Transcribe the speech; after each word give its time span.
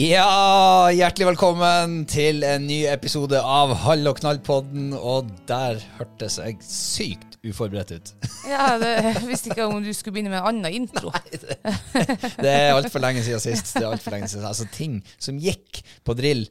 Ja, 0.00 0.88
hjertelig 0.96 1.26
velkommen 1.28 2.06
til 2.08 2.40
en 2.46 2.62
ny 2.64 2.78
episode 2.88 3.36
av 3.36 3.74
Hall 3.82 4.08
og 4.08 4.16
knall-podden. 4.16 4.94
Og 4.96 5.28
der 5.50 5.82
hørtes 5.98 6.38
jeg 6.40 6.56
sykt 6.64 7.36
uforberedt 7.44 7.92
ut. 7.98 8.12
Ja, 8.48 8.78
det, 8.80 8.94
jeg 9.04 9.26
visste 9.28 9.52
ikke 9.52 9.66
om 9.68 9.82
du 9.84 9.90
skulle 9.92 10.16
begynne 10.16 10.32
med 10.32 10.40
en 10.40 10.62
annen 10.64 10.78
intro. 10.78 11.12
Det 11.20 12.48
er 12.48 12.72
altfor 12.72 13.04
lenge 13.04 13.26
siden 13.26 13.42
sist. 13.44 13.74
Det 13.76 13.84
er 13.84 13.90
alt 13.90 14.06
for 14.06 14.16
lenge 14.16 14.30
siden. 14.32 14.46
Altså 14.48 14.64
Ting 14.72 15.02
som 15.20 15.36
gikk 15.42 15.82
på 16.06 16.16
drill, 16.16 16.46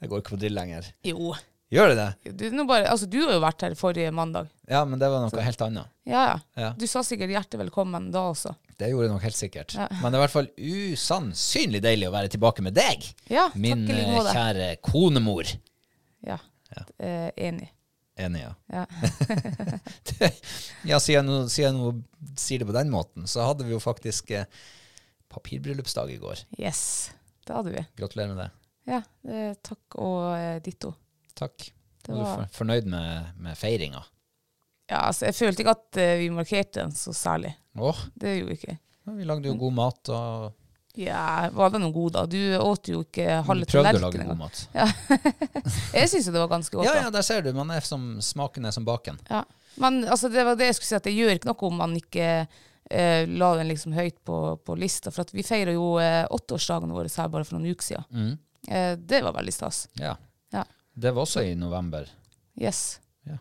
det 0.00 0.08
går 0.08 0.24
ikke 0.24 0.38
på 0.38 0.40
drill 0.40 0.56
lenger. 0.56 0.88
Jo. 1.04 1.34
Gjør 1.72 1.90
det 1.90 1.96
det? 1.98 2.32
Du, 2.38 2.44
nå 2.54 2.64
bare, 2.68 2.86
altså, 2.92 3.06
du 3.10 3.18
har 3.24 3.32
jo 3.34 3.40
vært 3.42 3.64
her 3.64 3.74
forrige 3.78 4.10
mandag. 4.14 4.50
Ja, 4.68 4.84
men 4.86 5.00
det 5.00 5.08
var 5.10 5.24
noe 5.24 5.44
helt 5.46 5.62
annet. 5.64 5.90
Ja, 6.06 6.24
ja. 6.28 6.36
Ja. 6.60 6.70
Du 6.78 6.84
sa 6.90 7.02
sikkert 7.06 7.32
hjertelig 7.32 7.64
velkommen 7.64 8.10
da 8.14 8.26
også. 8.30 8.52
Det 8.78 8.90
gjorde 8.90 9.08
jeg 9.08 9.14
nok 9.14 9.24
helt 9.24 9.38
sikkert. 9.38 9.76
Ja. 9.78 9.88
Men 10.02 10.12
det 10.12 10.18
er 10.18 10.20
i 10.20 10.24
hvert 10.24 10.34
fall 10.34 10.50
usannsynlig 10.58 11.80
deilig 11.84 12.10
å 12.10 12.14
være 12.14 12.32
tilbake 12.34 12.64
med 12.66 12.76
deg, 12.76 13.06
Ja, 13.32 13.48
min 13.58 13.86
eh, 13.90 14.18
kjære 14.28 14.68
konemor. 14.84 15.50
Ja. 16.26 16.38
Eh, 16.98 17.30
enig. 17.48 17.70
Enig, 18.18 18.44
ja. 18.44 18.52
Ja. 18.70 18.84
ja, 20.90 21.00
siden 21.02 21.30
jeg 21.32 21.50
siden 21.50 21.64
jeg 21.64 21.74
nå 21.78 21.92
sier 22.38 22.62
det 22.62 22.68
på 22.68 22.76
den 22.76 22.92
måten, 22.92 23.26
så 23.30 23.48
hadde 23.48 23.66
vi 23.66 23.74
jo 23.74 23.80
faktisk 23.82 24.30
eh, 24.36 24.46
papirbryllupsdag 25.32 26.12
i 26.14 26.20
går. 26.22 26.44
Yes. 26.58 27.10
Det 27.46 27.56
hadde 27.56 27.74
vi. 27.74 27.82
Gratulerer 27.98 28.34
med 28.34 28.44
det. 28.44 28.50
Ja, 28.94 29.00
eh, 29.30 29.56
takk 29.64 29.98
og 29.98 30.36
eh, 30.36 30.60
ditto. 30.62 30.92
Takk. 31.38 31.70
Var... 32.08 32.18
Var 32.18 32.42
du 32.44 32.56
fornøyd 32.56 32.90
med, 32.90 33.30
med 33.40 33.56
feiringa? 33.58 34.02
ja, 34.90 35.06
altså, 35.08 35.24
jeg 35.30 35.34
følte 35.38 35.64
ikke 35.64 35.72
at 35.72 35.98
eh, 36.02 36.18
vi 36.20 36.26
markerte 36.34 36.82
den 36.82 36.92
så 36.92 37.14
særlig. 37.16 37.54
Åh, 37.80 38.02
Det 38.14 38.34
gjorde 38.36 38.50
vi 38.52 38.58
ikke. 38.58 38.76
ja, 39.06 39.14
vi 39.16 39.24
lagde 39.24 39.48
jo 39.48 39.54
god 39.58 39.72
mat, 39.78 40.10
og 40.12 40.52
Ja, 41.00 41.48
var 41.50 41.72
det 41.72 41.80
noe 41.82 41.90
god 41.90 42.12
da? 42.14 42.26
Du 42.30 42.38
åt 42.60 42.90
jo 42.92 43.00
ikke 43.02 43.40
halve 43.48 43.64
vi 43.64 43.72
prøvde 43.72 43.96
å 43.98 44.02
lage 44.04 44.26
god 44.28 44.38
mat. 44.38 44.60
mat. 44.74 45.08
Jeg 45.96 46.12
syns 46.12 46.28
jo 46.28 46.34
det 46.36 46.42
var 46.44 46.52
ganske 46.52 46.76
godt. 46.76 46.86
Ja, 46.86 47.06
ja, 47.06 47.10
der 47.10 47.24
ser 47.26 47.42
du. 47.42 47.50
Man 47.56 47.72
er 47.74 47.82
som 47.82 48.20
smaken 48.22 48.68
er 48.68 48.76
som 48.76 48.86
baken. 48.86 49.18
Ja. 49.30 49.42
Men 49.80 50.04
altså, 50.04 50.28
det 50.30 50.44
var 50.46 50.54
det 50.54 50.68
jeg 50.68 50.76
skulle 50.76 50.86
si, 50.92 50.94
at 51.00 51.08
det 51.08 51.16
gjør 51.16 51.32
ikke 51.34 51.48
noe 51.48 51.66
om 51.66 51.80
man 51.80 51.96
ikke 51.98 52.28
eh, 52.46 53.24
la 53.26 53.48
den 53.58 53.72
liksom 53.72 53.96
høyt 53.96 54.20
på, 54.22 54.36
på 54.62 54.76
lista. 54.78 55.10
For 55.10 55.26
vi 55.34 55.42
feirer 55.42 55.74
jo 55.74 55.96
eh, 55.98 56.22
åtteårsdagen 56.30 56.94
vår 56.94 57.10
her 57.10 57.32
bare 57.32 57.48
for 57.48 57.56
noen 57.56 57.72
uker 57.74 57.88
siden. 57.88 58.06
Mm. 58.14 58.36
Eh, 58.68 58.92
det 59.00 59.24
var 59.26 59.34
veldig 59.34 59.56
stas. 59.56 59.88
Ja. 59.98 60.14
Det 60.94 61.10
var 61.14 61.26
også 61.26 61.42
i 61.42 61.54
november. 61.58 62.08
Yes. 62.60 63.00
Ja. 63.26 63.38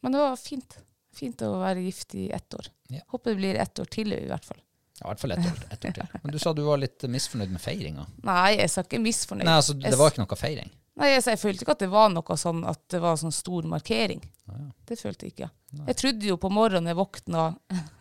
Men 0.00 0.12
det 0.14 0.22
var 0.22 0.36
fint. 0.38 0.78
Fint 1.14 1.42
å 1.42 1.56
være 1.60 1.82
gift 1.82 2.14
i 2.18 2.28
ett 2.34 2.54
år. 2.54 2.70
Ja. 2.94 3.02
Håper 3.14 3.34
det 3.34 3.40
blir 3.40 3.58
ett 3.58 3.78
år 3.78 3.90
til 3.90 4.14
i 4.14 4.22
hvert 4.30 4.46
fall. 4.46 4.60
Ja, 5.00 5.06
I 5.06 5.08
hvert 5.10 5.20
fall 5.24 5.34
ett 5.34 5.46
år, 5.50 5.60
ett 5.74 5.84
år 5.84 5.94
til. 5.96 6.18
Men 6.22 6.32
du 6.32 6.38
sa 6.38 6.52
du 6.54 6.62
var 6.62 6.78
litt 6.78 7.02
misfornøyd 7.10 7.50
med 7.50 7.62
feiringa. 7.62 8.06
Nei, 8.26 8.54
jeg 8.60 8.70
sa 8.70 8.84
ikke 8.86 9.02
misfornøyd. 9.02 9.46
Nei, 9.48 9.56
altså, 9.58 9.74
det 9.74 9.94
var 9.98 10.12
ikke 10.12 10.22
noe 10.22 10.38
feiring. 10.38 10.70
Nei, 10.94 11.08
jeg, 11.10 11.24
jeg 11.26 11.40
følte 11.42 11.66
ikke 11.66 11.74
at 11.74 11.82
det 11.82 11.90
var 11.90 12.12
noe 12.14 12.36
sånn 12.38 12.60
at 12.70 12.82
det 12.94 13.00
var 13.02 13.18
sånn 13.18 13.34
stor 13.34 13.66
markering. 13.66 14.22
Ja, 14.46 14.58
ja. 14.60 14.68
Det 14.86 14.98
følte 15.00 15.26
jeg 15.26 15.34
ikke. 15.34 15.48
Jeg 15.88 15.98
trodde 15.98 16.28
jo 16.28 16.36
på 16.38 16.50
morgenen 16.54 16.92
jeg 16.92 16.98
våkna, 17.00 17.48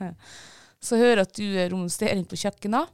så 0.86 1.00
hører 1.02 1.24
jeg 1.24 1.30
at 1.32 1.40
du 1.40 1.48
eh, 1.48 1.70
romsterer 1.74 2.22
inn 2.22 2.30
på 2.30 2.38
kjøkkenet. 2.44 2.94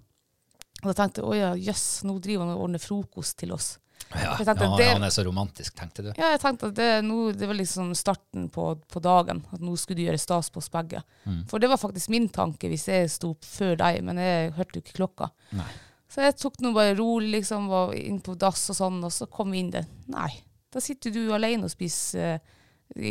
Og 0.79 0.87
da 0.87 0.95
tenkte 0.95 1.19
jeg 1.19 1.27
å 1.27 1.35
ja, 1.35 1.51
jøss, 1.59 1.87
nå 2.07 2.15
driver 2.23 2.47
han 2.47 2.55
og 2.55 2.63
ordner 2.69 2.79
frokost 2.79 3.35
til 3.41 3.51
oss. 3.51 3.73
Ja, 4.15 4.35
ja, 4.41 4.53
det- 4.53 4.87
Han 4.93 5.03
er 5.03 5.09
så 5.13 5.23
romantisk, 5.23 5.75
tenkte 5.77 6.01
du. 6.03 6.07
Ja, 6.17 6.31
jeg 6.33 6.39
tenkte 6.41 6.67
at 6.71 6.75
det, 6.75 6.87
nå, 7.05 7.31
det 7.37 7.45
var 7.47 7.53
liksom 7.53 7.91
starten 7.95 8.47
på, 8.49 8.71
på 8.89 9.01
dagen. 9.05 9.43
At 9.53 9.61
nå 9.61 9.75
skulle 9.77 9.99
du 10.01 10.05
gjøre 10.07 10.17
stas 10.21 10.49
på 10.49 10.57
oss 10.63 10.69
begge. 10.73 11.03
Mm. 11.25 11.43
For 11.51 11.59
det 11.61 11.69
var 11.69 11.77
faktisk 11.77 12.09
min 12.09 12.27
tanke 12.33 12.71
hvis 12.71 12.87
jeg 12.89 13.11
sto 13.13 13.35
opp 13.35 13.45
før 13.45 13.75
deg, 13.77 14.01
men 14.03 14.17
jeg 14.17 14.51
hørte 14.57 14.79
jo 14.79 14.81
ikke 14.85 14.97
klokka. 14.97 15.29
Nei. 15.59 15.67
Så 16.09 16.23
jeg 16.25 16.37
tok 16.41 16.57
nå 16.65 16.71
bare 16.73 16.95
rolig, 16.97 17.29
liksom, 17.37 17.67
var 17.69 17.93
inn 17.93 18.17
på 18.25 18.33
dass 18.41 18.63
og 18.73 18.79
sånn, 18.79 18.97
og 19.05 19.11
så 19.13 19.27
kom 19.29 19.51
vi 19.53 19.59
inn 19.61 19.69
der. 19.75 19.85
Nei, 20.09 20.31
da 20.73 20.81
sitter 20.81 21.13
du 21.13 21.27
alene 21.35 21.69
og 21.69 21.73
spiser 21.73 22.39
eh, 22.39 22.39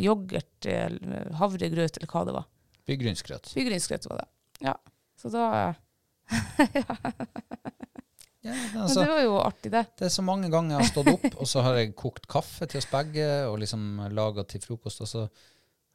yoghurt, 0.03 0.67
eller 0.67 1.31
havregrøt, 1.39 2.01
eller 2.01 2.11
hva 2.11 2.25
det 2.27 2.35
var. 2.35 2.49
Byggrynsgrøt. 2.91 3.53
Byggrynsgrøt 3.55 4.09
var 4.11 4.25
det. 4.25 4.29
Ja. 4.67 4.75
Så 5.19 5.31
da 5.31 5.75
Ja, 6.75 6.97
Men 8.47 8.83
altså, 8.85 9.03
det 9.03 9.11
var 9.11 9.23
jo 9.25 9.37
artig, 9.43 9.71
det. 9.75 9.85
det 9.99 10.09
er 10.09 10.15
så 10.15 10.23
mange 10.23 10.51
ganger 10.53 10.77
jeg 10.77 10.85
har 10.85 10.91
stått 10.93 11.13
opp, 11.17 11.29
og 11.43 11.49
så 11.51 11.63
har 11.67 11.79
jeg 11.81 11.95
kokt 11.99 12.29
kaffe 12.31 12.69
til 12.71 12.81
oss 12.81 12.89
begge, 12.91 13.29
og 13.51 13.59
liksom 13.63 14.05
laga 14.15 14.45
til 14.49 14.63
frokost, 14.65 15.03
og 15.05 15.11
så 15.11 15.29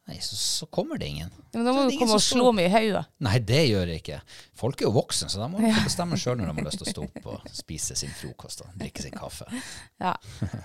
Nei, 0.04 0.18
så, 0.20 0.36
så 0.36 0.66
kommer 0.68 0.98
det 1.00 1.06
ingen. 1.06 1.30
Ja, 1.32 1.58
Men 1.58 1.64
da 1.64 1.72
må 1.72 1.82
du 1.88 1.94
komme 1.96 2.18
og 2.18 2.20
slå 2.20 2.50
meg 2.52 2.66
i 2.68 2.72
hodet. 2.74 3.06
Nei, 3.24 3.38
det 3.48 3.62
gjør 3.70 3.88
jeg 3.88 4.02
ikke. 4.02 4.18
Folk 4.60 4.82
er 4.82 4.84
jo 4.84 4.92
voksne, 4.98 5.30
så 5.32 5.40
da 5.40 5.46
må 5.48 5.62
ja. 5.64 5.78
bestemme 5.80 6.18
sjøl 6.20 6.36
når 6.42 6.50
de 6.50 6.56
har 6.58 6.66
lyst 6.66 6.80
til 6.82 6.84
å 6.90 6.92
stå 6.92 7.04
opp 7.06 7.28
og 7.32 7.46
spise 7.56 7.96
sin 7.96 8.12
frokost 8.12 8.60
og 8.66 8.74
drikke 8.82 9.00
sin 9.00 9.14
kaffe. 9.16 9.48
Ja. 10.02 10.12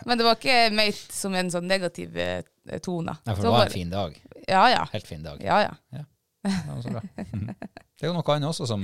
Men 0.10 0.20
det 0.20 0.28
var 0.28 0.36
ikke 0.36 0.58
ment 0.76 1.16
som 1.16 1.38
en 1.40 1.54
sånn 1.54 1.72
negativ 1.72 2.20
eh, 2.20 2.42
tone. 2.84 3.16
Nei, 3.16 3.38
for 3.38 3.48
det 3.48 3.54
var 3.56 3.70
en 3.70 3.78
fin 3.78 3.94
dag. 3.96 4.20
Ja, 4.44 4.66
ja. 4.74 4.84
Helt 4.92 5.08
fin 5.08 5.24
dag. 5.24 5.40
Ja, 5.46 5.62
ja. 5.70 6.04
Det 6.44 6.60
var 6.68 6.84
så 6.84 6.98
bra. 6.98 7.06
Det 8.00 8.08
er 8.08 8.12
jo 8.12 8.16
noe 8.16 8.36
annet 8.36 8.48
også 8.48 8.68
som 8.68 8.84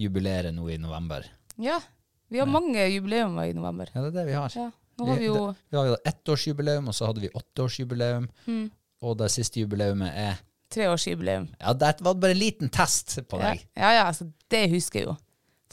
jubilerer 0.00 0.52
nå 0.52 0.68
i 0.72 0.76
november. 0.80 1.24
Ja. 1.60 1.80
Vi 2.32 2.40
har 2.40 2.48
mange 2.50 2.86
jubileumer 2.88 3.50
i 3.50 3.54
november. 3.56 3.90
Ja, 3.94 4.02
det 4.04 4.12
er 4.12 4.16
det 4.20 4.26
vi 4.30 4.38
har. 4.38 4.56
Ja. 4.56 4.70
Nå 4.98 5.06
har 5.10 5.18
vi 5.18 5.26
jo 5.26 5.34
det, 5.34 5.54
vi 5.72 5.78
har 5.78 5.88
jo 5.90 5.94
ettårsjubileum, 6.06 6.88
og 6.88 6.94
så 6.94 7.08
hadde 7.08 7.24
vi 7.24 7.30
åtteårsjubileum, 7.34 8.28
mm, 8.46 8.66
og 9.02 9.16
det 9.18 9.30
siste 9.34 9.62
jubileumet 9.62 10.14
er 10.14 10.38
treårsjubileum. 10.74 11.48
Ja, 11.60 11.74
det 11.78 11.96
var 12.02 12.16
bare 12.18 12.34
en 12.34 12.40
liten 12.40 12.70
test 12.72 13.16
på 13.28 13.40
deg. 13.42 13.66
ja, 13.74 13.92
ja 13.98 14.08
altså, 14.08 14.28
det 14.50 14.64
husker 14.72 15.00
jeg 15.00 15.08
jo. 15.10 15.16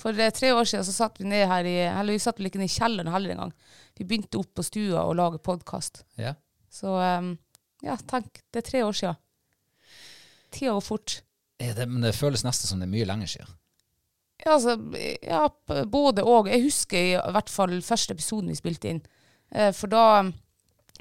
For 0.01 0.18
eh, 0.18 0.33
tre 0.33 0.51
år 0.56 0.65
siden 0.65 0.86
så 0.88 0.95
satt 0.95 1.19
vi 1.21 1.27
ned 1.30 1.45
her 1.50 1.68
i 1.68 1.75
Eller 1.86 2.15
vi 2.15 2.21
satt 2.24 2.39
vel 2.39 2.50
ikke 2.50 2.62
ned 2.62 2.71
i 2.71 2.74
kjelleren 2.74 3.12
heller 3.13 3.36
engang. 3.36 3.51
Vi 3.97 4.07
begynte 4.07 4.39
opp 4.42 4.54
på 4.57 4.65
stua 4.65 5.04
og 5.06 5.18
lage 5.19 5.42
podkast. 5.44 6.04
Ja. 6.18 6.33
Så 6.71 6.95
um, 6.95 7.36
ja, 7.86 7.97
tenk, 8.09 8.42
det 8.50 8.63
er 8.63 8.69
tre 8.69 8.83
år 8.88 8.97
siden. 8.97 9.19
Tida 10.51 10.74
går 10.74 10.86
fort. 10.86 11.21
Ja, 11.62 11.75
det, 11.77 11.86
men 11.92 12.01
det 12.04 12.15
føles 12.18 12.44
nesten 12.47 12.71
som 12.71 12.81
det 12.81 12.88
er 12.89 12.95
mye 12.95 13.07
lenger 13.07 13.30
siden. 13.36 13.57
Ja, 14.42 14.56
altså, 14.56 14.76
ja, 15.22 15.46
både 15.86 16.24
og. 16.26 16.50
Jeg 16.50 16.66
husker 16.66 17.10
i 17.12 17.34
hvert 17.36 17.52
fall 17.52 17.78
første 17.86 18.16
episoden 18.18 18.50
vi 18.50 18.58
spilte 18.58 18.90
inn. 18.90 19.04
Eh, 19.54 19.72
for 19.76 19.92
da 19.92 20.32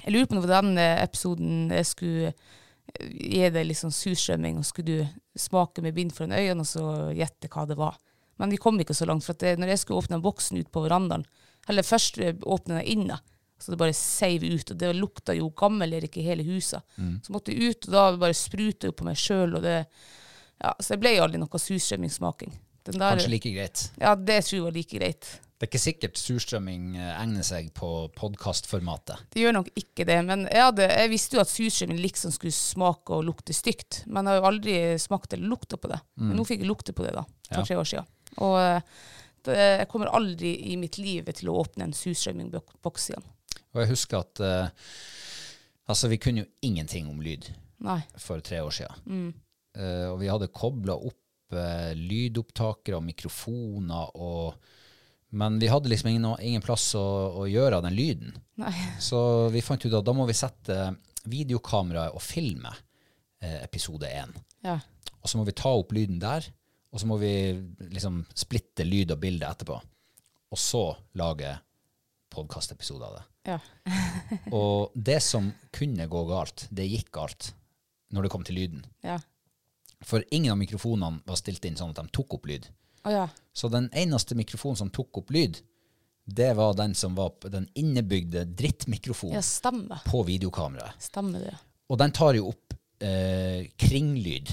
Jeg 0.00 0.14
lurer 0.14 0.26
på 0.26 0.32
om 0.34 0.40
det 0.40 0.48
var 0.48 0.62
den 0.64 0.78
eh, 0.80 1.02
episoden 1.04 1.72
jeg 1.74 1.86
skulle 1.86 2.28
eh, 2.30 3.08
gi 3.10 3.48
deg 3.52 3.66
litt 3.68 3.80
sånn 3.80 3.92
surstrømming, 3.92 4.56
og 4.56 4.64
skulle 4.64 5.02
du 5.02 5.40
smake 5.40 5.82
med 5.84 5.94
bind 5.96 6.14
foran 6.16 6.32
øynene 6.32 6.64
og 6.64 6.68
så 6.68 6.84
gjette 7.16 7.50
hva 7.52 7.66
det 7.68 7.76
var. 7.76 7.98
Men 8.40 8.52
vi 8.52 8.60
kom 8.60 8.80
ikke 8.80 8.96
så 8.96 9.08
langt. 9.08 9.26
For 9.26 9.36
at 9.36 9.44
det, 9.44 9.58
når 9.60 9.74
jeg 9.74 9.82
skulle 9.82 10.00
åpne 10.00 10.22
boksen 10.24 10.60
ut 10.60 10.70
på 10.72 10.84
verandaen, 10.86 11.26
eller 11.68 11.84
først 11.84 12.16
åpne 12.20 12.80
den 12.80 12.88
inne, 12.88 13.18
så 13.60 13.74
det 13.74 13.80
bare 13.82 13.92
seiv 13.92 14.46
ut, 14.48 14.72
og 14.72 14.78
det 14.80 14.94
lukta 14.96 15.34
jo 15.36 15.50
gammel 15.52 15.92
Erik 15.98 16.16
i 16.16 16.24
hele 16.24 16.46
huset. 16.46 16.80
Så 17.20 17.34
måtte 17.34 17.52
jeg 17.52 17.74
ut, 17.74 17.88
og 17.88 17.92
da 17.92 18.04
bare 18.16 18.36
spruta 18.36 18.88
det 18.88 18.96
på 18.96 19.04
meg 19.04 19.20
sjøl, 19.20 19.58
ja, 19.60 20.72
Så 20.80 20.94
det 20.94 21.00
ble 21.02 21.12
aldri 21.20 21.40
noe 21.40 21.60
surstrømmingssmaking. 21.60 22.56
Den 22.92 23.00
der- 23.00 23.14
Kanskje 23.16 23.30
like 23.32 23.52
greit. 23.54 23.90
Ja, 24.00 24.14
det 24.14 24.40
tror 24.46 24.56
jeg 24.58 24.66
var 24.66 24.76
like 24.76 24.98
greit. 24.98 25.28
Det 25.60 25.66
er 25.66 25.70
ikke 25.74 25.82
sikkert 25.82 26.16
surstrømming 26.16 26.84
eh, 26.96 27.10
egner 27.20 27.44
seg 27.44 27.66
på 27.76 27.88
podkastformatet. 28.16 29.26
Det 29.34 29.42
gjør 29.42 29.52
nok 29.58 29.68
ikke 29.76 30.06
det, 30.08 30.16
men 30.24 30.46
jeg, 30.48 30.62
hadde, 30.64 30.86
jeg 30.88 31.10
visste 31.12 31.36
jo 31.36 31.42
at 31.42 31.50
surstrømming 31.52 32.00
liksom 32.00 32.32
skulle 32.32 32.54
smake 32.56 33.12
og 33.12 33.26
lukte 33.28 33.52
stygt, 33.52 34.02
men 34.06 34.24
jeg 34.24 34.32
har 34.32 34.40
jo 34.40 34.48
aldri 34.54 34.76
smakt 35.02 35.36
eller 35.36 35.52
lukta 35.52 35.76
på 35.76 35.90
det. 35.92 36.00
Men 36.16 36.36
nå 36.40 36.46
fikk 36.48 36.64
jeg 36.64 36.70
lukte 36.70 36.94
på 36.96 37.04
det, 37.04 37.12
da, 37.18 37.26
for 37.50 37.60
Ja. 37.60 37.66
tre 37.68 37.76
år 37.76 37.90
siden. 37.92 38.08
Og 38.40 38.56
eh, 38.62 38.80
det, 39.44 39.58
jeg 39.82 39.88
kommer 39.92 40.14
aldri 40.16 40.54
i 40.72 40.76
mitt 40.80 40.96
liv 41.00 41.28
til 41.36 41.48
å 41.52 41.58
åpne 41.60 41.84
en 41.90 41.92
surstrømmingboks 41.96 43.10
igjen. 43.12 43.28
Og 43.74 43.82
jeg 43.84 43.90
husker 43.92 44.18
at 44.24 44.40
uh, 44.40 44.68
altså 45.90 46.08
vi 46.10 46.18
kunne 46.22 46.42
jo 46.44 46.48
ingenting 46.66 47.06
om 47.10 47.20
lyd 47.22 47.46
Nei. 47.84 48.00
for 48.18 48.40
tre 48.44 48.60
år 48.64 48.72
siden. 48.74 49.04
Mm. 49.06 49.30
Uh, 49.78 50.06
og 50.12 50.16
vi 50.20 50.26
hadde 50.32 50.48
kobla 50.52 50.96
opp 50.96 51.19
eh, 51.56 51.92
lydopptakere 51.96 52.98
og 52.98 53.06
mikrofoner, 53.06 54.14
og, 54.16 54.54
men 55.40 55.58
vi 55.62 55.70
hadde 55.70 55.90
liksom 55.92 56.10
ingen, 56.12 56.28
ingen 56.44 56.64
plass 56.64 56.90
å, 56.98 57.04
å 57.42 57.48
gjøre 57.50 57.78
av 57.78 57.86
den 57.86 57.96
lyden. 57.96 58.36
Nei. 58.60 58.74
Så 59.02 59.20
vi 59.54 59.64
fant 59.64 59.84
ut 59.86 59.98
at 59.98 60.06
da 60.06 60.14
må 60.16 60.26
vi 60.28 60.38
sette 60.38 60.78
videokameraet 61.30 62.16
og 62.16 62.24
filme 62.24 62.72
eh, 63.42 63.60
episode 63.64 64.08
én. 64.08 64.34
Ja. 64.66 64.78
Og 65.20 65.28
så 65.28 65.38
må 65.38 65.46
vi 65.48 65.56
ta 65.56 65.72
opp 65.76 65.92
lyden 65.96 66.20
der, 66.22 66.46
og 66.90 67.02
så 67.02 67.06
må 67.06 67.20
vi 67.20 67.32
liksom 67.92 68.24
splitte 68.34 68.86
lyd 68.86 69.12
og 69.14 69.20
bilde 69.22 69.46
etterpå. 69.46 69.76
Og 70.50 70.58
så 70.58 70.84
lage 71.18 71.52
podkastepisode 72.30 73.06
av 73.06 73.18
det. 73.18 73.26
Ja. 73.50 73.58
Og 74.58 74.92
det 74.94 75.20
som 75.24 75.50
kunne 75.74 76.06
gå 76.10 76.24
galt, 76.28 76.66
det 76.70 76.88
gikk 76.90 77.10
galt 77.14 77.52
når 78.14 78.26
det 78.26 78.32
kom 78.32 78.44
til 78.46 78.58
lyden. 78.58 78.82
Ja. 79.06 79.18
For 80.04 80.24
ingen 80.30 80.52
av 80.52 80.58
mikrofonene 80.60 81.20
var 81.26 81.36
stilt 81.40 81.64
inn 81.68 81.76
sånn 81.76 81.92
at 81.92 82.00
de 82.00 82.12
tok 82.14 82.38
opp 82.38 82.48
lyd. 82.48 82.68
Oh, 83.04 83.12
ja. 83.12 83.26
Så 83.52 83.68
den 83.72 83.88
eneste 83.96 84.36
mikrofonen 84.36 84.76
som 84.76 84.90
tok 84.92 85.22
opp 85.22 85.30
lyd, 85.32 85.60
det 86.24 86.52
var 86.56 86.74
den 86.78 86.94
som 86.94 87.14
var 87.18 87.32
den 87.50 87.66
innebygde 87.74 88.44
drittmikrofonen 88.44 89.40
Ja, 89.40 90.00
på 90.06 90.22
videokameraet. 90.28 91.00
Stemmer 91.02 91.48
det. 91.48 91.56
Og 91.90 91.98
den 91.98 92.12
tar 92.14 92.36
jo 92.38 92.52
opp 92.52 92.76
eh, 93.02 93.66
kringlyd. 93.80 94.52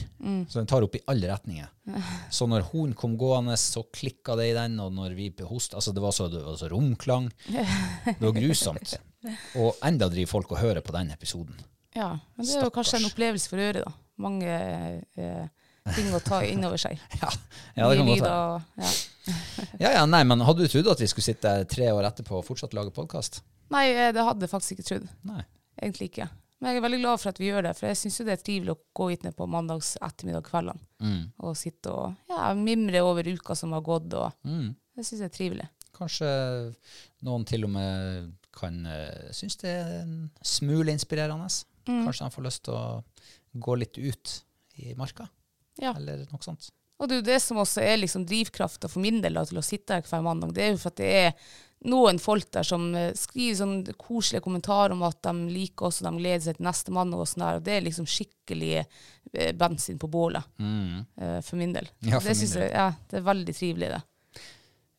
Så 0.49 0.59
den 0.59 0.69
tar 0.69 0.85
opp 0.88 0.95
i 0.95 1.03
alle 1.11 1.29
retninger. 1.29 1.67
Så 2.33 2.47
når 2.50 2.65
hun 2.71 2.95
kom 2.97 3.17
gående, 3.19 3.57
så 3.61 3.83
klikka 3.93 4.35
det 4.39 4.50
i 4.51 4.55
den, 4.57 4.79
og 4.83 4.95
når 4.95 5.13
vi 5.17 5.29
hosta 5.45 5.77
altså 5.77 5.93
det 5.93 6.03
var 6.03 6.15
så, 6.15 6.27
det 6.31 6.41
var 6.43 6.57
så 6.59 6.71
romklang. 6.71 7.29
Det 7.47 8.17
var 8.19 8.35
grusomt. 8.35 8.97
Og 9.61 9.75
enda 9.83 10.07
driver 10.09 10.29
folk 10.29 10.51
og 10.55 10.61
hører 10.61 10.81
på 10.85 10.93
den 10.95 11.09
episoden. 11.11 11.57
Ja, 11.97 12.13
men 12.38 12.45
det 12.45 12.53
er 12.55 12.67
jo 12.67 12.73
kanskje 12.73 13.00
en 13.01 13.07
opplevelse 13.09 13.50
for 13.50 13.59
øret, 13.59 13.83
da. 13.83 14.06
Mange 14.17 14.47
eh, 15.15 15.47
ting 15.95 16.09
å 16.15 16.19
ta 16.23 16.41
inn 16.45 16.63
over 16.67 16.77
seg. 16.81 16.97
Ja, 17.21 17.29
ja 17.77 17.89
det 17.91 17.97
kan 17.99 18.09
godt 18.11 18.25
være. 18.25 18.63
ja. 18.83 18.95
Ja, 19.83 19.89
ja, 19.91 20.05
nei, 20.07 20.21
men 20.23 20.39
hadde 20.47 20.63
du 20.63 20.71
trodd 20.71 20.87
at 20.93 21.01
vi 21.03 21.07
skulle 21.11 21.25
sitte 21.27 21.51
tre 21.69 21.89
år 21.91 22.05
etterpå 22.07 22.37
og 22.39 22.45
fortsatt 22.47 22.71
lage 22.77 22.93
podkast? 22.95 23.41
Nei, 23.73 23.89
eh, 23.91 24.11
det 24.15 24.23
hadde 24.23 24.45
jeg 24.47 24.51
faktisk 24.53 24.77
ikke 24.77 24.85
trodd. 24.87 25.07
Nei. 25.27 25.43
Egentlig 25.81 26.07
ikke. 26.13 26.29
Men 26.57 26.71
jeg 26.71 26.79
er 26.79 26.85
veldig 26.87 26.99
glad 27.03 27.19
for 27.21 27.29
at 27.29 27.37
vi 27.41 27.49
gjør 27.51 27.67
det, 27.67 27.73
for 27.77 27.85
jeg 27.91 27.97
syns 27.99 28.15
jo 28.17 28.25
det 28.25 28.33
er 28.37 28.41
trivelig 28.47 28.73
å 28.73 28.79
gå 28.97 29.09
hit 29.11 29.25
ned 29.27 29.35
på 29.37 29.45
mandags 29.51 29.91
ettermiddag 30.01 30.47
kveldene 30.47 30.79
Mm. 31.03 31.27
og 31.45 31.53
sitte 31.59 31.91
og 31.93 32.15
ja, 32.31 32.47
mimre 32.57 33.03
over 33.05 33.27
uka 33.29 33.53
som 33.55 33.75
har 33.77 33.83
gått, 33.85 34.09
og 34.17 34.31
Mm. 34.47 34.71
det 34.97 35.05
syns 35.05 35.19
jeg 35.21 35.29
er 35.29 35.35
trivelig. 35.35 35.67
Kanskje 35.93 36.31
noen 37.27 37.45
til 37.45 37.67
og 37.67 37.71
med 37.75 38.31
kan 38.57 38.79
uh, 38.89 39.29
synes 39.35 39.59
det 39.61 39.69
er 39.69 39.91
en 40.01 40.15
smule 40.41 40.89
inspirerende. 40.95 41.45
Kanskje 41.85 42.25
de 42.25 42.33
får 42.33 42.47
lyst 42.47 42.63
til 42.65 42.73
å 42.73 43.03
gå 43.59 43.77
litt 43.81 43.98
ut 43.98 44.33
i 44.77 44.94
marka, 44.98 45.27
Ja. 45.81 45.94
eller 45.98 46.25
noe 46.31 46.42
sånt. 46.44 46.69
Og 47.00 47.07
det 47.09 47.15
er 47.15 47.21
jo 47.21 47.27
det 47.30 47.42
som 47.44 47.57
også 47.62 47.81
er 47.86 48.00
liksom 48.01 48.24
drivkrafta 48.25 48.89
for 48.89 49.04
min 49.04 49.19
del 49.21 49.36
da, 49.38 49.44
til 49.45 49.59
å 49.59 49.65
sitte 49.65 49.94
her 49.94 50.01
hver 50.07 50.24
mandag. 50.25 50.54
Det 50.56 50.63
er 50.65 50.71
jo 50.74 50.80
for 50.81 50.89
at 50.95 50.98
det 50.98 51.09
er 51.13 51.33
noen 51.86 52.18
folk 52.18 52.48
der 52.56 52.65
som 52.65 52.88
eh, 52.98 53.12
skriver 53.13 53.59
sånn 53.59 53.75
koselige 54.01 54.42
kommentarer 54.42 54.95
om 54.95 55.04
at 55.06 55.19
de 55.27 55.33
liker 55.54 55.86
oss, 55.92 56.00
og 56.01 56.07
de 56.09 56.24
gleder 56.24 56.42
seg 56.48 56.57
til 56.57 56.65
neste 56.65 56.94
mandag 56.95 57.21
og 57.21 57.30
sånn 57.30 57.44
der. 57.45 57.59
Og 57.59 57.68
det 57.68 57.75
er 57.75 57.86
liksom 57.86 58.07
skikkelig 58.09 58.71
eh, 58.81 59.51
bensin 59.54 60.00
på 60.01 60.10
bålet 60.10 60.42
eh, 60.57 61.38
for 61.45 61.56
min 61.62 61.75
del. 61.77 61.86
Ja, 62.01 62.18
for 62.18 62.31
det 62.31 62.38
min 62.39 62.50
del. 62.56 62.63
jeg 62.65 62.74
ja, 62.74 62.88
det 63.12 63.19
er 63.21 63.27
veldig 63.30 63.56
trivelig, 63.60 63.92
det. 63.94 64.01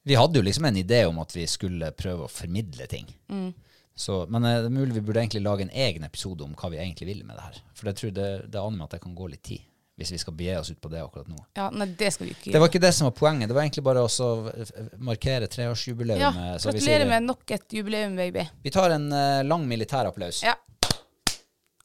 Vi 0.08 0.14
hadde 0.16 0.38
jo 0.38 0.46
liksom 0.46 0.64
en 0.70 0.78
idé 0.80 1.02
om 1.10 1.18
at 1.20 1.34
vi 1.34 1.46
skulle 1.50 1.90
prøve 1.98 2.28
å 2.28 2.30
formidle 2.32 2.86
ting. 2.88 3.10
Mm. 3.28 3.50
Så, 3.98 4.20
men 4.30 4.44
eh, 4.46 4.60
det 4.62 4.68
er 4.70 4.74
mulig 4.76 4.94
vi 4.94 5.00
burde 5.02 5.24
egentlig 5.24 5.42
lage 5.42 5.64
en 5.66 5.72
egen 5.74 6.04
episode 6.06 6.44
om 6.46 6.52
hva 6.54 6.68
vi 6.70 6.78
egentlig 6.78 7.08
vil 7.08 7.24
med 7.26 7.34
det 7.34 7.42
her. 7.48 7.56
For 7.74 7.90
jeg 7.90 7.98
tror 7.98 8.12
det, 8.14 8.28
det 8.52 8.60
aner 8.62 8.76
meg 8.78 8.86
at 8.86 8.94
det 8.94 9.00
kan 9.02 9.16
gå 9.18 9.26
litt 9.32 9.42
tid, 9.48 9.64
hvis 9.98 10.12
vi 10.14 10.20
skal 10.22 10.36
begi 10.38 10.52
oss 10.60 10.70
ut 10.70 10.78
på 10.84 10.90
det 10.92 11.00
akkurat 11.02 11.26
nå. 11.32 11.38
Ja, 11.58 11.64
nei, 11.74 11.88
det 11.98 12.12
skal 12.14 12.28
vi 12.28 12.36
ikke 12.36 12.44
gjøre. 12.46 12.54
Det 12.54 12.60
var 12.62 12.70
ikke 12.70 12.82
det 12.86 12.92
som 12.94 13.08
var 13.08 13.16
poenget. 13.18 13.50
Det 13.50 13.56
var 13.58 13.64
egentlig 13.66 13.82
bare 13.88 14.04
å 14.06 14.12
f- 14.54 14.72
markere 15.10 15.48
treårsjubileet. 15.50 16.22
Ja, 16.22 16.30
så 16.62 16.70
vi, 16.70 16.78
gratulerer 16.78 17.10
med 17.10 17.26
nok 17.26 17.54
et 17.58 17.74
jubileum, 17.74 18.14
baby. 18.20 18.46
vi 18.62 18.70
tar 18.78 18.94
en 18.94 19.08
uh, 19.10 19.42
lang 19.50 19.66
militærapplaus. 19.66 20.44
Ja. 20.46 20.54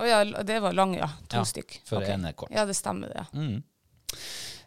Å 0.03 0.05
ja, 0.09 0.21
det 0.45 0.59
var 0.61 0.73
lang, 0.77 0.93
ja. 0.97 1.09
To 1.33 1.41
Ja, 1.41 1.45
stykk. 1.49 1.79
for 1.89 2.01
okay. 2.03 2.13
en 2.13 2.29
er 2.29 2.37
kort. 2.37 2.53
Ja, 2.53 2.67
det 2.69 2.77
stemmer 2.77 3.09
det. 3.09 3.25
Ja, 3.33 3.49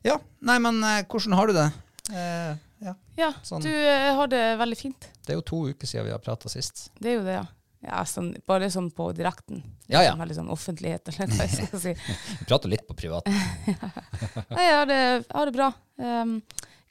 Ja, 0.06 0.18
nei, 0.46 0.58
men 0.62 0.82
uh, 0.82 1.00
hvordan 1.06 1.34
har 1.38 1.46
du 1.50 1.54
det? 1.56 1.70
Eh, 2.14 2.52
ja. 2.82 2.94
ja 3.16 3.30
Sånn. 3.42 3.64
du 3.64 3.72
har 4.18 4.30
det 4.30 4.42
veldig 4.60 4.78
fint. 4.78 5.08
Det 5.24 5.34
er 5.34 5.40
jo 5.40 5.44
to 5.46 5.60
uker 5.70 5.88
siden 5.88 6.08
vi 6.08 6.14
har 6.14 6.22
prata 6.22 6.50
sist. 6.52 6.88
Det 6.98 7.12
er 7.12 7.18
jo 7.18 7.24
det, 7.26 7.36
ja. 7.38 7.44
ja 7.88 8.02
sånn, 8.08 8.32
bare 8.48 8.68
sånn 8.72 8.90
på 8.94 9.08
direkten. 9.16 9.62
Ja, 9.86 10.02
ja. 10.02 10.12
Sånn 10.12 10.22
Veldig 10.24 10.38
sånn 10.40 10.52
offentlighet, 10.54 11.12
eller 11.12 11.32
hva 11.32 11.46
jeg 11.46 11.68
skal 11.70 11.82
si. 11.82 11.94
Vi 12.42 12.48
prater 12.48 12.72
litt 12.72 12.86
på 12.88 12.98
privat. 12.98 13.28
Nei, 13.30 14.64
jeg 14.66 14.78
har 14.80 14.90
det, 14.90 15.00
jeg 15.00 15.26
har 15.32 15.50
det 15.50 15.56
bra. 15.56 15.70
Um, 16.02 16.38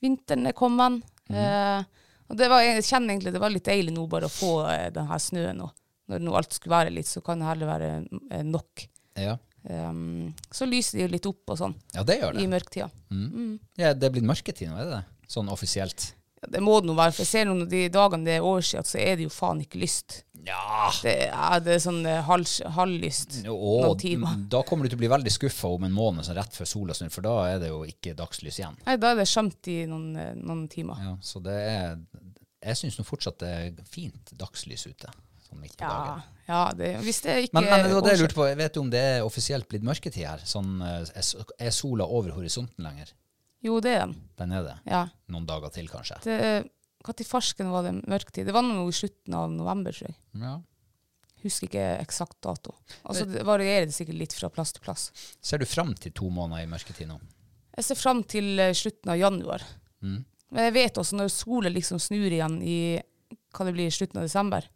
vinteren 0.04 0.52
er 0.52 0.58
kommet. 0.58 1.02
Mm. 1.30 1.40
Uh, 1.40 2.12
og 2.30 2.38
det 2.40 2.50
var, 2.50 2.66
jeg 2.66 2.86
kjenner 2.86 3.14
egentlig 3.14 3.34
det 3.36 3.42
var 3.42 3.54
litt 3.54 3.68
deilig 3.68 3.94
nå 3.94 4.06
bare 4.10 4.30
å 4.30 4.34
få 4.34 4.54
uh, 4.66 4.88
den 4.94 5.10
her 5.12 5.22
snøen 5.22 5.62
nå. 5.62 5.72
Når 6.10 6.22
nå 6.22 6.34
alt 6.38 6.54
skulle 6.54 6.76
være 6.76 6.94
litt, 6.94 7.10
så 7.10 7.22
kan 7.26 7.42
det 7.42 7.50
heller 7.50 7.70
være 7.70 7.92
uh, 8.06 8.42
nok. 8.46 8.88
Ja, 9.18 9.38
Um, 9.66 10.34
så 10.54 10.68
lyser 10.70 11.00
det 11.00 11.06
jo 11.08 11.10
litt 11.10 11.26
opp 11.26 11.50
og 11.50 11.58
sånn 11.58 11.72
ja 11.96 12.04
det 12.06 12.20
gjør 12.20 12.36
i 12.38 12.44
det. 12.46 12.90
Mm. 13.10 13.56
Ja, 13.82 13.96
det 13.98 14.06
er 14.06 14.12
blitt 14.14 14.28
mørketid 14.30 14.70
nå, 14.70 14.76
er 14.78 14.86
det 14.86 14.92
det? 14.92 15.15
Sånn 15.28 15.50
offisielt. 15.50 16.14
Ja, 16.42 16.50
det 16.52 16.62
må 16.62 16.80
det 16.82 16.90
nå 16.90 16.96
være, 16.98 17.14
for 17.16 17.24
jeg 17.24 17.32
ser 17.32 17.46
noen 17.50 17.64
av 17.66 17.70
de 17.72 17.84
dagene 17.90 18.28
det 18.28 18.34
er 18.38 18.46
år 18.46 18.62
siden, 18.68 18.86
så 18.86 18.98
er 19.02 19.16
det 19.18 19.24
jo 19.26 19.32
faen 19.34 19.62
ikke 19.64 19.80
lyst. 19.82 20.20
Ja. 20.46 20.92
Det 21.02 21.14
er, 21.32 21.60
det 21.66 21.74
er 21.74 21.80
sånn 21.82 22.04
eh, 22.06 22.20
halv, 22.28 22.46
halvlyst 22.76 23.40
noen 23.48 23.98
timer. 23.98 24.36
da 24.52 24.60
kommer 24.68 24.86
du 24.86 24.92
til 24.92 25.00
å 25.00 25.02
bli 25.02 25.10
veldig 25.10 25.32
skuffa 25.34 25.72
om 25.74 25.88
en 25.88 25.96
måned 25.96 26.28
sånn 26.28 26.38
rett 26.38 26.54
før 26.54 26.70
sola 26.70 26.94
snur, 26.94 27.10
for 27.16 27.26
da 27.26 27.34
er 27.56 27.64
det 27.64 27.72
jo 27.72 27.80
ikke 27.90 28.14
dagslys 28.20 28.60
igjen. 28.62 28.78
Nei, 28.86 28.98
da 29.02 29.16
er 29.16 29.22
det 29.24 29.26
skjømt 29.32 29.72
i 29.74 29.80
noen, 29.90 30.12
eh, 30.22 30.36
noen 30.38 30.68
timer. 30.70 31.02
Ja, 31.02 31.16
så 31.26 31.42
det 31.42 31.56
er 31.62 31.98
Jeg 32.66 32.78
syns 32.80 32.96
nå 32.98 33.04
fortsatt 33.06 33.40
det 33.42 33.50
er 33.50 33.84
fint 33.90 34.32
dagslys 34.38 34.86
ute. 34.90 35.10
Sånn 35.46 35.60
midt 35.62 35.76
på 35.78 35.86
Ja, 35.86 35.98
dagen. 35.98 36.24
ja 36.48 36.62
det, 36.78 36.88
hvis 37.06 37.20
det 37.22 37.36
ikke 37.46 37.54
Men, 37.60 37.68
men 37.70 37.84
det 37.86 37.94
var 37.94 38.02
det 38.06 38.14
jeg 38.16 38.22
lurte 38.24 38.38
på. 38.38 38.48
Vet 38.58 38.74
du 38.74 38.80
om 38.82 38.90
det 38.90 39.02
er 39.02 39.26
offisielt 39.26 39.68
blitt 39.70 39.86
mørketid 39.86 40.26
her? 40.26 40.42
Sånn, 40.46 40.80
eh, 40.82 41.06
er 41.60 41.74
sola 41.74 42.06
over 42.06 42.34
horisonten 42.38 42.86
lenger? 42.86 43.14
Jo, 43.66 43.80
det 43.82 43.96
er 43.96 44.06
den. 44.06 44.16
Den 44.40 44.54
er 44.54 44.64
det. 44.68 44.78
Ja. 44.90 45.04
Noen 45.34 45.48
dager 45.50 45.74
til, 45.74 45.90
kanskje. 45.90 46.20
Det, 46.26 46.38
Når 47.06 47.26
farsken 47.30 47.72
var 47.74 47.86
det 47.88 47.96
mørketid? 48.06 48.48
Det 48.48 48.54
var 48.56 48.66
noe 48.66 48.90
i 48.92 48.96
slutten 48.96 49.38
av 49.38 49.50
november, 49.54 49.96
tror 49.96 50.12
jeg. 50.12 50.18
Ja. 50.42 50.56
Husker 51.46 51.70
ikke 51.70 51.86
eksakt 52.02 52.40
dato. 52.42 52.74
Altså, 53.06 53.26
det 53.30 53.44
varierer 53.46 53.86
det 53.90 53.94
sikkert 53.94 54.18
litt 54.18 54.34
fra 54.34 54.50
plass 54.54 54.74
til 54.74 54.86
plass. 54.86 55.10
Ser 55.42 55.62
du 55.62 55.68
fram 55.70 55.94
til 55.98 56.14
to 56.18 56.30
måneder 56.34 56.66
i 56.66 56.70
mørketid 56.70 57.10
nå? 57.10 57.20
Jeg 57.76 57.86
ser 57.90 58.00
fram 58.00 58.24
til 58.24 58.56
eh, 58.62 58.74
slutten 58.78 59.12
av 59.14 59.20
januar. 59.20 59.66
Mm. 60.02 60.24
Men 60.56 60.68
jeg 60.70 60.76
vet 60.78 60.98
også 61.02 61.18
når 61.20 61.32
sola 61.34 61.72
liksom 61.74 62.00
snur 62.02 62.32
igjen 62.32 62.58
i 62.64 62.78
hva 63.56 63.68
det 63.68 63.76
blir, 63.76 63.94
slutten 63.94 64.22
av 64.22 64.28
desember, 64.28 64.68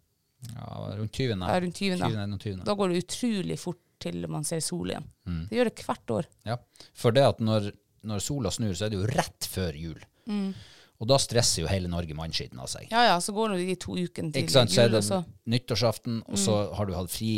Ja, 0.54 0.96
rundt 0.96 1.12
20. 1.18 1.36
ja, 1.36 1.60
rundt 1.60 1.76
20. 1.76 1.98
20. 2.00 2.38
20. 2.40 2.64
Da 2.64 2.74
går 2.80 2.90
det 2.94 3.02
utrolig 3.04 3.58
fort 3.60 3.82
til 4.00 4.24
man 4.32 4.46
ser 4.48 4.62
sol 4.64 4.94
igjen. 4.94 5.08
Mm. 5.28 5.42
Det 5.50 5.58
gjør 5.58 5.68
det 5.70 5.84
hvert 5.84 6.14
år. 6.16 6.30
Ja, 6.48 6.56
for 6.96 7.16
det 7.16 7.26
at 7.28 7.42
når, 7.44 7.72
når 8.08 8.24
sola 8.24 8.52
snur, 8.54 8.74
så 8.76 8.88
er 8.88 8.94
det 8.94 9.00
jo 9.00 9.08
rett 9.10 9.48
før 9.50 9.78
jul. 9.78 10.04
Mm. 10.30 10.52
Og 11.00 11.08
da 11.08 11.16
stresser 11.22 11.64
jo 11.64 11.70
hele 11.72 11.88
Norge 11.92 12.16
mannskitten 12.16 12.60
av 12.60 12.68
seg. 12.68 12.90
Ja 12.92 13.06
ja, 13.08 13.16
så 13.24 13.32
går 13.36 13.54
det 13.54 13.70
de 13.70 13.76
to 13.80 13.96
ukene 13.96 14.34
til 14.36 14.44
Ikke 14.44 14.56
sant? 14.58 14.74
Så 14.74 14.84
er 14.84 14.92
det 14.92 15.00
også. 15.00 15.22
nyttårsaften, 15.48 16.20
og 16.28 16.40
så 16.40 16.58
har 16.76 16.90
du 16.90 16.94
hatt 16.98 17.12
fri 17.14 17.32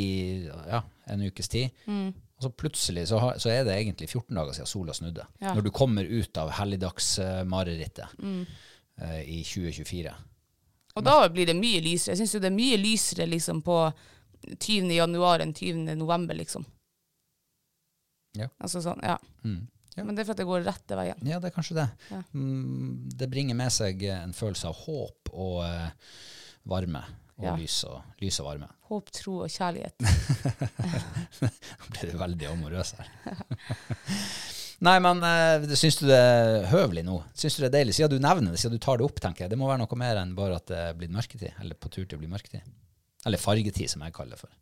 ja, 0.49 0.81
en 1.13 1.25
ukes 1.27 1.51
tid. 1.51 1.69
Og 2.41 2.47
så 2.47 2.49
plutselig 2.57 3.03
så, 3.11 3.19
har, 3.21 3.37
så 3.37 3.51
er 3.53 3.67
det 3.67 3.75
egentlig 3.77 4.09
14 4.09 4.33
dager 4.33 4.57
siden 4.57 4.69
sola 4.71 4.95
snudde. 4.97 5.27
Ja. 5.43 5.53
Når 5.53 5.67
du 5.67 5.71
kommer 5.77 6.09
ut 6.09 6.37
av 6.41 6.49
helligdagsmarerittet 6.57 8.17
eh, 8.17 9.21
i 9.29 9.43
2024. 9.45 10.15
Og 10.97 11.05
da 11.05 11.29
blir 11.29 11.45
det 11.47 11.55
mye 11.55 11.83
lysere. 11.85 12.15
Jeg 12.15 12.23
syns 12.23 12.33
jo 12.35 12.41
det 12.41 12.49
er 12.49 12.57
mye 12.57 12.79
lysere 12.81 13.29
liksom 13.29 13.61
på 13.63 13.77
20. 14.57 14.89
januar 14.95 15.45
enn 15.45 15.53
20. 15.53 15.93
november, 16.01 16.35
liksom. 16.35 16.65
Ja. 18.39 18.49
Altså 18.57 18.81
sånn, 18.81 19.05
ja. 19.05 19.19
Mm. 19.45 19.67
Ja. 19.97 20.03
Men 20.05 20.15
det 20.15 20.23
er 20.23 20.29
for 20.29 20.35
at 20.37 20.41
det 20.41 20.47
går 20.47 20.61
rette 20.63 20.97
veien. 20.99 21.23
Ja, 21.27 21.39
det 21.43 21.49
er 21.51 21.55
kanskje 21.55 21.75
det. 21.81 21.87
Ja. 22.11 22.21
Mm, 22.31 23.09
det 23.19 23.27
bringer 23.31 23.57
med 23.59 23.73
seg 23.75 24.05
en 24.07 24.31
følelse 24.37 24.69
av 24.69 24.77
håp 24.85 25.33
og 25.33 25.57
uh, 25.65 26.13
varme. 26.71 27.03
Og 27.41 27.47
Ja. 27.47 27.55
lys, 27.57 27.79
og, 27.89 28.03
lys 28.21 28.37
og 28.43 28.45
varme. 28.51 28.67
Håp, 28.91 29.07
tro 29.17 29.39
og 29.47 29.49
kjærlighet. 29.49 29.95
Nå 31.41 31.87
ble 31.95 32.09
du 32.11 32.17
veldig 32.19 32.49
amorøs 32.51 32.91
her. 32.99 33.09
Nei, 34.85 34.95
men 35.03 35.21
eh, 35.25 35.65
syns 35.77 35.99
du 35.99 36.07
det 36.09 36.17
er 36.17 36.63
høvelig 36.71 37.03
nå? 37.05 37.19
Syns 37.37 37.57
du 37.57 37.63
det 37.63 37.67
er 37.69 37.75
deilig? 37.79 37.93
Siden 37.97 38.15
du 38.15 38.23
nevner 38.23 38.53
det, 38.53 38.61
siden 38.61 38.77
du 38.77 38.81
tar 38.81 38.97
det 38.97 39.05
opp, 39.05 39.19
tenker 39.21 39.45
jeg. 39.45 39.51
Det 39.53 39.59
må 39.61 39.67
være 39.69 39.83
noe 39.83 39.99
mer 40.01 40.17
enn 40.21 40.31
bare 40.37 40.57
at 40.57 40.65
det 40.71 40.79
er 40.87 40.95
blitt 40.97 41.13
mørketid. 41.13 41.51
Eller 41.61 41.77
på 41.77 41.91
tur 41.93 42.05
til 42.05 42.17
å 42.17 42.21
bli 42.21 42.29
mørketid. 42.31 42.65
Eller 43.29 43.41
fargetid, 43.41 43.89
som 43.93 44.01
jeg 44.05 44.15
kaller 44.15 44.33
det 44.37 44.41
for. 44.41 44.53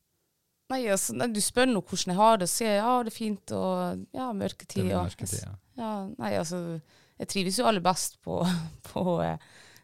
Nei, 0.70 0.84
altså, 0.94 1.16
nei, 1.18 1.28
du 1.34 1.40
spør 1.42 1.66
nå 1.72 1.82
hvordan 1.82 2.12
jeg 2.14 2.20
har 2.20 2.38
det, 2.38 2.46
og 2.46 2.54
sier 2.54 2.76
ja, 2.78 2.92
det 3.04 3.10
er 3.14 3.16
fint, 3.18 3.52
og 3.58 4.04
ja, 4.14 4.28
Det 4.32 4.38
mørketid. 4.44 4.92
og- 4.94 5.08
mørketid, 5.08 5.42
ja. 5.44 5.56
ja. 5.82 5.94
Nei, 6.20 6.34
altså, 6.38 6.60
jeg 7.20 7.28
trives 7.28 7.58
jo 7.58 7.66
aller 7.66 7.82
best 7.82 8.20
på, 8.22 8.38
på 8.92 9.16
eh, 9.26 9.38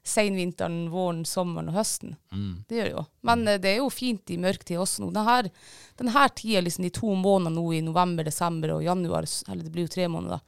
senvinteren, 0.05 0.89
våren, 0.93 1.23
sommeren 1.25 1.71
og 1.71 1.79
høsten. 1.79 2.13
Mm. 2.31 2.51
Det 2.69 2.77
gjør 2.77 2.85
jeg 2.91 2.93
jo. 2.93 3.05
Men 3.25 3.47
eh, 3.47 3.57
det 3.57 3.71
er 3.73 3.79
jo 3.81 3.89
fint 3.89 4.29
i 4.29 4.37
mørketid 4.37 4.77
også 4.77 5.01
nå. 5.07 5.09
Denne, 5.15 5.49
denne 5.97 6.27
tida, 6.37 6.61
liksom 6.61 6.85
de 6.85 6.93
to 6.93 7.15
månedene 7.17 7.55
nå 7.57 7.65
i 7.73 7.81
november, 7.81 8.23
desember 8.29 8.75
og 8.77 8.85
januar, 8.85 9.25
eller 9.49 9.63
det 9.65 9.73
blir 9.73 9.87
jo 9.87 9.93
tre 9.97 10.05
måneder, 10.13 10.39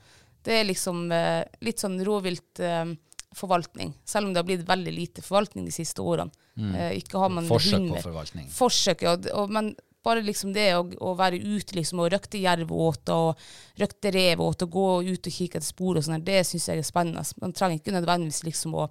det 0.45 0.53
er 0.61 0.69
liksom 0.69 1.07
eh, 1.11 1.41
litt 1.65 1.81
sånn 1.81 1.97
rovviltforvaltning. 2.05 2.93
Eh, 2.93 3.03
forvaltning. 3.37 3.89
selv 4.07 4.25
om 4.25 4.31
det 4.33 4.39
har 4.39 4.45
blitt 4.47 4.63
veldig 4.65 4.91
lite 4.95 5.21
forvaltning 5.21 5.65
de 5.67 5.73
siste 5.75 6.01
årene. 6.01 6.31
Eh, 6.57 6.93
ikke 7.01 7.19
har 7.21 7.29
man 7.29 7.43
Mm. 7.43 7.49
Forsøk 7.51 7.83
på 7.91 7.99
forvaltning. 8.01 8.47
forsøk, 8.49 9.01
ja. 9.03 9.11
Og, 9.35 9.49
men 9.51 9.75
bare 10.07 10.23
liksom 10.25 10.53
det 10.55 10.69
å, 10.77 10.83
å 11.03 11.13
være 11.19 11.39
ute 11.43 11.77
liksom, 11.77 12.01
og 12.03 12.11
røkte 12.13 12.41
jervåte 12.41 13.15
og 13.15 13.47
røkte 13.81 14.11
revåte 14.15 14.67
og 14.67 14.77
gå 14.77 14.87
ut 15.11 15.29
og 15.29 15.37
kikke 15.39 15.59
etter 15.59 15.67
spor 15.67 15.99
og 15.99 16.07
sånn, 16.07 16.23
det 16.25 16.41
syns 16.47 16.69
jeg 16.71 16.81
er 16.81 16.87
spennende. 16.87 17.25
Man 17.43 17.55
trenger 17.57 17.81
ikke 17.81 17.95
nødvendigvis 17.95 18.43
liksom 18.47 18.77
å, 18.79 18.87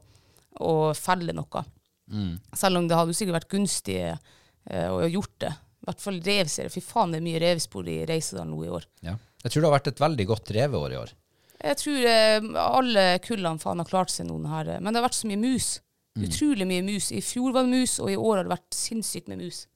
å 0.63 0.73
felle 0.99 1.35
noe. 1.37 1.65
Mm. 2.13 2.35
Selv 2.55 2.81
om 2.81 2.89
det 2.89 2.99
hadde 2.99 3.17
sikkert 3.17 3.41
vært 3.41 3.55
gunstig 3.57 4.01
eh, 4.07 4.89
å 4.91 5.01
ha 5.01 5.09
gjort 5.11 5.39
det. 5.43 5.53
I 5.57 5.89
hvert 5.91 6.03
fall 6.03 6.19
revserie. 6.23 6.73
Fy 6.73 6.83
faen, 6.83 7.15
det 7.15 7.21
er 7.21 7.27
mye 7.27 7.41
revspor 7.43 7.89
i 7.91 8.01
Reisedal 8.09 8.49
nå 8.51 8.65
i 8.67 8.73
år. 8.75 8.87
Ja. 9.07 9.17
Jeg 9.45 9.53
tror 9.53 9.63
det 9.63 9.69
har 9.69 9.77
vært 9.77 9.91
et 9.93 10.03
veldig 10.03 10.27
godt 10.27 10.53
reveår 10.57 10.95
i 10.95 11.01
år. 11.01 11.13
Jeg 11.57 11.79
tror 11.81 12.07
eh, 12.11 12.49
alle 12.61 13.05
kullene 13.25 13.63
faen 13.63 13.81
har 13.81 13.89
klart 13.89 14.13
seg 14.13 14.29
noen 14.29 14.49
her, 14.51 14.75
eh, 14.75 14.81
men 14.83 14.93
det 14.93 15.01
har 15.01 15.09
vært 15.09 15.19
så 15.19 15.31
mye 15.31 15.41
mus. 15.41 15.77
Utrolig 16.17 16.65
mye 16.69 16.85
mus. 16.85 17.11
I 17.13 17.21
fjor 17.21 17.53
var 17.53 17.67
det 17.67 17.77
mus, 17.77 17.99
og 18.01 18.11
i 18.11 18.17
år 18.17 18.39
har 18.39 18.47
det 18.47 18.55
vært 18.55 18.77
sinnssykt 18.77 19.29
med 19.29 19.43
mus. 19.45 19.67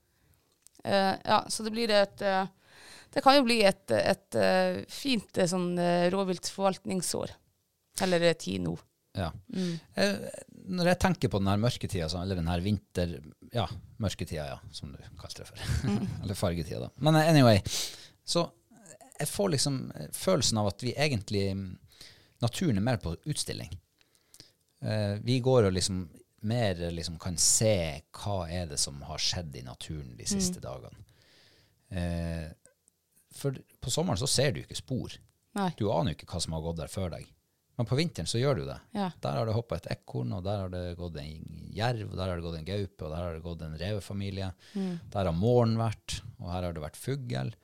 Eh, 0.84 1.14
ja, 1.24 1.44
så 1.48 1.66
det 1.66 1.72
blir 1.74 1.92
et 1.92 2.22
eh, 2.24 2.46
Det 3.10 3.22
kan 3.24 3.36
jo 3.36 3.46
bli 3.46 3.58
et, 3.66 3.90
et 3.90 4.38
eh, 4.38 4.82
fint 4.88 5.40
sånn 5.50 5.72
rovviltforvaltningsår. 6.14 7.32
Eller 8.06 8.32
tid 8.38 8.62
nå. 8.64 8.76
Ja. 9.18 9.32
Mm. 9.50 9.74
Når 10.70 10.92
jeg 10.92 11.00
tenker 11.02 11.32
på 11.32 11.40
den 11.42 11.50
her 11.50 11.58
mørketida, 11.60 12.06
eller 12.20 12.38
den 12.38 12.48
her 12.48 12.62
vinter... 12.62 13.16
Ja, 13.52 13.66
mørketida, 13.98 14.46
ja, 14.46 14.60
som 14.72 14.94
du 14.94 15.00
kalte 15.18 15.42
det 15.42 15.48
for. 15.50 15.64
Mm. 15.90 16.06
eller 16.22 16.38
fargetida, 16.38 16.86
da. 16.86 16.92
Men 17.02 17.18
anyway, 17.18 17.58
så 18.22 18.46
jeg 19.18 19.28
får 19.28 19.52
liksom 19.56 19.80
følelsen 20.16 20.62
av 20.62 20.70
at 20.70 20.86
vi 20.86 20.94
egentlig 20.94 21.50
mm, 21.58 21.70
Naturen 22.40 22.78
er 22.80 22.84
mer 22.86 22.96
på 23.02 23.12
utstilling. 23.28 23.74
Eh, 24.80 25.18
vi 25.20 25.40
går 25.44 25.66
og 25.68 25.74
liksom 25.76 26.06
mer 26.42 26.74
liksom 26.90 27.18
kan 27.20 27.36
se 27.36 28.00
hva 28.16 28.48
er 28.50 28.66
det 28.70 28.78
som 28.80 29.00
har 29.02 29.18
skjedd 29.20 29.56
i 29.56 29.62
naturen 29.66 30.16
de 30.16 30.24
siste 30.28 30.60
Mm. 30.60 30.62
dagene. 30.62 31.04
Eh, 31.90 32.52
for 33.32 33.56
på 33.80 33.90
sommeren 33.90 34.18
så 34.18 34.26
ser 34.28 34.52
du 34.52 34.60
ikke 34.62 34.76
spor. 34.78 35.12
Nei. 35.54 35.70
Du 35.76 35.90
aner 35.92 36.12
jo 36.12 36.16
ikke 36.20 36.30
hva 36.32 36.40
som 36.40 36.52
har 36.56 36.62
gått 36.62 36.76
der 36.80 36.88
før 36.92 37.10
deg. 37.10 37.26
Men 37.78 37.86
på 37.88 37.96
vinteren 37.96 38.26
så 38.28 38.38
gjør 38.38 38.56
du 38.60 38.64
det. 38.68 38.78
Ja. 38.94 39.10
Der 39.24 39.32
har 39.38 39.46
det 39.46 39.54
hoppa 39.56 39.76
et 39.76 39.86
ekorn, 39.90 40.32
og 40.36 40.44
der 40.44 40.58
har 40.64 40.68
det 40.68 40.96
gått 40.98 41.16
en 41.16 41.70
jerv, 41.72 42.10
og 42.10 42.16
der 42.18 42.28
har 42.28 42.36
det 42.36 42.44
gått 42.44 42.58
en 42.58 42.64
gaupe, 42.68 43.04
og 43.06 43.10
der 43.10 43.22
har 43.24 43.34
det 43.34 43.42
gått 43.42 43.62
en 43.62 43.78
revefamilie. 43.80 44.50
Der 44.74 45.24
har 45.24 45.32
måren 45.32 45.76
vært, 45.80 46.20
og 46.38 46.50
her 46.52 46.62
har 46.68 46.72
det 46.76 46.82
vært 46.82 46.96
fugl. 47.00 47.54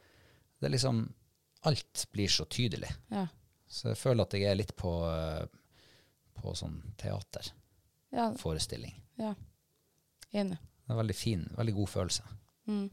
Det 0.61 0.66
er 0.71 0.71
liksom 0.76 1.12
Alt 1.66 2.06
blir 2.12 2.28
så 2.30 2.45
tydelig. 2.47 2.92
Ja. 3.11 3.26
Så 3.68 3.88
jeg 3.88 3.97
føler 3.99 4.23
at 4.23 4.33
jeg 4.38 4.45
er 4.45 4.54
litt 4.54 4.76
på, 4.76 4.90
eh, 5.11 5.47
på 6.40 6.52
sånn 6.54 6.76
teaterforestilling. 6.97 7.52
Ja. 8.17 8.31
ja. 9.21 9.35
Enig. 10.33 10.59
Det 10.59 10.93
er 10.93 10.97
en 10.97 11.03
veldig 11.03 11.17
fin, 11.19 11.45
veldig 11.57 11.75
god 11.77 11.93
følelse. 11.93 12.27
Mm. 12.67 12.87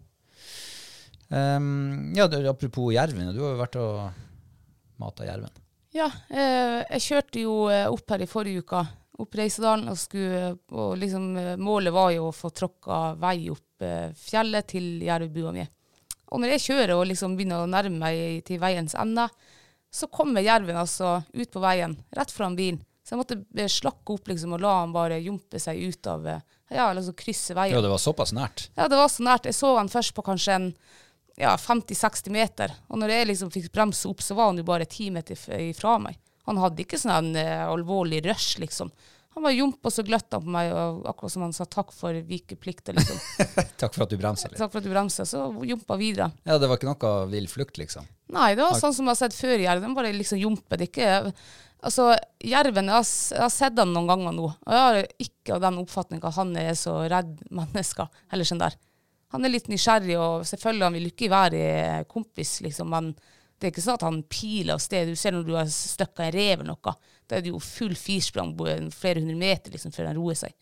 Um, 1.34 2.14
ja, 2.18 2.28
du, 2.28 2.38
apropos 2.50 2.94
jerven, 2.94 3.32
du 3.34 3.42
har 3.42 3.54
jo 3.56 3.62
vært 3.62 3.78
og 3.82 5.02
mata 5.02 5.26
jerven. 5.28 5.62
Ja, 5.94 6.08
eh, 6.30 6.82
jeg 6.96 7.06
kjørte 7.06 7.42
jo 7.44 7.56
eh, 7.70 7.86
opp 7.90 8.10
her 8.10 8.24
i 8.26 8.30
forrige 8.30 8.64
uke, 8.66 8.82
opp 9.22 9.36
Reisedalen, 9.38 9.92
og, 9.92 9.98
skulle, 10.02 10.56
og 10.74 10.96
liksom, 10.98 11.28
eh, 11.38 11.54
målet 11.62 11.94
var 11.94 12.12
jo 12.16 12.28
å 12.32 12.36
få 12.36 12.50
tråkka 12.50 13.02
vei 13.22 13.38
opp 13.54 13.86
eh, 13.86 14.10
fjellet 14.18 14.72
til 14.74 15.04
jervbua 15.06 15.54
mi. 15.54 15.66
Og 16.34 16.42
når 16.42 16.56
jeg 16.56 16.66
kjører 16.66 16.96
og 16.98 17.06
liksom 17.12 17.36
begynner 17.38 17.62
å 17.62 17.70
nærme 17.70 18.00
meg 18.02 18.42
til 18.48 18.58
veiens 18.62 18.98
ende, 18.98 19.28
så 19.94 20.10
kommer 20.10 20.42
jerven 20.42 20.80
altså 20.82 21.20
ut 21.30 21.54
på 21.54 21.62
veien, 21.62 21.94
rett 22.18 22.34
foran 22.34 22.58
bilen. 22.58 22.82
Så 23.14 23.18
jeg 23.18 23.22
måtte 23.22 23.62
eh, 23.62 23.70
slakke 23.70 24.16
opp 24.16 24.30
liksom, 24.32 24.56
og 24.56 24.62
la 24.64 24.72
han 24.80 24.94
bare 24.96 25.20
jumpe 25.22 25.60
seg 25.62 25.78
ut 25.86 26.08
av 26.10 26.24
eh, 26.26 26.40
Ja, 26.74 26.88
altså 26.88 27.12
krysse 27.14 27.54
veien. 27.54 27.76
Ja, 27.76 27.82
det 27.86 27.92
var 27.92 28.02
såpass 28.02 28.32
nært. 28.34 28.72
Ja, 28.74 28.88
det 28.90 28.98
var 28.98 29.12
så 29.14 29.22
nært. 29.22 29.46
Jeg 29.46 29.54
så 29.54 29.76
han 29.78 29.92
først 29.94 30.16
på 30.18 30.24
kanskje 30.26 30.56
en 30.56 30.66
ja, 31.38 31.52
50-60 31.62 32.34
meter. 32.34 32.74
Og 32.90 32.98
når 32.98 33.14
jeg 33.14 33.28
liksom 33.30 33.52
fikk 33.54 33.68
bremse 33.76 34.10
opp, 34.10 34.24
så 34.26 34.34
var 34.34 34.50
han 34.50 34.58
jo 34.58 34.66
bare 34.66 34.90
ti 34.90 35.12
meter 35.14 35.38
ifra 35.60 36.00
meg. 36.02 36.18
Han 36.50 36.58
hadde 36.58 36.82
ikke 36.82 36.98
sånn 36.98 37.14
en 37.14 37.38
uh, 37.38 37.70
alvorlig 37.70 38.24
rush, 38.26 38.58
liksom. 38.64 38.90
Han 39.34 39.46
bare 39.48 39.56
jumpa, 39.56 39.90
og 39.90 39.94
så 39.96 40.04
gløtta 40.06 40.38
han 40.38 40.46
på 40.46 40.54
meg, 40.54 40.70
og 40.78 41.08
akkurat 41.10 41.34
som 41.34 41.46
han 41.48 41.56
sa 41.58 41.66
takk 41.66 41.90
for 41.96 42.14
vikeplikter, 42.28 42.94
liksom. 42.94 43.18
Takk 43.82 43.96
for 43.96 44.06
at 44.06 44.14
du 44.14 44.18
bremsa 44.22 44.48
litt. 44.52 44.60
takk 44.62 44.72
for 44.72 44.80
at 44.80 44.86
du 44.86 44.92
bremsa. 44.94 45.26
Så 45.26 45.42
jompa 45.66 45.98
videre. 46.00 46.30
Ja, 46.46 46.60
det 46.62 46.70
var 46.70 46.78
ikke 46.78 46.92
noe 46.92 47.14
vill 47.32 47.50
flukt, 47.50 47.80
liksom. 47.82 48.06
Nei, 48.34 48.54
det 48.56 48.64
var 48.64 48.78
sånn 48.80 48.94
som 48.96 49.10
jeg 49.10 49.16
har 49.16 49.22
sett 49.26 49.36
før 49.38 49.58
i 49.58 49.66
jerven. 49.66 49.98
Bare 49.98 50.14
liksom 50.14 50.40
jumper. 50.42 50.80
Det 50.80 50.88
er 50.88 50.94
ikke 50.94 51.36
Altså, 51.84 52.14
jerven 52.40 52.88
jeg 52.88 52.96
har, 52.96 53.08
jeg 53.36 53.42
har 53.44 53.52
sett 53.52 53.80
han 53.82 53.90
noen 53.92 54.08
ganger 54.08 54.36
nå, 54.38 54.46
og 54.48 54.72
jeg 54.72 54.84
har 54.86 54.98
ikke 55.26 55.56
av 55.58 55.64
den 55.66 55.82
oppfatning 55.82 56.22
at 56.24 56.38
han 56.38 56.54
er 56.62 56.78
så 56.80 56.94
redd 57.12 57.42
mennesker, 57.52 58.08
eller 58.32 58.48
sånn 58.48 58.62
der. 58.62 58.78
Han 59.36 59.44
er 59.44 59.52
litt 59.52 59.68
nysgjerrig, 59.68 60.16
og 60.16 60.46
selvfølgelig 60.48 60.86
han 60.88 60.96
vil 60.96 61.10
ikke 61.10 61.30
være 61.34 61.64
kompis, 62.08 62.54
liksom, 62.64 62.88
men 62.94 63.10
det 63.60 63.68
er 63.68 63.74
ikke 63.74 63.84
sånn 63.84 64.00
at 64.00 64.06
han 64.08 64.22
piler 64.32 64.78
av 64.78 64.84
sted. 64.84 65.12
Du 65.12 65.20
ser 65.20 65.36
når 65.36 65.44
du 65.50 65.54
har 65.58 65.68
støkka 65.76 66.30
en 66.30 66.34
rev 66.38 66.64
eller 66.64 66.72
noe, 66.72 66.96
da 67.28 67.38
er 67.38 67.42
det 67.46 67.52
jo 67.54 67.60
full 67.64 67.96
firsprang 67.96 68.52
på 68.58 68.68
flere 68.94 69.22
hundre 69.24 69.36
meter 69.40 69.72
liksom, 69.76 69.92
før 69.96 70.10
den 70.10 70.18
roer 70.20 70.36
seg. 70.36 70.54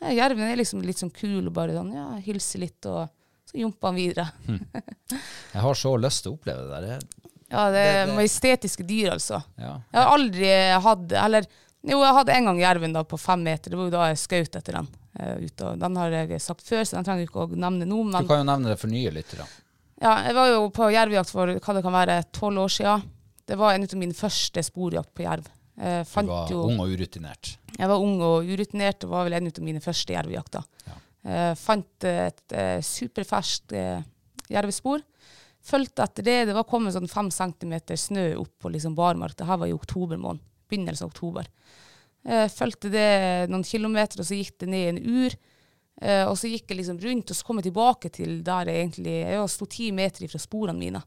Ja, 0.00 0.10
jerven 0.16 0.46
er 0.48 0.56
liksom 0.56 0.80
litt 0.86 0.96
sånn 1.02 1.12
kul 1.12 1.46
og 1.46 1.52
bare 1.52 1.74
sånn, 1.76 1.90
ja, 1.92 2.06
hilser 2.24 2.62
litt, 2.62 2.86
og 2.88 3.08
så 3.50 3.58
jumper 3.60 3.90
han 3.90 3.98
videre. 3.98 4.28
Jeg 5.52 5.60
har 5.64 5.74
så 5.76 5.92
lyst 6.00 6.24
til 6.24 6.32
å 6.32 6.38
oppleve 6.38 6.62
det 6.66 6.70
der. 6.76 6.86
Jeg- 6.94 7.26
Ja, 7.50 7.64
det 7.74 7.80
er 7.82 8.06
majestetiske 8.14 8.84
dyr, 8.86 9.08
altså. 9.16 9.40
Ja. 9.58 9.72
Jeg 9.92 9.98
har 10.04 10.12
aldri 10.14 10.50
hatt 10.84 11.12
Eller 11.18 11.46
jo, 11.82 11.96
jeg 12.04 12.14
hadde 12.14 12.32
en 12.36 12.44
gang 12.44 12.58
jerven 12.60 12.92
da 12.94 13.02
på 13.02 13.18
fem 13.18 13.42
meter. 13.42 13.70
Det 13.72 13.76
var 13.80 13.86
jo 13.88 13.90
da 13.90 14.04
jeg 14.12 14.18
skjøt 14.20 14.56
etter 14.60 14.76
den. 14.76 14.86
Uh, 15.18 15.40
ut, 15.42 15.56
den 15.80 15.96
har 15.96 16.10
jeg 16.14 16.40
sagt 16.44 16.62
før, 16.62 16.84
så 16.84 16.94
den 16.98 17.04
trenger 17.08 17.24
jeg 17.24 17.30
ikke 17.30 17.46
å 17.48 17.56
nevne 17.56 17.88
nå. 17.88 17.98
Du 18.20 18.28
kan 18.28 18.44
jo 18.44 18.46
nevne 18.52 18.68
det 18.70 18.78
for 18.78 18.92
nye 18.92 19.10
lyttere. 19.10 19.46
ja, 20.00 20.12
jeg 20.28 20.34
var 20.36 20.46
jo 20.52 20.68
på 20.70 20.90
jervejakt 20.94 21.30
for 21.32 21.46
hva 21.56 21.74
det 21.74 21.82
kan 21.82 21.92
være, 21.96 22.18
tolv 22.36 22.62
år 22.68 22.68
siden. 22.76 23.02
Det 23.50 23.58
var 23.58 23.74
en 23.74 23.82
av 23.88 23.96
mine 23.98 24.14
første 24.14 24.62
sporjakt 24.62 25.10
på 25.16 25.24
jerv. 25.26 25.48
Jeg, 25.76 26.06
Du 26.12 26.30
var 26.30 26.50
jo, 26.50 26.62
ung 26.66 26.80
og 26.82 26.90
urutinert. 26.92 27.54
jeg 27.78 27.88
var 27.88 28.02
ung 28.02 28.20
og 28.20 28.44
urutinert 28.44 29.04
og 29.04 29.10
var 29.14 29.24
vel 29.28 29.38
en 29.38 29.46
av 29.46 29.60
mine 29.64 29.80
første 29.80 30.12
jervejakter. 30.12 30.64
Jeg 31.24 31.56
fant 31.60 32.04
et 32.08 32.52
eh, 32.56 32.80
superferskt 32.80 33.72
eh, 33.76 34.02
jervespor. 34.50 35.02
Fulgte 35.60 36.02
etter 36.06 36.24
det. 36.24 36.38
Det 36.48 36.56
var 36.56 36.64
kommet 36.68 36.94
sånn 36.96 37.08
fem 37.08 37.28
centimeter 37.30 37.96
snø 38.00 38.30
opp 38.40 38.54
på 38.64 38.72
liksom 38.72 38.94
barmark. 38.96 39.36
Det 39.36 39.48
her 39.48 39.60
var 39.60 39.68
i 39.68 39.76
oktober 39.76 40.16
måned. 40.20 40.40
Begynnelsen 40.70 41.04
av 41.06 41.12
oktober. 41.12 41.48
Eh, 42.24 42.48
fulgte 42.52 42.90
det 42.92 43.48
noen 43.50 43.64
kilometer, 43.64 44.20
og 44.20 44.28
så 44.28 44.36
gikk 44.38 44.58
det 44.60 44.68
ned 44.72 44.84
i 44.84 44.90
en 44.94 45.00
ur. 45.24 45.36
Eh, 46.00 46.24
og 46.24 46.36
så 46.40 46.48
gikk 46.48 46.70
jeg 46.72 46.80
liksom 46.80 47.00
rundt, 47.04 47.30
og 47.32 47.36
så 47.36 47.44
kom 47.46 47.60
jeg 47.60 47.68
tilbake 47.68 48.12
til 48.12 48.38
der 48.44 48.70
jeg 48.70 48.84
egentlig 48.86 49.16
Jeg 49.20 49.48
sto 49.52 49.68
ti 49.68 49.90
meter 49.92 50.28
fra 50.32 50.40
sporene 50.40 50.80
mine. 50.80 51.02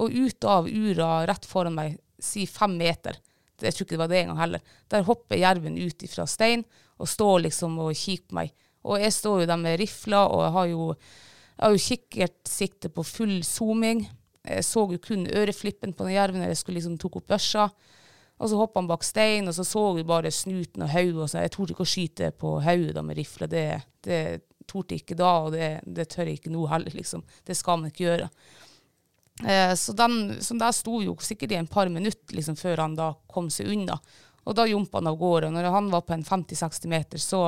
Og 0.00 0.08
ut 0.12 0.44
av 0.48 0.68
ura 0.68 1.26
rett 1.28 1.44
foran 1.44 1.76
meg, 1.76 1.98
si 2.22 2.46
fem 2.48 2.76
meter, 2.78 3.18
Jeg 3.62 3.74
tror 3.74 3.86
ikke 3.86 3.96
det 3.96 4.02
var 4.02 4.10
det 4.12 4.20
engang 4.22 4.40
heller. 4.42 4.64
Der 4.90 5.06
hopper 5.06 5.40
jerven 5.40 5.78
ut 5.78 6.04
ifra 6.06 6.26
stein 6.26 6.64
og 6.98 7.10
står 7.10 7.46
liksom 7.48 7.78
og 7.82 7.94
kikker 7.96 8.28
på 8.30 8.38
meg. 8.40 8.52
Og 8.82 8.98
jeg 8.98 9.14
står 9.14 9.42
jo 9.42 9.50
der 9.50 9.60
med 9.60 9.78
rifla, 9.78 10.24
og 10.26 10.42
jeg 10.42 10.52
har 10.56 10.68
jo, 10.72 10.86
jeg 11.52 11.64
har 11.64 11.74
jo 11.74 11.82
kikkertsikte 11.86 12.90
på 12.90 13.04
full 13.06 13.36
zooming. 13.46 14.04
Jeg 14.42 14.64
så 14.66 14.86
jo 14.90 14.98
kun 15.02 15.28
øreflippen 15.30 15.94
på 15.94 16.08
den 16.08 16.16
jerven 16.16 16.42
når 16.42 16.50
jeg 16.50 16.62
skulle 16.62 16.80
liksom 16.80 16.98
tok 16.98 17.20
opp 17.20 17.28
børsa. 17.30 17.68
Og 18.42 18.50
så 18.50 18.58
hoppa 18.58 18.80
han 18.80 18.88
bak 18.90 19.04
stein, 19.06 19.46
og 19.46 19.54
så 19.54 19.62
så 19.66 19.84
vi 19.94 20.02
bare 20.06 20.32
snuten 20.34 20.82
og 20.82 20.90
hodet. 20.90 21.36
Jeg 21.38 21.52
torde 21.54 21.76
ikke 21.76 21.86
å 21.86 21.92
skyte 21.92 22.32
på 22.34 22.56
hodet 22.64 23.04
med 23.06 23.20
rifle. 23.20 23.46
Det, 23.46 23.66
det 24.02 24.22
torde 24.66 24.96
jeg 24.96 25.04
ikke 25.04 25.18
da, 25.20 25.30
og 25.44 25.54
det, 25.54 25.68
det 25.86 26.08
tør 26.10 26.26
jeg 26.26 26.40
ikke 26.40 26.54
nå 26.54 26.66
heller, 26.72 26.96
liksom. 26.96 27.22
Det 27.46 27.54
skal 27.58 27.78
man 27.78 27.92
ikke 27.92 28.08
gjøre. 28.08 28.28
Eh, 29.40 29.72
så, 29.74 29.94
den, 29.96 30.36
så 30.44 30.54
der 30.60 30.74
sto 30.76 30.98
jo 31.02 31.14
sikkert 31.24 31.54
i 31.54 31.58
en 31.58 31.66
par 31.70 31.88
minutter 31.88 32.36
liksom, 32.36 32.56
før 32.60 32.84
han 32.84 32.96
da 32.98 33.12
kom 33.32 33.48
seg 33.50 33.70
unna. 33.72 33.96
Og 34.44 34.56
da 34.58 34.66
jumpa 34.68 34.98
han 35.00 35.08
av 35.10 35.16
gårde. 35.20 35.48
Og 35.48 35.54
når 35.56 35.70
han 35.72 35.88
var 35.92 36.02
på 36.06 36.14
en 36.16 36.24
50-60 36.26 36.90
meter, 36.92 37.22
så 37.22 37.46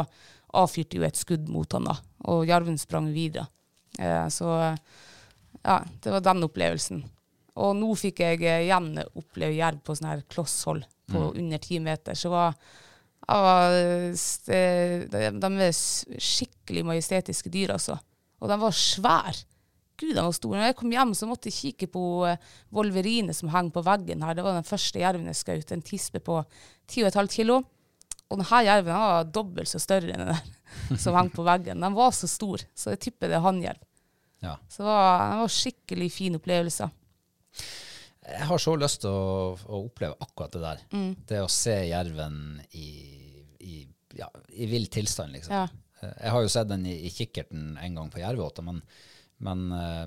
avfyrte 0.55 1.01
jo 1.01 1.05
et 1.07 1.19
skudd 1.19 1.49
mot 1.51 1.73
han 1.75 1.89
da, 1.91 1.97
og 2.31 2.45
jerven 2.47 2.77
sprang 2.79 3.09
videre. 3.15 3.49
Eh, 3.99 4.29
så 4.31 4.49
ja, 5.65 5.81
det 6.03 6.13
var 6.15 6.23
den 6.25 6.47
opplevelsen. 6.47 7.03
Og 7.59 7.75
nå 7.79 7.93
fikk 7.99 8.23
jeg 8.25 8.41
eh, 8.47 8.65
igjen 8.69 8.93
oppleve 9.15 9.55
jerv 9.59 9.83
på 9.87 9.95
sånn 9.99 10.11
her 10.13 10.23
klosshold 10.31 10.87
på 11.11 11.21
under 11.37 11.59
ti 11.63 11.77
meter. 11.85 12.15
Så 12.17 12.31
var, 12.33 12.55
var 13.29 13.71
det- 13.75 15.11
de, 15.13 15.25
de 15.43 15.51
er 15.67 15.75
skikkelig 15.75 16.85
majestetiske 16.89 17.51
dyr, 17.53 17.75
altså. 17.77 17.99
Og 18.41 18.49
de 18.51 18.57
var 18.63 18.73
svære. 18.79 19.45
Gud, 20.01 20.17
han 20.19 20.27
var 20.27 20.35
stor. 20.35 20.57
Når 20.57 20.69
jeg 20.69 20.77
kom 20.81 20.93
hjem, 20.95 21.13
så 21.15 21.29
måtte 21.31 21.51
jeg 21.51 21.59
kikke 21.61 21.89
på 21.95 22.03
eh, 22.27 22.49
Wolverine 22.75 23.35
som 23.37 23.53
henger 23.53 23.75
på 23.77 23.85
veggen 23.87 24.25
her. 24.27 24.35
Det 24.35 24.45
var 24.47 24.57
den 24.59 24.67
første 24.67 24.99
jerven 25.03 25.29
jeg 25.31 25.39
skjøt. 25.39 25.73
En 25.77 25.85
tispe 25.87 26.23
på 26.25 26.41
10,5 26.91 27.31
kilo. 27.37 27.61
Og 28.33 28.41
denne 28.41 28.61
jerven 28.67 28.91
var 28.97 29.29
dobbelt 29.31 29.71
så 29.71 29.79
større 29.83 30.11
enn 30.15 30.25
den 30.25 30.33
der 30.35 30.99
som 31.03 31.15
henger 31.15 31.35
på 31.37 31.47
veggen. 31.47 31.85
Den 31.85 31.95
var 31.97 32.11
så 32.17 32.27
stor, 32.31 32.65
så 32.75 32.95
jeg 32.95 33.03
tipper 33.07 33.31
det 33.31 33.39
er 33.39 33.45
hannjerv. 33.47 33.83
Ja. 34.45 34.57
Så 34.69 34.83
det 34.83 34.89
var, 34.91 35.25
det 35.31 35.41
var 35.45 35.53
skikkelig 35.55 36.11
fin 36.13 36.39
opplevelse. 36.41 36.91
Jeg 38.25 38.49
har 38.49 38.61
så 38.61 38.75
lyst 38.81 39.03
til 39.05 39.13
å, 39.13 39.55
å 39.55 39.81
oppleve 39.87 40.17
akkurat 40.25 40.53
det 40.57 40.63
der. 40.65 40.83
Mm. 40.97 41.11
Det 41.29 41.41
å 41.45 41.49
se 41.53 41.77
jerven 41.87 42.39
i, 42.73 42.89
i, 43.61 43.81
ja, 44.19 44.29
i 44.57 44.69
vill 44.69 44.89
tilstand, 44.93 45.37
liksom. 45.37 45.55
Ja. 45.55 45.67
Eh, 46.01 46.15
Jeg 46.25 46.33
har 46.35 46.45
jo 46.45 46.53
sett 46.53 46.71
den 46.73 46.87
i, 46.89 46.97
i 47.07 47.13
kikkerten 47.13 47.75
en 47.81 48.01
gang 48.01 48.11
på 48.13 48.23
Jervåta, 48.25 48.65
men, 48.65 48.81
men 49.39 49.73
uh, 49.73 50.07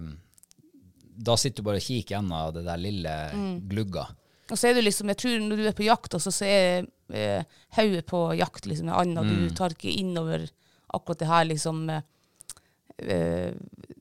da 1.17 1.35
sitter 1.37 1.63
du 1.63 1.67
bare 1.67 1.79
og 1.81 1.83
kikker 1.87 2.15
gjennom 2.15 2.53
det 2.53 2.63
der 2.67 2.77
lille 2.77 3.13
Mm. 3.33 3.55
glugga. 3.69 4.05
Og 4.51 4.55
så 4.57 4.69
er 4.69 4.73
du 4.77 4.81
liksom, 4.85 5.09
jeg 5.11 5.17
tror 5.17 5.39
når 5.43 5.57
du 5.57 5.65
er 5.67 5.73
på 5.75 5.83
jakt, 5.83 6.13
også, 6.15 6.31
så 6.31 6.45
er 6.47 6.85
eh, 7.11 7.43
hodet 7.75 8.05
på 8.07 8.21
jakt 8.37 8.65
liksom 8.69 8.87
en. 8.93 9.17
Mm. 9.17 9.49
Du 9.49 9.55
tar 9.57 9.73
ikke 9.75 9.91
innover 9.91 10.45
akkurat 10.93 11.19
det 11.19 11.27
her 11.27 11.43
liksom 11.49 11.81
uh, 11.89 12.01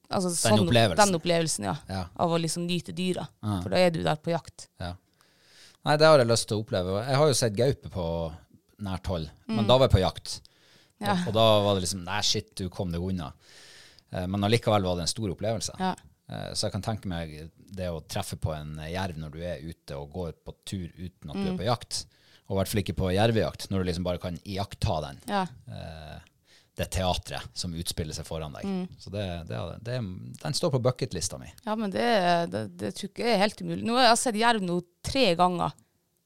altså, 0.09 0.49
Den 0.49 0.61
opplevelsen. 0.67 1.01
Den 1.07 1.19
opplevelsen, 1.19 1.65
ja. 1.67 1.75
Ja. 1.91 2.05
Av 2.15 2.31
å 2.33 2.39
liksom 2.39 2.67
nyte 2.67 2.95
dyra. 2.97 3.27
Ja. 3.43 3.59
For 3.65 3.75
da 3.75 3.81
er 3.83 3.91
du 3.97 4.03
der 4.07 4.17
på 4.23 4.31
jakt. 4.35 4.69
Ja. 4.79 4.93
Nei, 5.87 5.97
det 6.01 6.07
har 6.11 6.19
jeg 6.23 6.31
lyst 6.31 6.49
til 6.51 6.59
å 6.59 6.63
oppleve. 6.65 7.01
Jeg 7.07 7.19
har 7.21 7.31
jo 7.31 7.39
sett 7.39 7.57
gaupe 7.59 7.91
på 7.95 8.07
nært 8.87 9.07
hold, 9.11 9.31
Mm. 9.47 9.57
men 9.57 9.67
da 9.69 9.77
var 9.79 9.89
jeg 9.89 9.95
på 9.97 10.03
jakt. 10.05 10.41
Ja. 11.01 11.13
Og, 11.13 11.29
og 11.29 11.35
da 11.37 11.45
var 11.63 11.75
det 11.77 11.83
liksom 11.85 12.05
Nei, 12.07 12.21
shit, 12.25 12.55
du 12.57 12.69
kom 12.73 12.91
deg 12.93 13.03
unna. 13.05 13.33
Eh, 14.13 14.27
Men 14.27 14.45
allikevel 14.45 14.83
var 14.87 14.97
det 14.97 15.07
en 15.07 15.15
stor 15.15 15.33
opplevelse. 15.35 15.75
Ja. 15.81 15.95
Eh, 16.29 16.53
Så 16.55 16.67
jeg 16.67 16.73
kan 16.73 16.83
tenke 16.83 17.07
meg 17.11 17.51
det 17.77 17.89
å 17.91 18.01
treffe 18.07 18.37
på 18.39 18.55
en 18.55 18.77
jerv 18.91 19.17
når 19.19 19.31
du 19.33 19.41
er 19.43 19.63
ute 19.63 19.97
og 19.99 20.13
går 20.13 20.33
på 20.45 20.55
tur 20.65 20.89
uten 20.99 21.31
at 21.31 21.37
du 21.37 21.43
Mm. 21.43 21.55
er 21.55 21.59
på 21.59 21.67
jakt. 21.67 22.07
Og 22.49 22.55
i 22.55 22.59
hvert 22.61 22.69
fall 22.69 22.81
ikke 22.83 22.95
på 22.97 23.09
jervejakt, 23.15 23.69
når 23.71 23.79
du 23.79 23.85
liksom 23.91 24.05
bare 24.05 24.19
kan 24.23 24.39
iaktta 24.47 25.01
den. 25.09 25.21
Ja. 25.29 25.43
eh, 25.69 26.19
Det 26.77 26.91
teatret 26.91 27.41
som 27.55 27.73
utspiller 27.73 28.13
seg 28.13 28.27
foran 28.27 28.53
deg. 28.53 28.65
Mm. 28.65 28.89
Så 29.01 29.09
det, 29.11 29.25
det, 29.49 29.61
det, 29.83 29.95
den 30.43 30.53
står 30.53 30.71
på 30.73 30.83
bucketlista 30.85 31.39
mi. 31.41 31.47
ja, 31.65 31.75
men 31.75 31.91
det, 31.91 32.51
det, 32.77 32.91
tror 32.95 33.09
jeg 33.09 33.15
ikke 33.15 33.31
er 33.33 33.39
helt 33.39 33.63
umulig. 33.63 33.83
Nå 33.83 33.95
har 33.97 34.11
jeg 34.11 34.19
sett 34.19 34.35
jerv 34.37 34.61
nå 34.61 34.83
tre 35.03 35.35
ganger 35.35 35.73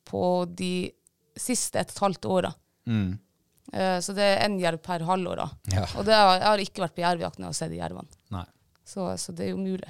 på 0.05 0.23
de 0.57 0.90
siste 1.38 1.79
et 1.79 1.87
og 1.88 1.95
et 1.95 2.01
halvt 2.03 2.27
åra. 2.27 2.51
Eh, 2.88 3.12
så 3.71 4.15
det 4.17 4.25
er 4.27 4.41
én 4.49 4.57
jerv 4.59 4.81
per 4.83 5.05
halvår. 5.07 5.39
da. 5.39 5.45
Ja. 5.77 5.85
Og 5.95 6.07
det 6.09 6.17
har, 6.17 6.33
jeg 6.41 6.49
har 6.49 6.63
ikke 6.65 6.83
vært 6.83 6.95
på 6.97 7.05
jervjakt 7.05 7.39
når 7.39 7.47
jeg 7.47 7.53
har 7.55 7.59
sett 7.61 7.77
jervene. 7.79 8.45
Så, 8.91 9.05
så 9.23 9.33
det 9.37 9.45
er 9.47 9.53
jo 9.53 9.61
mulig. 9.63 9.87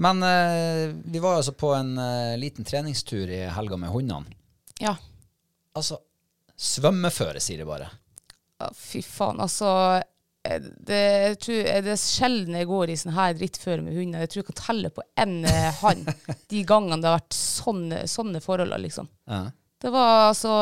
Men 0.00 0.22
eh, 0.22 0.92
vi 1.04 1.18
var 1.18 1.38
altså 1.38 1.52
på 1.56 1.72
en 1.74 1.98
eh, 1.98 2.36
liten 2.38 2.64
treningstur 2.64 3.30
i 3.32 3.40
helga 3.52 3.76
med 3.80 3.92
hundene. 3.92 4.36
Ja. 4.80 4.94
Altså, 5.76 5.98
svømmeføre, 6.56 7.40
sier 7.40 7.60
de 7.62 7.68
bare. 7.68 7.88
Ja, 8.60 8.68
Fy 8.76 9.02
faen, 9.04 9.40
altså 9.40 9.70
eh, 10.44 10.60
det, 10.60 11.00
jeg 11.00 11.40
tror, 11.44 11.60
eh, 11.72 11.80
det 11.84 11.94
er 11.94 12.00
sjelden 12.00 12.56
jeg 12.60 12.68
går 12.70 12.92
i 12.92 12.98
sånn 13.00 13.16
her 13.16 13.36
drittføre 13.36 13.84
med 13.84 13.96
hunder. 13.96 14.24
Jeg 14.24 14.32
tror 14.32 14.42
jeg 14.42 14.50
kan 14.50 14.60
telle 14.60 14.92
på 14.96 15.04
én 15.24 15.36
hånd 15.80 16.12
de 16.52 16.62
gangene 16.68 17.00
det 17.00 17.10
har 17.12 17.20
vært 17.20 17.40
sånne, 17.40 18.04
sånne 18.08 18.44
forhold. 18.44 18.76
liksom. 18.84 19.08
Ja. 19.28 19.42
Det 19.80 19.92
var 19.96 20.30
altså 20.30 20.54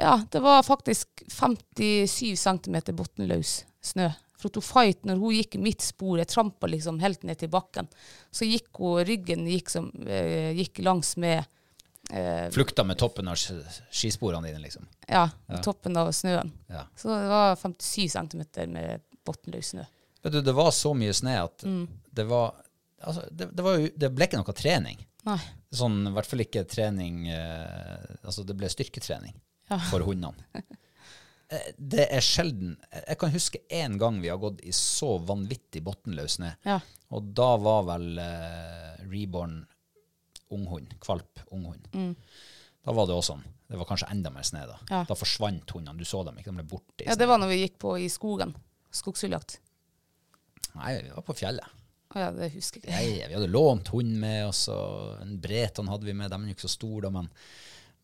Ja, 0.00 0.16
det 0.32 0.40
var 0.40 0.62
faktisk 0.64 1.22
57 1.28 2.32
cm 2.40 2.76
bunnløs 2.96 3.60
snø. 3.84 4.08
For 4.40 4.48
hun 4.56 4.64
fight, 4.64 5.02
når 5.04 5.18
hun 5.20 5.34
gikk 5.36 5.58
i 5.58 5.60
mitt 5.60 5.84
spor, 5.84 6.16
jeg 6.16 6.30
trampa 6.32 6.68
liksom 6.72 7.00
helt 7.02 7.26
ned 7.28 7.36
til 7.42 7.50
bakken, 7.52 7.90
så 8.32 8.46
gikk 8.48 8.80
hun, 8.80 9.02
ryggen 9.04 9.44
gikk, 9.50 9.68
som, 9.68 9.90
eh, 10.06 10.54
gikk 10.56 10.80
langs 10.86 11.10
med 11.20 11.42
eh, 12.10 12.46
Flukta 12.54 12.84
med 12.88 12.96
toppen 12.98 13.28
av 13.28 13.36
skisporene 13.36 14.48
dine, 14.48 14.62
liksom. 14.64 14.86
ja, 15.06 15.26
toppen 15.62 15.96
av 16.00 16.08
snøen. 16.16 16.50
Ja. 16.72 16.86
Så 16.96 17.12
det 17.12 17.28
var 17.28 17.52
57 17.60 18.08
cm 18.16 18.42
med 18.72 19.04
bunnløs 19.28 19.74
snø. 19.74 19.84
Vet 20.24 20.32
du, 20.32 20.40
det 20.44 20.56
var 20.56 20.72
så 20.72 20.94
mye 20.96 21.12
snø 21.16 21.36
at 21.44 21.62
Mm. 21.68 21.86
det 22.10 22.24
var 22.28 22.54
Altså, 23.00 23.22
det, 23.32 23.46
det, 23.56 23.62
var 23.64 23.78
jo, 23.80 23.86
det 23.96 24.08
ble 24.12 24.26
ikke 24.28 24.36
noe 24.36 24.52
trening. 24.52 24.98
Nei. 25.24 25.38
Sånn, 25.72 26.02
I 26.04 26.10
hvert 26.12 26.26
fall 26.28 26.42
ikke 26.44 26.66
trening 26.68 27.28
eh, 27.32 28.02
Altså, 28.24 28.42
det 28.44 28.56
ble 28.60 28.68
styrketrening 28.68 29.32
Ja. 29.70 29.78
for 29.90 30.02
hundene. 30.06 30.34
Eh, 31.50 31.72
Det 31.78 32.04
er 32.10 32.22
sjelden 32.22 32.76
Jeg 33.08 33.18
kan 33.18 33.32
huske 33.34 33.58
én 33.70 33.96
gang 33.98 34.20
vi 34.22 34.28
har 34.30 34.38
gått 34.38 34.60
i 34.66 34.72
så 34.74 35.16
vanvittig 35.26 35.82
bunnløs 35.86 36.36
snø. 36.38 36.52
Ja. 36.66 36.80
Og 37.10 37.32
da 37.34 37.56
var 37.58 37.86
vel 37.88 38.20
uh, 38.22 39.00
reborn 39.10 39.64
unghund, 40.50 40.94
kvalp 41.02 41.40
unghund. 41.50 41.88
Da 42.82 42.94
var 42.94 43.06
det 43.06 43.14
også 43.14 43.34
sånn. 43.34 43.42
Det 43.70 43.78
var 43.78 43.86
kanskje 43.86 44.08
enda 44.10 44.30
mer 44.34 44.46
snø 44.46 44.62
da. 44.66 44.78
Mm. 44.82 44.90
Ja. 44.90 45.00
Da 45.08 45.16
forsvant 45.18 45.74
hundene. 45.74 45.98
Du 45.98 46.06
så 46.06 46.22
dem 46.26 46.38
ikke, 46.38 46.50
de 46.50 46.58
ble 46.62 46.68
borte. 46.70 47.06
Ja, 47.06 47.14
det 47.18 47.28
var 47.30 47.38
når 47.42 47.52
vi 47.52 47.60
gikk 47.64 47.76
på 47.82 47.96
i 48.02 48.08
skogen. 48.10 48.54
Skogsfugljakt. 48.94 49.60
Nei, 50.78 50.96
vi 51.02 51.12
var 51.14 51.26
på 51.26 51.36
fjellet. 51.38 51.76
Å 52.10 52.18
ja, 52.18 52.30
det 52.34 52.48
husker 52.56 52.82
jeg 52.82 52.90
ikke. 52.90 52.96
Nei, 52.96 53.28
vi 53.30 53.36
hadde 53.38 53.50
lånt 53.50 53.90
hund 53.94 54.16
med 54.22 54.48
oss, 54.48 54.64
og 54.72 55.20
en 55.22 55.36
breton 55.42 55.90
hadde 55.90 56.08
vi 56.08 56.14
med. 56.18 56.30
De 56.32 56.38
er 56.40 56.50
jo 56.50 56.56
ikke 56.56 56.66
så 56.66 56.72
store, 56.72 57.04
da, 57.06 57.12
men, 57.14 57.28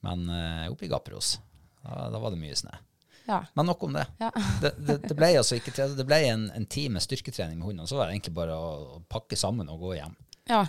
men 0.07 0.29
uh, 0.31 0.67
oppe 0.71 0.87
i 0.87 0.91
Gapperos, 0.93 1.33
da, 1.87 2.07
da 2.15 2.21
var 2.23 2.35
det 2.35 2.41
mye 2.41 2.57
snø. 2.59 2.75
Ja. 3.27 3.41
Men 3.59 3.67
nok 3.67 3.83
om 3.83 3.97
det. 3.97 4.05
Ja. 4.23 4.31
Det, 4.63 4.73
det, 4.79 5.01
det 5.09 5.15
ble 5.19 5.33
altså 5.39 5.57
ikke 5.59 5.73
det 5.99 6.05
ble 6.07 6.19
en, 6.29 6.45
en 6.55 6.67
time 6.71 7.01
styrketrening 7.03 7.59
med 7.59 7.67
hunden, 7.67 7.85
og 7.85 7.91
så 7.91 7.99
var 7.99 8.07
det 8.09 8.17
egentlig 8.17 8.37
bare 8.37 8.55
å, 8.55 8.69
å 8.97 9.01
pakke 9.11 9.39
sammen 9.39 9.71
og 9.73 9.87
gå 9.87 9.97
hjem. 10.01 10.19
ja. 10.53 10.67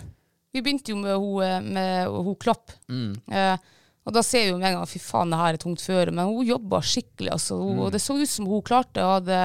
Vi 0.48 0.62
begynte 0.64 0.94
jo 0.94 0.96
med 0.96 1.12
hun, 1.20 1.42
eh, 1.44 1.58
med 1.60 2.08
hun 2.08 2.36
Klopp. 2.40 2.72
Eh, 2.88 3.66
og 4.08 4.14
da 4.16 4.22
ser 4.24 4.46
vi 4.46 4.52
jo 4.54 4.56
med 4.56 4.70
en 4.70 4.78
gang 4.78 4.88
fy 4.88 4.98
faen, 5.04 5.28
det 5.28 5.38
her 5.38 5.58
er 5.58 5.60
tungt 5.60 5.82
føre. 5.84 6.14
Men 6.16 6.30
hun 6.30 6.46
jobba 6.48 6.80
skikkelig. 6.80 7.34
Altså, 7.34 7.58
hun, 7.60 7.82
Og 7.84 7.92
det 7.92 8.00
så 8.00 8.16
ut 8.16 8.30
som 8.32 8.48
hun 8.48 8.64
klarte 8.64 9.04
å 9.04 9.18
hadde 9.18 9.42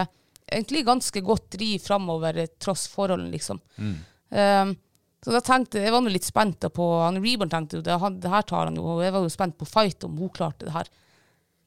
egentlig 0.48 0.86
ganske 0.88 1.22
godt 1.28 1.50
driv 1.58 1.84
framover 1.84 2.40
eh, 2.40 2.50
tross 2.56 2.88
forholdene, 2.92 3.34
liksom. 3.36 3.60
Eh, 4.32 4.72
så 5.24 5.36
da 5.36 5.44
tenkte 5.44 5.84
jeg, 5.84 5.92
var 5.92 6.04
nå 6.04 6.12
litt 6.12 6.28
spent 6.28 6.66
på 6.76 6.88
han 7.04 7.20
Reborn 7.24 7.52
tenkte 7.52 7.82
jo 7.82 7.84
det, 7.86 8.00
han, 8.00 8.18
det 8.24 8.32
her 8.32 8.48
tar 8.48 8.72
han 8.72 8.80
jo, 8.80 8.88
og 8.96 9.04
jeg 9.04 9.14
var 9.16 9.28
jo 9.28 9.32
spent 9.36 9.60
på 9.60 9.68
fight 9.68 10.08
om 10.08 10.16
hun 10.20 10.32
klarte 10.36 10.68
det 10.68 10.74
her. 10.76 10.90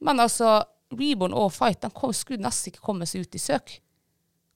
Men 0.05 0.21
altså, 0.23 0.61
Reborn 0.93 1.35
og 1.35 1.51
fight 1.55 1.81
de 1.83 1.91
kom, 1.91 2.13
skulle 2.15 2.43
nesten 2.43 2.71
ikke 2.71 2.85
komme 2.85 3.07
seg 3.09 3.25
ut 3.25 3.37
i 3.37 3.41
søk. 3.41 3.77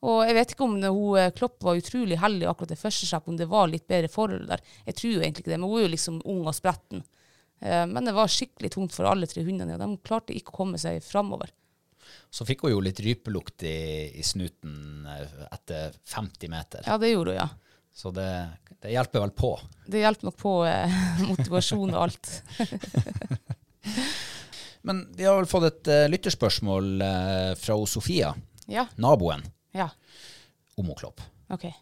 Og 0.02 0.24
jeg 0.26 0.34
vet 0.34 0.54
ikke 0.54 0.66
om 0.66 0.78
hun 0.80 1.18
eh, 1.20 1.32
Klopp 1.38 1.62
var 1.66 1.78
utrolig 1.78 2.18
heldig 2.18 2.48
akkurat 2.50 2.74
det 2.74 2.80
første 2.82 3.06
seg, 3.06 3.28
om 3.30 3.38
det 3.38 3.50
var 3.52 3.70
litt 3.70 3.86
bedre 3.90 4.10
forhold 4.10 4.48
der. 4.50 4.64
Jeg 4.88 4.98
tror 4.98 5.12
jo 5.14 5.22
egentlig 5.22 5.46
ikke 5.46 5.54
det, 5.54 5.60
men 5.62 5.70
hun 5.70 5.80
er 5.82 5.86
jo 5.86 5.96
liksom 5.96 6.22
ung 6.26 6.48
og 6.50 6.58
spretten. 6.58 7.04
Eh, 7.62 7.86
men 7.88 8.08
det 8.08 8.16
var 8.18 8.32
skikkelig 8.32 8.72
tungt 8.74 8.96
for 8.96 9.10
alle 9.10 9.30
tre 9.30 9.46
hundene, 9.46 9.78
og 9.78 9.84
de 9.84 10.08
klarte 10.08 10.34
ikke 10.38 10.56
å 10.56 10.62
komme 10.64 10.82
seg 10.82 11.04
framover. 11.06 11.54
Så 12.34 12.48
fikk 12.48 12.66
hun 12.66 12.74
jo 12.74 12.82
litt 12.84 13.00
rypelukt 13.04 13.68
i, 13.68 13.78
i 14.18 14.26
snuten 14.26 15.06
eh, 15.06 15.46
etter 15.52 15.94
50 16.16 16.52
meter. 16.52 16.88
Ja, 16.88 16.98
det 17.02 17.14
gjorde 17.14 17.36
hun, 17.36 17.44
ja. 17.44 17.50
Så 17.94 18.10
det, 18.16 18.30
det 18.82 18.96
hjelper 18.96 19.28
vel 19.28 19.34
på. 19.36 19.54
Det 19.86 20.02
hjelper 20.02 20.32
nok 20.32 20.38
på 20.40 20.58
eh, 20.66 21.00
motivasjon 21.30 21.94
og 21.94 22.04
alt. 22.08 22.34
Men 24.88 25.04
vi 25.18 25.28
har 25.28 25.38
vel 25.38 25.50
fått 25.50 25.68
et 25.68 25.92
uh, 25.92 26.08
lytterspørsmål 26.10 26.92
uh, 27.04 27.52
fra 27.60 27.78
Sofia, 27.90 28.34
Ja, 28.72 28.88
naboen, 29.02 29.44
ja, 29.78 29.90
om 30.80 30.90
Klopp. 30.98 31.22
Okay. 31.52 31.74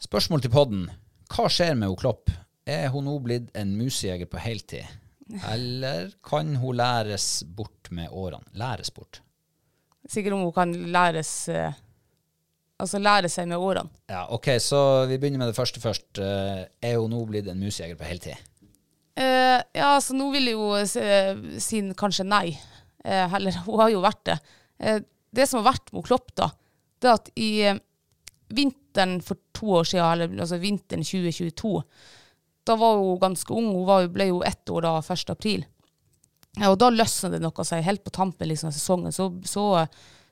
Spørsmål 0.00 0.44
til 0.44 0.52
podden. 0.54 0.88
Hva 1.32 1.48
skjer 1.50 1.74
med 1.78 1.96
Klopp? 2.00 2.32
Er 2.64 2.88
hun 2.94 3.08
nå 3.08 3.18
blitt 3.24 3.50
en 3.58 3.74
musejeger 3.76 4.28
på 4.30 4.40
heltid? 4.40 4.88
Eller 5.52 6.12
kan 6.24 6.54
hun 6.60 6.76
læres 6.78 7.44
bort 7.44 7.90
med 7.90 8.12
årene? 8.12 8.44
Læres 8.56 8.92
bort. 8.94 9.20
Sikkert 10.08 10.36
om 10.36 10.44
hun 10.44 10.54
kan 10.56 10.76
læres 10.92 11.48
uh 11.48 11.72
Altså 12.74 12.98
lære 12.98 13.28
seg 13.30 13.46
med 13.46 13.62
årene. 13.62 13.86
Ja, 14.10 14.24
ok, 14.34 14.48
så 14.58 14.78
vi 15.06 15.14
begynner 15.22 15.44
med 15.44 15.52
det 15.52 15.56
første 15.56 15.78
først. 15.80 16.18
Er 16.18 16.96
hun 16.98 17.12
nå 17.14 17.20
blitt 17.28 17.46
en 17.46 17.62
musejeger 17.62 17.94
på 17.94 18.08
heltid? 18.08 18.34
Eh, 19.14 19.60
ja, 19.72 20.00
så 20.02 20.16
nå 20.16 20.28
vil 20.34 20.50
jo 20.54 20.72
eh, 20.74 21.34
si 21.62 21.80
kanskje 21.98 22.26
nei. 22.26 22.56
Uh, 23.04 23.26
heller, 23.34 23.56
hun 23.66 23.82
har 23.82 23.92
jo 23.92 24.02
vært 24.04 24.22
det. 24.30 24.38
Uh, 24.80 25.00
det 25.34 25.46
som 25.50 25.60
har 25.60 25.74
vært 25.74 25.92
med 25.92 26.06
Klopp, 26.06 26.32
da, 26.38 26.48
det 27.02 27.10
er 27.10 27.18
at 27.18 27.30
i 27.36 27.50
vinteren 28.54 29.18
for 29.24 29.40
to 29.56 29.74
år 29.80 29.88
siden, 29.90 30.06
eller 30.06 30.44
altså 30.44 30.60
vinteren 30.62 31.04
2022, 31.04 31.72
da 32.64 32.76
var 32.80 32.96
hun 32.96 33.20
ganske 33.20 33.54
ung. 33.54 33.70
Hun 33.74 33.86
var, 33.88 34.08
ble 34.14 34.30
jo 34.30 34.42
ett 34.46 34.70
år 34.72 34.86
da, 34.86 34.96
1. 35.02 35.32
april. 35.34 35.66
Og 36.64 36.76
da 36.78 36.90
løsna 36.94 37.32
det 37.34 37.42
noe 37.42 37.66
seg. 37.66 37.82
Helt 37.84 38.04
på 38.06 38.14
tampen 38.14 38.48
liksom, 38.48 38.70
av 38.70 38.76
sesongen 38.76 39.12
så, 39.12 39.26
så 39.44 39.64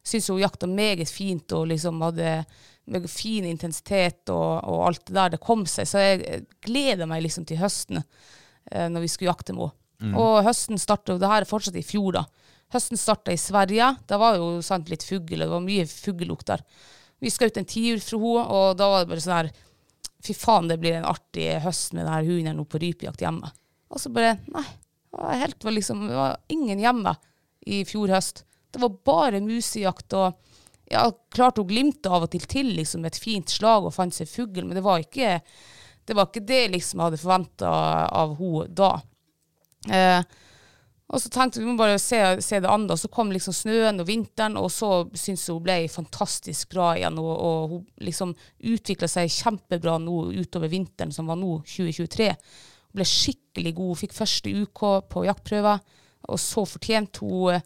syntes 0.06 0.30
hun 0.30 0.40
jakta 0.40 0.68
meget 0.70 1.10
fint 1.10 1.52
og 1.56 1.66
liksom 1.72 2.00
hadde 2.06 2.44
fin 3.10 3.46
intensitet 3.50 4.30
og, 4.32 4.62
og 4.70 4.86
alt 4.86 5.04
det 5.08 5.18
der. 5.18 5.34
Det 5.34 5.42
kom 5.42 5.66
seg. 5.68 5.90
Så 5.90 6.00
jeg 6.02 6.44
gleder 6.64 7.10
meg 7.10 7.26
liksom 7.26 7.44
til 7.48 7.60
høsten 7.60 8.00
når 8.70 9.02
vi 9.04 9.10
skulle 9.10 9.32
jakte 9.32 9.56
med 9.56 9.70
henne. 9.70 9.78
Og 10.18 10.40
høsten 10.46 10.80
starta, 10.82 11.14
det 11.18 11.28
her 11.30 11.44
er 11.44 11.48
fortsatt 11.48 11.76
i 11.78 11.84
fjor, 11.86 12.16
da. 12.16 12.24
Høsten 12.72 12.98
starta 12.98 13.34
i 13.34 13.38
Sverige. 13.38 13.92
Det 14.08 14.18
var 14.18 14.38
jo 14.40 14.56
sant, 14.64 14.88
litt 14.90 15.04
fugl, 15.06 15.36
og 15.36 15.44
det 15.44 15.52
var 15.52 15.64
mye 15.66 15.84
fuglelukt 15.86 16.48
der. 16.48 16.64
Vi 17.22 17.30
skjøt 17.30 17.60
en 17.60 17.68
tiur 17.68 18.00
fra 18.02 18.18
henne, 18.18 18.46
og 18.50 18.78
da 18.80 18.88
var 18.90 19.04
det 19.04 19.12
bare 19.12 19.24
sånn 19.24 19.38
her 19.40 19.52
Fy 20.22 20.36
faen, 20.38 20.68
det 20.70 20.76
blir 20.78 20.94
en 20.94 21.08
artig 21.10 21.48
høst 21.64 21.96
med 21.96 22.06
denne 22.06 22.20
hunden 22.22 22.54
nå 22.54 22.64
på 22.70 22.78
rypejakt 22.78 23.24
hjemme. 23.24 23.48
Og 23.90 23.98
så 23.98 24.12
bare 24.14 24.36
Nei. 24.54 24.62
Det 25.12 25.18
var 25.20 25.40
helt, 25.42 25.64
var 25.66 25.74
liksom, 25.76 26.06
det 26.08 26.14
var 26.16 26.36
ingen 26.48 26.78
hjemme 26.80 27.12
i 27.68 27.82
fjor 27.84 28.14
høst. 28.14 28.44
Det 28.72 28.80
var 28.80 28.94
bare 29.04 29.42
musejakt 29.44 30.14
og 30.16 30.38
ja, 30.88 31.04
Klart 31.34 31.58
hun 31.60 31.68
glimte 31.68 32.08
av 32.08 32.24
og 32.24 32.30
til 32.32 32.46
til 32.48 32.70
liksom 32.78 33.04
et 33.04 33.18
fint 33.20 33.48
slag 33.48 33.84
og 33.84 33.92
fant 33.92 34.14
seg 34.14 34.30
fugl, 34.30 34.64
men 34.64 34.76
det 34.78 34.84
var 34.84 35.02
ikke 35.02 35.38
det, 36.06 36.16
var 36.16 36.28
ikke 36.28 36.46
det 36.46 36.62
liksom 36.72 37.00
jeg 37.00 37.10
hadde 37.10 37.20
forventa 37.22 37.74
av 38.22 38.36
henne 38.38 38.68
da. 38.78 38.92
Eh, 39.90 40.40
og 41.12 41.20
så 41.20 41.28
tenkte 41.28 41.60
vi 41.60 41.68
må 41.68 41.74
bare 41.76 41.98
se, 42.00 42.18
se 42.40 42.58
det 42.62 42.70
an, 42.72 42.86
da. 42.88 42.96
Så 42.96 43.10
kom 43.12 43.32
liksom 43.34 43.52
snøen 43.52 44.00
og 44.00 44.08
vinteren, 44.08 44.56
og 44.56 44.70
så 44.72 45.04
syntes 45.12 45.50
hun 45.52 45.60
ble 45.64 45.76
fantastisk 45.92 46.72
bra 46.72 46.94
igjen. 46.96 47.18
Og, 47.20 47.32
og 47.32 47.74
hun 47.74 47.82
liksom 48.06 48.32
utvikla 48.72 49.10
seg 49.12 49.32
kjempebra 49.34 49.98
nå 50.00 50.30
utover 50.40 50.72
vinteren, 50.72 51.12
som 51.12 51.28
var 51.28 51.36
nå, 51.40 51.58
2023. 51.68 52.30
Hun 52.32 53.00
ble 53.00 53.08
skikkelig 53.08 53.74
god. 53.76 53.92
Hun 53.92 54.00
fikk 54.06 54.16
første 54.16 54.54
UK 54.62 54.82
på 55.12 55.26
jaktprøver, 55.28 55.84
og 56.32 56.40
så 56.40 56.64
fortjente 56.68 57.26
hun 57.28 57.60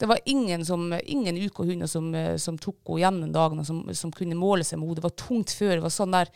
Det 0.00 0.08
var 0.08 0.20
ingen, 0.24 0.64
som, 0.64 0.86
ingen 1.04 1.36
UK-hunder 1.36 1.88
som, 1.90 2.08
som 2.40 2.56
tok 2.56 2.78
henne 2.88 3.02
gjennom 3.02 3.32
dagene, 3.34 3.64
som, 3.68 3.82
som 3.94 4.12
kunne 4.16 4.38
måle 4.38 4.64
seg 4.64 4.80
med 4.80 4.88
henne. 4.88 4.96
Det 4.96 5.04
var 5.04 5.16
tungt 5.20 5.52
før. 5.52 5.74
Det 5.76 5.84
var 5.84 5.92
sånn 5.92 6.14
der 6.16 6.30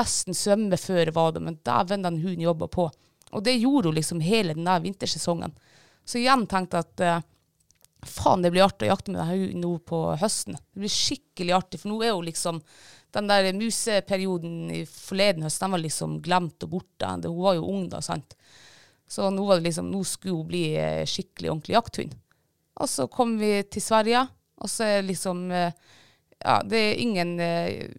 nesten 0.00 0.36
svømmeføre 0.36 1.12
var 1.12 1.34
det, 1.36 1.42
men 1.44 1.58
dæven, 1.66 2.06
den 2.06 2.20
hunden 2.22 2.46
jobba 2.46 2.70
på. 2.72 2.86
Og 3.30 3.44
det 3.44 3.58
gjorde 3.58 3.90
hun 3.90 3.98
liksom 3.98 4.22
hele 4.24 4.56
den 4.56 4.64
der 4.64 4.80
vintersesongen. 4.80 5.52
Så 6.04 6.18
igjen 6.18 6.46
tenkte 6.50 6.80
jeg 6.80 6.88
at 6.88 7.04
eh, 7.06 7.26
faen, 8.08 8.42
det 8.42 8.52
blir 8.54 8.64
artig 8.64 8.88
å 8.88 8.94
jakte 8.94 9.12
med 9.12 9.20
denne 9.20 9.36
hunden 9.36 9.64
nå 9.64 9.74
på 9.86 10.00
høsten. 10.20 10.56
Det 10.56 10.82
blir 10.82 10.94
skikkelig 10.94 11.54
artig, 11.58 11.82
for 11.82 11.92
nå 11.92 12.00
er 12.02 12.16
hun 12.16 12.26
liksom 12.30 12.64
Den 13.10 13.26
der 13.26 13.48
museperioden 13.58 14.68
i 14.70 14.84
forleden 14.86 15.42
høst, 15.42 15.58
den 15.58 15.72
var 15.74 15.80
liksom 15.82 16.20
glemt 16.22 16.62
og 16.62 16.68
borte. 16.76 17.08
Hun 17.24 17.40
var 17.42 17.56
jo 17.56 17.64
ung 17.66 17.88
da, 17.90 17.98
sant. 17.98 18.36
Så 19.10 19.32
nå 19.34 19.46
liksom, 19.58 19.88
nå 19.90 20.04
skulle 20.06 20.36
hun 20.36 20.46
bli 20.46 20.60
eh, 20.78 21.02
skikkelig 21.10 21.50
ordentlig 21.50 21.74
jakthund. 21.74 22.14
Og 22.80 22.88
så 22.88 23.06
kom 23.12 23.36
vi 23.40 23.58
til 23.68 23.84
Sverige, 23.84 24.24
og 24.60 24.70
så 24.70 24.88
er 24.96 25.08
liksom 25.08 25.48
eh, 25.52 25.72
Ja, 26.40 26.62
det 26.64 26.78
er 26.78 27.00
ingen 27.02 27.34
eh, 27.40 27.90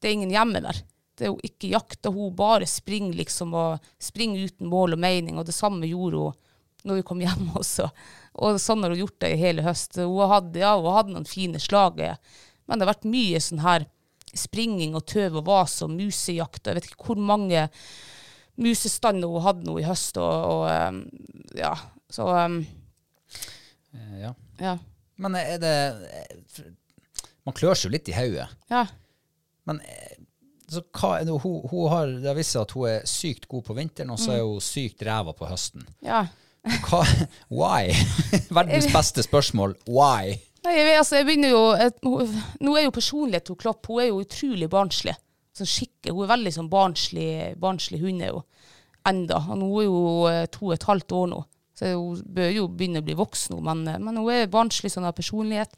Det 0.00 0.08
er 0.08 0.14
ingen 0.16 0.32
hjemme 0.32 0.62
der. 0.64 0.80
Det 1.14 1.26
er 1.26 1.32
jo 1.32 1.40
ikke 1.46 1.70
jakt, 1.74 2.06
og 2.08 2.16
hun 2.16 2.36
bare 2.36 2.66
springer 2.68 3.14
liksom, 3.20 3.52
og 3.54 3.84
springer 4.02 4.48
uten 4.48 4.68
mål 4.68 4.96
og 4.96 5.02
mening, 5.04 5.38
og 5.38 5.46
det 5.46 5.54
samme 5.54 5.88
gjorde 5.88 6.22
hun 6.24 6.40
når 6.84 6.98
vi 6.98 7.04
kom 7.08 7.20
hjem 7.22 7.46
også. 7.60 7.88
Og 8.44 8.58
sånn 8.60 8.82
har 8.84 8.92
hun 8.92 9.04
gjort 9.04 9.20
det 9.24 9.30
i 9.32 9.40
hele 9.40 9.64
høst. 9.64 9.96
Hun 9.96 10.28
hadde, 10.28 10.60
ja, 10.60 10.74
hun 10.76 10.96
hadde 10.96 11.14
noen 11.14 11.28
fine 11.28 11.60
slag, 11.62 12.02
men 12.02 12.76
det 12.76 12.84
har 12.84 12.92
vært 12.92 13.08
mye 13.08 13.40
sånn 13.40 13.62
her 13.64 13.86
springing 14.34 14.96
og 14.98 15.06
tøv 15.08 15.38
og 15.40 15.46
vas 15.48 15.78
og 15.86 15.94
musejakt. 15.94 16.66
Jeg 16.66 16.76
vet 16.76 16.90
ikke 16.90 17.08
hvor 17.12 17.22
mange 17.22 17.68
musestander 18.60 19.30
hun 19.30 19.46
hadde 19.46 19.64
nå 19.68 19.78
i 19.80 19.86
høst, 19.86 20.18
og, 20.20 20.34
og 20.50 20.66
eh, 20.72 21.00
ja, 21.62 21.72
så 22.12 22.28
Eh, 22.34 22.58
Ja. 24.20 24.34
ja. 24.60 24.76
Men 25.22 25.36
er 25.38 25.58
det 25.62 25.74
eh, 26.10 26.68
Man 27.46 27.54
klør 27.54 27.76
seg 27.78 27.90
jo 27.90 27.94
litt 27.94 28.08
i 28.10 28.16
hodet. 28.16 28.48
ja. 28.72 28.86
Men 29.64 29.78
eh, 29.80 30.16
så 30.68 30.80
hva 30.96 31.18
er 31.20 31.26
det, 31.28 31.34
hun, 31.44 31.60
hun 31.70 31.90
har, 31.92 32.10
det 32.20 32.28
har 32.28 32.36
vist 32.36 32.54
seg 32.56 32.64
at 32.64 32.72
hun 32.76 32.88
er 32.88 33.04
sykt 33.08 33.46
god 33.48 33.66
på 33.66 33.76
vinteren, 33.76 34.10
og 34.14 34.18
så 34.20 34.32
er 34.34 34.42
hun 34.42 34.62
sykt 34.64 35.04
ræva 35.06 35.34
på 35.36 35.48
høsten. 35.48 35.86
ja. 36.04 36.24
Hva, 36.64 37.02
why? 37.52 37.92
Verdens 38.56 38.86
beste 38.88 39.20
spørsmål. 39.20 39.74
Why? 39.84 40.38
Nei, 40.64 40.72
jeg, 40.78 40.94
altså, 40.96 41.18
jeg 41.18 41.26
begynner 41.28 41.50
jo 41.52 41.64
et, 41.76 41.98
hun, 42.00 42.38
Nå 42.64 42.76
er 42.80 42.86
jo 42.86 42.94
personlighet 42.96 43.44
til 43.50 43.58
Klopp 43.60 43.84
Hun 43.90 44.00
er 44.00 44.06
jo 44.08 44.22
utrolig 44.22 44.70
barnslig. 44.72 45.12
Sånn 45.54 45.68
skikke, 45.68 46.14
hun 46.14 46.24
er 46.24 46.30
veldig 46.32 46.52
sånn 46.56 46.70
barnslig, 46.72 47.28
barnslig 47.60 48.00
hund 48.00 48.24
er 48.24 48.32
jo 48.32 48.40
enda. 49.06 49.42
Og 49.52 49.60
nå 49.60 49.68
er 49.82 49.84
jo 49.84 50.00
eh, 50.30 50.46
to 50.56 50.70
og 50.70 50.74
et 50.78 50.88
halvt 50.88 51.14
år 51.20 51.28
nå, 51.34 51.42
så 51.74 51.90
hun 51.94 52.20
bør 52.36 52.50
jo 52.54 52.66
begynne 52.70 53.00
å 53.02 53.06
bli 53.06 53.16
voksen. 53.18 53.58
Men, 53.62 53.86
eh, 53.88 53.98
men 53.98 54.16
hun 54.20 54.30
er 54.30 54.46
barnslig 54.52 54.92
sånn 54.94 55.06
av 55.08 55.14
personlighet. 55.18 55.74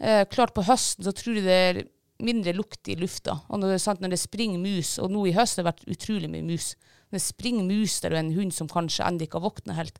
Eh, 0.00 0.24
klart 0.26 0.54
på 0.54 0.64
høsten 0.66 1.04
så 1.06 1.12
tror 1.14 1.36
jeg 1.38 1.44
det 1.46 1.58
er 1.68 1.82
mindre 2.22 2.52
lukt 2.54 2.86
i 2.90 2.94
lufta. 2.98 3.40
Og 3.50 3.58
når 3.62 3.74
det, 3.76 3.80
sant, 3.82 4.00
når 4.02 4.10
det 4.14 4.18
springer 4.22 4.58
mus, 4.62 4.96
og 5.02 5.10
nå 5.10 5.24
i 5.28 5.32
høst 5.36 5.56
har 5.58 5.64
det 5.64 5.72
vært 5.72 5.86
utrolig 5.96 6.30
mye 6.30 6.42
mus 6.46 6.74
Når 7.12 7.18
det 7.18 7.26
springer 7.26 7.64
mus 7.68 8.00
der 8.00 8.14
og 8.14 8.18
en 8.22 8.32
hund 8.32 8.54
som 8.56 8.68
kanskje 8.72 9.04
ennå 9.04 9.26
ikke 9.26 9.36
har 9.36 9.44
våkna 9.50 9.74
helt, 9.76 9.98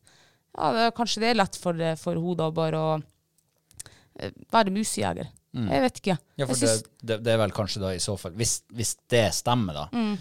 ja, 0.57 0.71
det, 0.73 0.95
kanskje 0.97 1.21
det 1.21 1.29
er 1.29 1.35
lett 1.37 1.57
for, 1.61 1.77
eh, 1.77 1.95
for 2.01 2.17
henne 2.17 2.47
bare 2.57 2.79
å 2.79 3.03
eh, 4.19 4.31
være 4.53 4.73
musejeger. 4.73 5.29
Jeg 5.53 5.83
vet 5.85 5.99
ikke. 6.01 6.15
Ja, 6.41 6.47
for 6.49 6.55
det, 6.57 6.69
synes- 6.71 6.87
det, 7.05 7.19
det 7.27 7.33
er 7.35 7.37
vel 7.43 7.51
kanskje 7.53 7.83
da 7.83 7.91
i 7.93 7.99
så 8.01 8.15
fall 8.17 8.33
Hvis, 8.33 8.63
hvis 8.73 8.95
det 9.13 9.27
stemmer, 9.37 9.75
da, 9.75 9.89
Mm. 9.93 10.17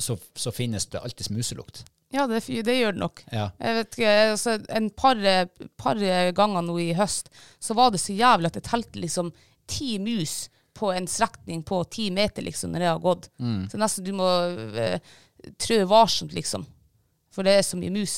så, 0.00 0.16
så 0.34 0.50
finnes 0.50 0.86
det 0.88 1.02
alltids 1.02 1.28
muselukt. 1.28 1.84
Ja, 2.12 2.26
det, 2.28 2.42
det 2.66 2.74
gjør 2.76 2.92
det 2.96 3.00
nok. 3.00 3.22
Ja. 3.32 3.46
Jeg 3.62 3.78
vet 3.78 3.96
ikke, 3.96 4.16
altså, 4.34 4.56
En 4.68 4.90
par, 4.90 5.20
par 5.80 6.00
ganger 6.36 6.66
nå 6.66 6.76
i 6.82 6.90
høst 6.98 7.30
så 7.62 7.76
var 7.78 7.94
det 7.94 8.02
så 8.02 8.12
jævlig 8.16 8.50
at 8.52 8.58
jeg 8.60 8.68
telte 8.68 9.00
liksom 9.00 9.32
ti 9.70 9.94
mus 10.02 10.50
på 10.76 10.90
en 10.92 11.06
strekning 11.08 11.62
på 11.68 11.82
ti 11.92 12.10
meter 12.12 12.44
liksom, 12.44 12.72
når 12.72 12.84
jeg 12.84 12.92
har 12.94 13.02
gått. 13.04 13.28
Så 13.70 13.80
nesten 13.80 14.06
du 14.06 14.12
må 14.16 14.28
eh, 14.80 15.00
trø 15.60 15.82
varsomt, 15.88 16.32
liksom. 16.36 16.64
For 17.32 17.46
det 17.46 17.54
er 17.56 17.64
så 17.64 17.78
mye 17.80 17.92
mus. 17.92 18.14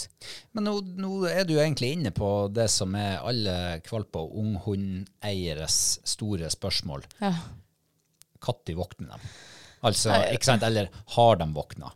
Men 0.57 0.67
nå, 0.67 0.75
nå 0.99 1.11
er 1.31 1.47
du 1.47 1.55
egentlig 1.55 1.93
inne 1.95 2.11
på 2.15 2.31
det 2.51 2.67
som 2.73 2.95
er 2.99 3.21
alle 3.23 3.57
kvalper- 3.87 4.27
og 4.27 4.39
unghundeieres 4.43 5.77
store 6.17 6.51
spørsmål. 6.51 7.07
Ja. 7.23 7.37
Når 8.45 8.75
våkner 8.77 9.15
de? 9.15 9.29
Altså, 9.87 10.17
ikke 10.35 10.49
sant? 10.49 10.65
Eller 10.67 10.91
har 11.15 11.39
de 11.41 11.47
våkna? 11.55 11.93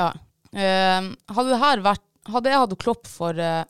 ja. 0.00 0.12
Eh, 0.54 1.12
hadde 1.34 1.82
vært 1.82 2.10
Hadde 2.30 2.48
jeg 2.48 2.60
hatt 2.62 2.78
Klopp 2.80 3.08
for 3.10 3.36
uh, 3.36 3.66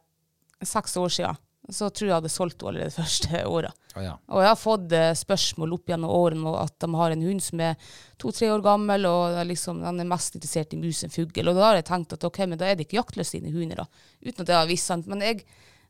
seks 0.63 0.93
år 1.01 1.11
siden, 1.11 1.39
så 1.75 1.89
tror 1.91 2.07
jeg 2.07 2.13
jeg 2.13 2.19
hadde 2.21 2.31
solgt 2.31 2.61
henne 2.61 2.71
allerede 2.71 2.93
det 2.93 2.99
første 3.01 3.41
året. 3.51 3.81
Oh, 3.97 4.03
ja. 4.05 4.13
Og 4.31 4.45
jeg 4.45 4.51
har 4.53 4.61
fått 4.61 4.95
uh, 4.95 5.09
spørsmål 5.19 5.75
opp 5.75 5.91
gjennom 5.91 6.13
årene 6.15 6.53
om 6.53 6.59
at 6.61 6.77
de 6.85 6.89
har 6.95 7.15
en 7.15 7.25
hund 7.27 7.43
som 7.43 7.63
er 7.67 7.91
to-tre 8.23 8.53
år 8.55 8.63
gammel, 8.63 9.09
og 9.11 9.41
liksom, 9.51 9.83
den 9.83 10.05
er 10.05 10.11
mest 10.13 10.39
interessert 10.39 10.77
i 10.77 10.79
mus 10.79 11.03
enn 11.03 11.15
fugl. 11.15 11.51
Og 11.51 11.59
da 11.59 11.67
har 11.67 11.81
jeg 11.81 11.89
tenkt 11.91 12.15
at 12.15 12.29
ok, 12.31 12.41
men 12.53 12.61
da 12.61 12.69
er 12.69 12.79
det 12.79 12.87
ikke 12.87 13.01
jaktløst 13.01 13.35
dine 13.35 13.51
hunder, 13.55 13.83
da. 13.83 14.07
Uten 14.23 14.47
at 14.47 14.55
jeg 14.55 14.61
har 14.61 14.71
visst 14.71 14.93
sant. 14.93 15.11
Men 15.11 15.27
jeg, 15.27 15.43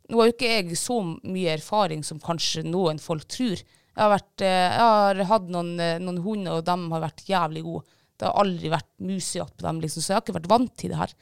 nå 0.09 0.23
har 0.23 0.31
jo 0.31 0.37
ikke 0.39 0.53
jeg 0.55 0.81
så 0.81 0.99
mye 1.05 1.59
erfaring 1.59 2.07
som 2.09 2.23
kanskje 2.23 2.65
noen 2.65 3.03
folk 3.03 3.29
tror. 3.29 3.61
Jeg 3.61 4.01
har, 4.01 4.15
vært, 4.15 4.41
jeg 4.41 4.81
har 4.81 5.21
hatt 5.29 5.53
noen, 5.53 5.77
noen 6.01 6.25
hunder, 6.25 6.63
og 6.63 6.65
de 6.65 6.95
har 6.97 7.05
vært 7.11 7.29
jævlig 7.29 7.69
gode. 7.69 8.01
Det 8.19 8.29
har 8.29 8.37
aldri 8.45 8.71
vært 8.73 8.91
musejakt 9.03 9.57
på 9.59 9.67
dem, 9.67 9.81
liksom, 9.83 10.03
så 10.05 10.13
jeg 10.13 10.17
har 10.19 10.23
ikke 10.25 10.37
vært 10.39 10.51
vant 10.53 10.75
til 10.79 10.93
det 10.93 10.99
her. 11.01 11.15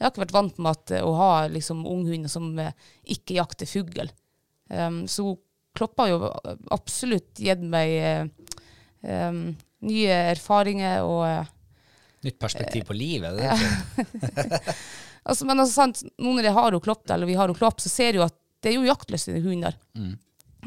Jeg 0.00 0.06
har 0.06 0.12
ikke 0.14 0.22
vært 0.24 0.32
vant 0.38 0.58
med 0.64 0.70
at, 0.70 0.90
eh, 0.96 1.04
å 1.04 1.12
ha 1.18 1.30
liksom, 1.52 1.82
unghunder 1.86 2.32
som 2.32 2.46
eh, 2.58 2.72
ikke 3.12 3.36
jakter 3.36 3.68
fugl. 3.68 4.08
Um, 4.70 5.02
så 5.10 5.34
Klopp 5.76 5.98
har 6.00 6.08
jo 6.10 6.18
absolutt 6.74 7.38
gitt 7.42 7.60
meg 7.62 7.92
eh, 8.00 8.24
um, 9.28 9.42
nye 9.86 10.16
erfaringer 10.32 11.04
og 11.06 11.24
eh, 11.28 11.50
Nytt 12.20 12.36
perspektiv 12.42 12.82
på 12.88 12.92
livet. 12.96 13.36
Det 13.38 13.46
er 13.48 13.60
ikke- 13.60 14.74
altså, 15.30 15.46
Men 15.48 15.60
altså, 15.62 15.72
sant, 15.72 16.02
nå 16.20 16.34
når 16.36 16.48
jeg 16.50 16.56
har 16.56 16.72
hun 16.76 16.82
Klopp, 16.84 17.04
eller 17.10 17.26
vi 17.30 17.36
har 17.38 17.48
hun 17.48 17.56
Klopp, 17.56 17.80
så 17.80 17.88
ser 17.92 18.10
jeg 18.10 18.18
jo 18.20 18.26
at 18.26 18.36
det 18.60 18.72
er 18.72 18.76
jo 18.76 18.88
jaktløse 18.90 19.38
hunder. 19.40 19.76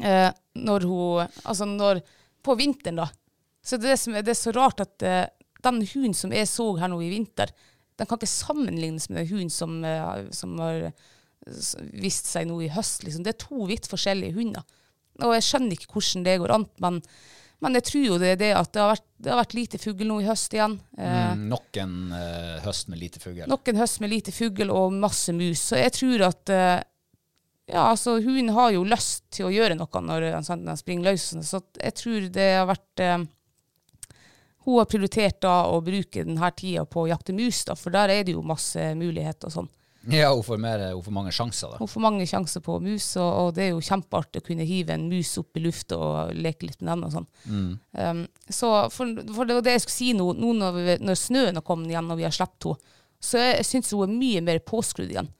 Eh, 0.02 0.30
når 0.58 0.86
hun 0.90 1.28
Altså 1.46 1.68
når 1.70 2.00
På 2.42 2.56
vinteren, 2.58 2.96
da. 2.98 3.06
Så 3.62 3.78
det, 3.78 3.86
er 3.86 3.94
det 3.94 4.00
som 4.02 4.14
er, 4.18 4.24
det 4.26 4.32
er 4.34 4.40
så 4.40 4.52
rart 4.56 4.82
at 4.82 5.02
eh, 5.06 5.26
den 5.64 5.82
hunden 5.90 6.16
som 6.16 6.34
jeg 6.34 6.48
så 6.50 6.68
her 6.80 6.90
nå 6.92 7.00
i 7.04 7.10
vinter, 7.12 7.52
den 7.98 8.08
kan 8.10 8.18
ikke 8.18 8.30
sammenlignes 8.30 9.08
med 9.10 9.22
den 9.22 9.30
hunden 9.30 9.52
som, 9.54 9.78
eh, 9.86 10.24
som 10.34 10.56
har 10.62 10.90
vist 11.92 12.30
seg 12.30 12.48
nå 12.48 12.58
i 12.64 12.72
høst. 12.72 13.04
Liksom. 13.04 13.24
Det 13.24 13.34
er 13.34 13.44
to 13.44 13.68
vidt 13.68 13.88
forskjellige 13.90 14.36
hunder. 14.38 14.64
Og 15.22 15.34
jeg 15.36 15.46
skjønner 15.46 15.76
ikke 15.76 15.92
hvordan 15.94 16.24
det 16.26 16.38
går 16.42 16.54
an, 16.56 16.64
men, 16.82 16.96
men 17.62 17.78
jeg 17.78 17.86
tror 17.90 18.06
jo 18.08 18.16
det 18.18 18.32
er 18.32 18.40
det 18.40 18.48
at 18.58 18.72
det 18.74 18.82
har 18.82 18.90
vært, 18.96 19.04
det 19.22 19.30
har 19.30 19.38
vært 19.42 19.54
lite 19.54 19.78
fugl 19.78 20.08
nå 20.08 20.16
i 20.22 20.26
høst 20.26 20.56
igjen. 20.56 20.78
Eh, 20.98 21.20
Mm, 21.34 21.44
nok 21.52 21.78
en 21.82 21.94
uh, 22.14 22.64
høst 22.64 22.90
med 22.90 22.98
lite 23.02 23.22
fugl. 23.22 23.44
Nok 23.50 23.70
en 23.70 23.78
høst 23.78 24.02
med 24.02 24.10
lite 24.10 24.34
fugl 24.34 24.72
og 24.74 24.96
masse 24.96 25.32
mus. 25.36 25.62
Så 25.70 25.78
jeg 25.78 25.94
tror 25.94 26.26
at 26.32 26.50
uh, 26.50 26.80
ja, 27.70 27.86
altså 27.90 28.18
hunden 28.20 28.52
har 28.52 28.74
jo 28.74 28.84
lyst 28.84 29.24
til 29.32 29.48
å 29.48 29.52
gjøre 29.52 29.76
noe 29.78 30.02
når 30.04 30.26
han 30.36 30.76
springer 30.76 31.12
løs. 31.12 31.30
Så 31.46 31.62
jeg 31.80 31.96
tror 31.96 32.26
det 32.34 32.48
har 32.58 32.66
vært 32.68 33.00
eh, 33.00 33.22
Hun 34.64 34.80
har 34.80 34.88
prioritert 34.88 35.40
da 35.44 35.54
å 35.68 35.80
bruke 35.84 36.24
denne 36.24 36.50
tida 36.56 36.86
på 36.88 37.04
å 37.04 37.08
jakte 37.10 37.36
mus, 37.36 37.64
da, 37.68 37.76
for 37.76 37.94
der 37.94 38.12
er 38.14 38.22
det 38.24 38.36
jo 38.36 38.44
masse 38.46 38.92
muligheter 38.98 39.50
og 39.50 39.58
sånn. 39.58 39.72
Ja, 40.12 40.34
hun 40.34 40.42
får, 40.44 40.58
mer, 40.60 40.82
hun 40.92 41.02
får 41.02 41.12
mange 41.16 41.32
sjanser, 41.32 41.70
da. 41.72 41.78
Hun 41.80 41.88
får 41.88 42.02
mange 42.04 42.26
sjanser 42.28 42.60
på 42.64 42.76
mus, 42.84 43.06
og, 43.16 43.28
og 43.40 43.52
det 43.56 43.62
er 43.64 43.70
jo 43.72 43.84
kjempeartig 43.84 44.42
å 44.42 44.44
kunne 44.44 44.66
hive 44.68 44.96
en 44.96 45.06
mus 45.08 45.30
opp 45.40 45.56
i 45.56 45.62
lufta 45.64 45.96
og 45.96 46.34
leke 46.36 46.68
litt 46.68 46.82
med 46.82 46.90
den 46.92 47.06
og 47.06 47.14
sånn. 47.14 47.28
Um, 47.96 48.20
så 48.52 48.72
for, 48.92 49.14
for 49.32 49.48
det 49.48 49.56
var 49.56 49.64
det 49.64 49.78
jeg 49.78 49.84
skulle 49.86 49.96
si 49.96 50.10
nå, 50.16 50.26
nå 50.36 50.52
når, 50.60 50.76
vi, 50.76 50.98
når 51.08 51.20
snøen 51.20 51.60
har 51.60 51.64
kommet 51.64 51.92
igjen 51.92 52.12
og 52.12 52.20
vi 52.20 52.28
har 52.28 52.36
sluppet 52.36 52.68
henne, 52.74 52.92
så 53.24 53.40
jeg 53.40 53.64
syns 53.64 53.94
hun 53.96 54.04
er 54.04 54.18
mye 54.18 54.40
mer 54.44 54.58
påskrudd 54.68 55.08
igjen. 55.14 55.30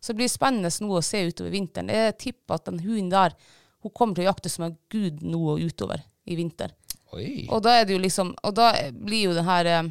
Så 0.00 0.12
det 0.12 0.22
blir 0.22 0.30
spennende 0.32 0.70
nå 0.80 0.96
å 0.96 1.04
se 1.04 1.20
utover 1.28 1.52
vinteren. 1.52 1.90
Jeg 1.92 2.16
tipper 2.22 2.56
at 2.56 2.70
den 2.70 2.80
hunden 2.80 3.10
der 3.12 3.36
hun 3.84 3.92
kommer 3.92 4.16
til 4.16 4.24
å 4.24 4.30
jakte 4.30 4.48
som 4.48 4.64
en 4.64 4.78
gud 4.92 5.20
nå 5.20 5.42
og 5.52 5.60
utover 5.60 6.00
i 6.24 6.38
vinter. 6.38 6.72
Oi. 7.14 7.46
Og 7.48 7.62
da 7.64 7.78
er 7.78 7.88
det 7.88 7.96
jo 7.96 8.02
liksom 8.02 8.34
Og 8.42 8.54
da 8.56 8.72
blir 8.90 9.28
jo 9.28 9.34
det 9.36 9.44
her 9.46 9.70
eh, 9.70 9.90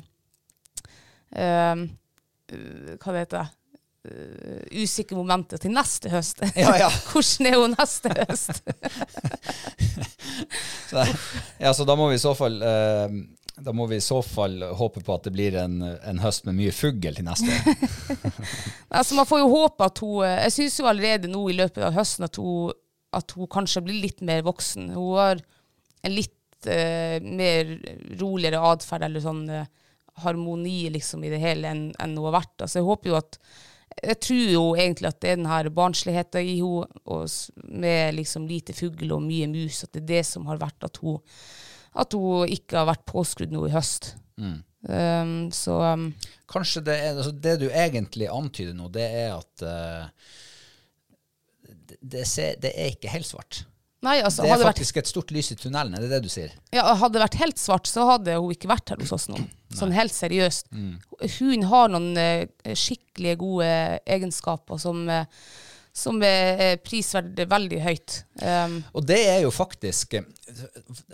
eh, 1.40 1.76
Hva 3.00 3.14
det 3.14 3.26
heter 3.26 3.42
det? 3.42 3.50
Uh, 4.04 4.84
usikre 4.84 5.16
momentet 5.16 5.62
til 5.64 5.72
neste 5.72 6.10
høst. 6.12 6.42
Ja, 6.60 6.74
ja. 6.76 6.90
Hvordan 7.14 7.48
er 7.48 7.56
hun 7.56 7.72
neste 7.78 8.12
høst? 8.12 8.60
Så, 10.90 11.06
ja, 11.62 11.72
så 11.72 11.86
da 11.88 11.96
må 11.96 12.10
vi 12.12 12.18
i 12.18 12.22
så 12.22 12.34
fall 12.36 12.58
uh, 12.60 13.08
da 13.62 13.74
må 13.74 13.86
vi 13.88 13.96
i 13.96 14.04
så 14.04 14.22
fall 14.26 14.64
håpe 14.74 15.04
på 15.06 15.14
at 15.14 15.28
det 15.28 15.34
blir 15.36 15.56
en, 15.62 15.82
en 15.84 16.22
høst 16.24 16.48
med 16.48 16.58
mye 16.58 16.74
fugl 16.74 17.14
til 17.14 17.26
neste 17.26 17.54
år. 17.54 18.32
altså 18.98 19.18
Man 19.18 19.28
får 19.30 19.44
jo 19.44 19.50
håpe 19.52 19.86
at 19.86 20.00
hun 20.02 20.24
eh, 20.26 20.40
Jeg 20.48 20.56
syns 20.56 20.80
jo 20.80 20.88
allerede 20.90 21.30
nå 21.30 21.44
i 21.52 21.58
løpet 21.58 21.84
av 21.86 21.94
høsten 21.94 22.26
at 22.26 22.40
hun, 22.42 22.74
at 23.14 23.36
hun 23.38 23.52
kanskje 23.52 23.84
blir 23.86 24.02
litt 24.08 24.24
mer 24.26 24.42
voksen. 24.48 24.90
Hun 24.98 25.20
har 25.20 25.44
en 26.04 26.16
litt 26.16 26.34
eh, 26.72 27.20
mer 27.24 27.76
roligere 28.20 28.62
atferd 28.72 29.08
eller 29.08 29.24
sånn 29.24 29.44
eh, 29.50 29.70
harmoni 30.24 30.90
liksom 30.94 31.24
i 31.26 31.32
det 31.34 31.42
hele 31.42 31.70
enn 31.70 31.86
en 32.02 32.18
hun 32.18 32.28
har 32.30 32.40
vært. 32.42 32.56
Altså 32.62 32.82
Jeg 32.82 32.90
håper 32.90 33.12
jo 33.12 33.20
at 33.20 33.40
jeg 34.02 34.20
tror 34.26 34.48
jo 34.50 34.64
egentlig 34.74 35.10
at 35.10 35.20
det 35.22 35.30
er 35.30 35.38
den 35.38 35.50
her 35.52 35.70
barnsligheten 35.70 36.48
i 36.50 36.56
henne, 36.58 37.28
med 37.70 38.16
liksom 38.18 38.48
lite 38.50 38.74
fugl 38.74 39.12
og 39.14 39.22
mye 39.22 39.48
mus, 39.52 39.84
at 39.86 39.94
det 39.94 40.02
er 40.04 40.10
det 40.16 40.24
som 40.26 40.48
har 40.50 40.62
vært 40.62 40.88
at 40.88 40.98
hun, 41.04 41.20
at 42.02 42.16
hun 42.18 42.50
ikke 42.50 42.80
har 42.80 42.90
vært 42.90 43.06
påskrudd 43.10 43.54
nå 43.54 43.68
i 43.68 43.74
høst. 43.76 44.16
Um, 44.84 45.52
så 45.56 45.78
um, 45.94 46.10
Kanskje 46.50 46.82
det 46.84 46.96
er 47.00 47.14
altså 47.14 47.32
Det 47.32 47.54
du 47.62 47.70
egentlig 47.70 48.26
antyder 48.28 48.74
nå, 48.76 48.90
det 48.92 49.06
er 49.06 49.30
at 49.38 49.64
uh, 49.64 50.34
det, 51.64 52.02
det, 52.02 52.26
ser, 52.28 52.58
det 52.60 52.74
er 52.76 52.92
ikke 52.92 53.14
helt 53.14 53.30
svart. 53.30 53.62
Nei, 54.04 54.18
altså, 54.20 54.44
Det 54.44 54.50
er 54.50 54.58
hadde 54.58 54.68
vært 54.68 54.80
faktisk 54.82 54.98
et 55.00 55.10
stort 55.10 55.32
lys 55.32 55.54
i 55.54 55.56
tunnelen, 55.60 55.96
er 55.96 56.04
det 56.04 56.10
det 56.12 56.22
du 56.26 56.32
sier? 56.32 56.52
Ja, 56.76 56.84
hadde 57.00 57.16
det 57.16 57.24
vært 57.24 57.38
helt 57.40 57.62
svart, 57.62 57.88
så 57.88 58.04
hadde 58.10 58.36
hun 58.36 58.52
ikke 58.52 58.68
vært 58.72 58.92
her 58.92 59.00
hos 59.00 59.14
oss 59.16 59.30
nå. 59.32 59.40
Sånn 59.74 59.94
helt 59.96 60.14
seriøst. 60.14 60.68
Mm. 60.76 60.98
Hun 61.38 61.64
har 61.72 61.94
noen 61.94 62.10
uh, 62.20 62.74
skikkelig 62.78 63.38
gode 63.42 63.70
egenskaper 64.18 64.82
som, 64.84 65.06
uh, 65.08 65.24
som 65.96 66.20
er 66.28 66.62
er 66.68 66.84
prisverdig 66.84 67.48
veldig 67.50 67.80
høyt. 67.86 68.20
Um, 68.44 68.78
Og 68.92 69.08
det 69.08 69.22
er 69.30 69.42
jo 69.46 69.52
faktisk 69.54 70.18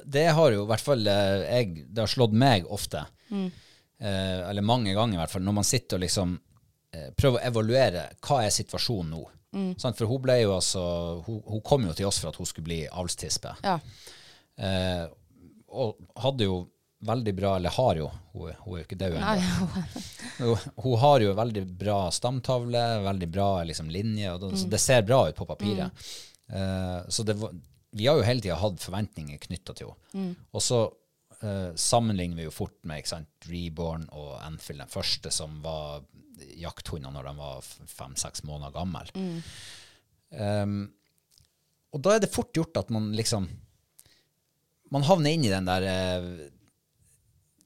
Det 0.04 0.28
har 0.34 0.52
jo 0.56 0.65
i 0.65 0.69
hvert 0.69 0.84
fall 0.84 1.08
eh, 1.08 1.45
jeg, 1.45 1.86
Det 1.91 2.02
har 2.04 2.10
slått 2.10 2.34
meg 2.34 2.65
ofte. 2.65 3.06
Eh, 3.30 4.39
eller 4.49 4.63
mange 4.65 4.95
ganger 4.95 5.17
i 5.17 5.21
hvert 5.21 5.34
fall. 5.36 5.43
Når 5.45 5.58
man 5.62 5.67
sitter 5.67 5.99
og 5.99 6.08
liksom 6.08 6.38
prøver 6.89 7.38
å 7.38 7.45
evaluere 7.52 8.08
hva 8.25 8.39
er 8.47 8.49
situasjonen 8.56 9.12
nå. 9.13 9.19
Sant? 9.82 9.98
For 9.98 10.06
hun 10.10 10.22
ble 10.22 10.36
jo 10.44 10.56
altså 10.56 10.82
hun, 11.26 11.40
hun 11.48 11.62
kom 11.66 11.88
jo 11.88 11.96
til 11.98 12.10
oss 12.10 12.20
for 12.22 12.30
at 12.30 12.38
hun 12.38 12.50
skulle 12.50 12.70
bli 12.70 12.84
avlstispe. 12.88 13.56
ja. 13.66 13.80
Eh, 14.60 15.08
og 15.70 16.00
hadde 16.20 16.44
jo 16.48 16.56
veldig 17.08 17.32
bra 17.38 17.52
Eller 17.56 17.72
har 17.72 17.96
jo, 17.96 18.08
hun, 18.34 18.50
hun 18.66 18.74
er 18.74 18.82
jo 18.82 18.86
ikke 18.88 18.98
død 19.00 19.14
ennå. 19.20 19.68
Hun, 20.40 20.64
hun 20.84 20.96
har 21.00 21.24
jo 21.24 21.34
veldig 21.36 21.62
bra 21.80 21.98
stamtavle, 22.16 22.82
veldig 23.04 23.28
bra 23.32 23.48
liksom, 23.68 23.90
linje, 23.92 24.32
det, 24.40 24.50
så 24.62 24.70
det 24.72 24.80
ser 24.80 25.02
bra 25.04 25.18
ut 25.28 25.36
på 25.36 25.48
papiret. 25.48 26.06
Eh, 26.48 27.00
så 27.12 27.26
det 27.28 27.36
vi 27.92 28.08
har 28.08 28.20
jo 28.20 28.24
hele 28.24 28.44
tida 28.44 28.56
hatt 28.62 28.80
forventninger 28.84 29.40
knytta 29.48 29.76
til 29.76 29.92
henne. 29.92 30.36
Og 30.56 30.64
så 30.64 30.80
eh, 31.42 31.72
sammenligner 31.76 32.40
vi 32.40 32.48
jo 32.48 32.54
fort 32.56 32.78
med 32.88 33.08
sant, 33.10 33.30
Reborn 33.50 34.06
og 34.16 34.38
Enfield, 34.46 34.84
den 34.84 34.94
første 34.94 35.32
som 35.34 35.60
var 35.66 36.04
jakthunder 36.60 37.13
når 37.13 37.30
de 37.30 37.34
var 37.39 37.65
fem-seks 37.89 38.43
måneder 38.47 38.75
gammel. 38.75 39.12
Um, 40.30 40.80
og 41.93 42.04
da 42.06 42.15
er 42.15 42.23
det 42.23 42.34
fort 42.34 42.54
gjort 42.54 42.78
at 42.78 42.91
man 42.93 43.08
liksom 43.17 43.47
Man 44.93 45.06
havner 45.08 45.34
inn 45.34 45.45
i 45.45 45.49
den 45.49 45.65
der 45.65 45.86
eh, 45.89 46.28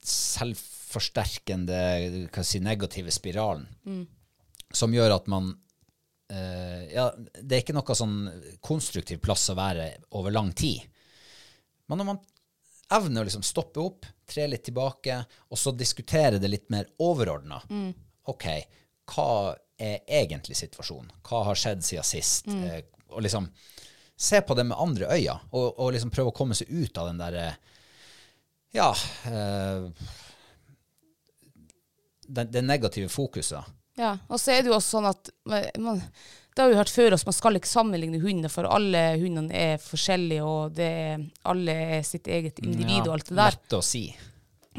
selvforsterkende 0.07 1.79
si, 2.43 2.59
negative 2.63 3.12
spiralen 3.12 3.67
som 4.73 4.93
gjør 4.95 5.17
at 5.17 5.27
man 5.31 5.51
eh, 6.31 6.83
Ja, 6.93 7.09
det 7.15 7.55
er 7.55 7.63
ikke 7.63 7.75
noe 7.77 7.95
sånn 7.95 8.17
konstruktiv 8.63 9.21
plass 9.23 9.49
å 9.51 9.55
være 9.59 9.89
over 10.19 10.31
lang 10.36 10.51
tid. 10.51 10.81
Men 11.88 12.01
når 12.01 12.09
man 12.13 12.21
evner 12.93 13.23
å 13.23 13.27
liksom 13.27 13.45
stoppe 13.45 13.79
opp, 13.83 14.05
tre 14.29 14.47
litt 14.47 14.65
tilbake, 14.67 15.19
og 15.49 15.59
så 15.59 15.71
diskutere 15.75 16.39
det 16.41 16.51
litt 16.51 16.69
mer 16.73 16.89
overordna 16.99 17.62
OK, 18.31 18.47
hva 19.13 19.29
er 19.77 20.03
egentlig 20.07 20.55
situasjonen? 20.57 21.12
Hva 21.27 21.43
har 21.49 21.59
skjedd 21.59 21.83
siden 21.86 22.07
sist? 22.07 22.47
Eh, 22.47 22.83
og 23.13 23.23
liksom 23.25 23.49
se 24.15 24.41
på 24.41 24.55
det 24.55 24.65
med 24.69 24.79
andre 24.79 25.09
øyne, 25.12 25.39
og, 25.51 25.79
og 25.79 25.93
liksom 25.93 26.12
prøve 26.13 26.31
å 26.31 26.36
komme 26.36 26.55
seg 26.57 26.69
ut 26.71 26.97
av 27.01 27.09
den 27.09 27.21
derre 27.21 27.47
Ja 28.73 28.91
eh, 29.29 29.89
det, 32.23 32.45
det 32.53 32.62
negative 32.63 33.09
fokuset. 33.12 33.73
Ja, 33.99 34.15
og 34.27 34.39
så 34.41 34.53
er 34.53 34.63
det 34.63 34.71
jo 34.71 34.77
også 34.77 34.97
sånn 34.97 35.09
at 35.09 35.29
man, 35.77 35.99
Det 36.55 36.63
har 36.63 36.71
vi 36.71 36.77
hørt 36.79 36.93
før 36.93 37.13
oss, 37.13 37.25
man 37.27 37.36
skal 37.36 37.59
ikke 37.59 37.69
sammenligne 37.69 38.21
hunder, 38.23 38.49
for 38.49 38.69
alle 38.69 39.03
hundene 39.21 39.53
er 39.53 39.81
forskjellige, 39.81 40.45
og 40.45 40.77
det 40.77 40.89
er, 41.03 41.27
alle 41.49 41.75
er 41.97 42.07
sitt 42.07 42.29
eget 42.29 42.62
individ 42.63 43.03
og 43.07 43.17
alt 43.17 43.29
det 43.29 43.38
der. 43.38 43.57
Lett 43.57 43.77
å 43.77 43.83
si. 43.86 44.07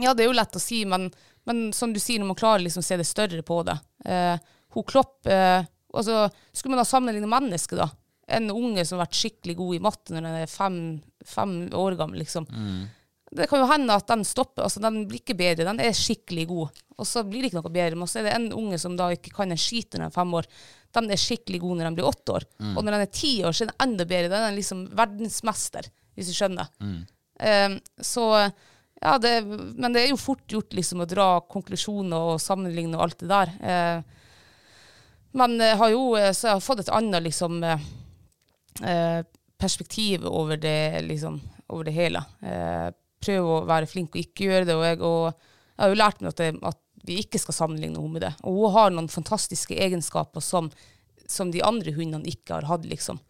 Ja, 0.01 0.15
det 0.15 0.25
er 0.25 0.31
jo 0.31 0.39
lett 0.39 0.59
å 0.59 0.63
si, 0.63 0.81
men, 0.89 1.09
men 1.49 1.67
som 1.77 1.93
du 1.93 2.01
sier, 2.01 2.21
når 2.21 2.33
man 2.33 2.41
klarer 2.41 2.65
liksom 2.65 2.85
å 2.85 2.87
se 2.87 2.97
det 3.01 3.07
større 3.09 3.43
på 3.45 3.59
det 3.69 3.77
eh, 4.09 4.39
Hun 4.73 4.87
Klopp 4.89 5.29
eh, 5.29 5.67
altså, 5.93 6.29
Skulle 6.53 6.75
man 6.75 6.81
da 6.81 6.89
sammenligne 6.89 7.29
mennesker, 7.31 7.83
da? 7.85 7.89
En 8.39 8.49
unge 8.51 8.85
som 8.89 8.97
har 8.97 9.05
vært 9.05 9.19
skikkelig 9.21 9.57
god 9.59 9.77
i 9.77 9.83
matte 9.85 10.15
når 10.15 10.25
den 10.25 10.39
er 10.41 10.49
fem, 10.49 10.79
fem 11.29 11.57
år 11.77 11.99
gammel, 12.01 12.23
liksom. 12.23 12.47
Det 13.35 13.49
kan 13.51 13.61
jo 13.61 13.67
hende 13.69 13.97
at 13.99 14.07
den 14.09 14.23
stopper. 14.25 14.63
altså 14.65 14.81
Den 14.81 15.03
blir 15.11 15.21
ikke 15.21 15.37
bedre, 15.37 15.67
den 15.67 15.83
er 15.83 15.93
skikkelig 15.93 16.47
god. 16.49 16.81
Og 16.97 17.09
så 17.09 17.25
blir 17.27 17.43
det 17.43 17.51
ikke 17.51 17.59
noe 17.59 17.73
bedre. 17.75 17.99
Men 17.99 18.09
så 18.09 18.21
er 18.21 18.29
det 18.29 18.35
en 18.37 18.47
unge 18.57 18.79
som 18.81 18.95
da 18.97 19.11
ikke 19.13 19.33
kan 19.35 19.51
en 19.53 19.61
skit 19.61 19.91
når 19.93 19.99
den 19.99 20.07
er 20.07 20.15
fem 20.15 20.35
år. 20.39 20.49
Den 20.95 21.11
er 21.11 21.21
skikkelig 21.21 21.61
god 21.65 21.81
når 21.81 21.89
den 21.91 21.97
blir 21.99 22.09
åtte 22.09 22.37
år. 22.39 22.47
Og 22.79 22.85
når 22.85 22.95
den 22.97 23.05
er 23.05 23.11
ti 23.21 23.33
år, 23.45 23.53
så 23.53 23.65
er 23.67 23.73
den 23.73 23.83
enda 23.89 24.07
bedre. 24.09 24.31
Den 24.33 24.47
er 24.49 24.57
liksom 24.57 24.85
verdensmester, 24.97 25.91
hvis 26.15 26.31
du 26.31 26.37
skjønner. 26.39 26.71
Eh, 27.45 27.77
så 28.01 28.29
ja, 29.01 29.19
det, 29.19 29.35
men 29.45 29.93
det 29.93 30.05
er 30.05 30.13
jo 30.13 30.21
fort 30.21 30.45
gjort 30.49 30.73
liksom 30.77 31.03
å 31.05 31.09
dra 31.09 31.29
konklusjoner 31.51 32.35
og 32.35 32.43
sammenligne 32.43 32.97
og 32.97 33.07
alt 33.07 33.19
det 33.21 33.31
der. 33.31 33.55
Eh, 33.61 34.21
men 35.35 35.57
jeg 35.61 35.79
har 35.81 35.91
jo 35.93 36.05
eh, 36.17 36.31
så 36.33 36.49
jeg 36.49 36.59
har 36.59 36.65
fått 36.65 36.85
et 36.85 36.93
annet 36.95 37.27
liksom 37.27 37.59
eh, 37.67 37.89
eh, 38.87 39.21
perspektiv 39.61 40.25
over 40.29 40.61
det, 40.61 41.03
liksom, 41.09 41.41
over 41.69 41.89
det 41.89 41.97
hele. 41.97 42.23
Eh, 42.41 42.89
prøve 43.25 43.59
å 43.59 43.67
være 43.69 43.91
flink 43.91 44.15
og 44.15 44.23
ikke 44.23 44.49
gjøre 44.49 44.69
det. 44.69 44.79
Og 44.79 44.87
jeg, 44.87 45.01
og 45.03 45.21
jeg 45.75 45.85
har 45.85 45.93
jo 45.93 46.01
lært 46.01 46.23
meg 46.23 46.33
at, 46.33 46.43
det, 46.43 46.51
at 46.73 46.81
vi 47.05 47.21
ikke 47.23 47.41
skal 47.43 47.59
sammenligne 47.59 48.01
henne 48.01 48.17
med 48.17 48.25
det. 48.25 48.33
Og 48.47 48.63
hun 48.63 48.75
har 48.77 48.95
noen 48.95 49.13
fantastiske 49.13 49.77
egenskaper 49.77 50.45
som, 50.45 50.71
som 51.29 51.53
de 51.53 51.65
andre 51.65 51.95
hundene 51.97 52.31
ikke 52.31 52.59
har 52.59 52.69
hatt, 52.71 52.87
liksom. 52.89 53.21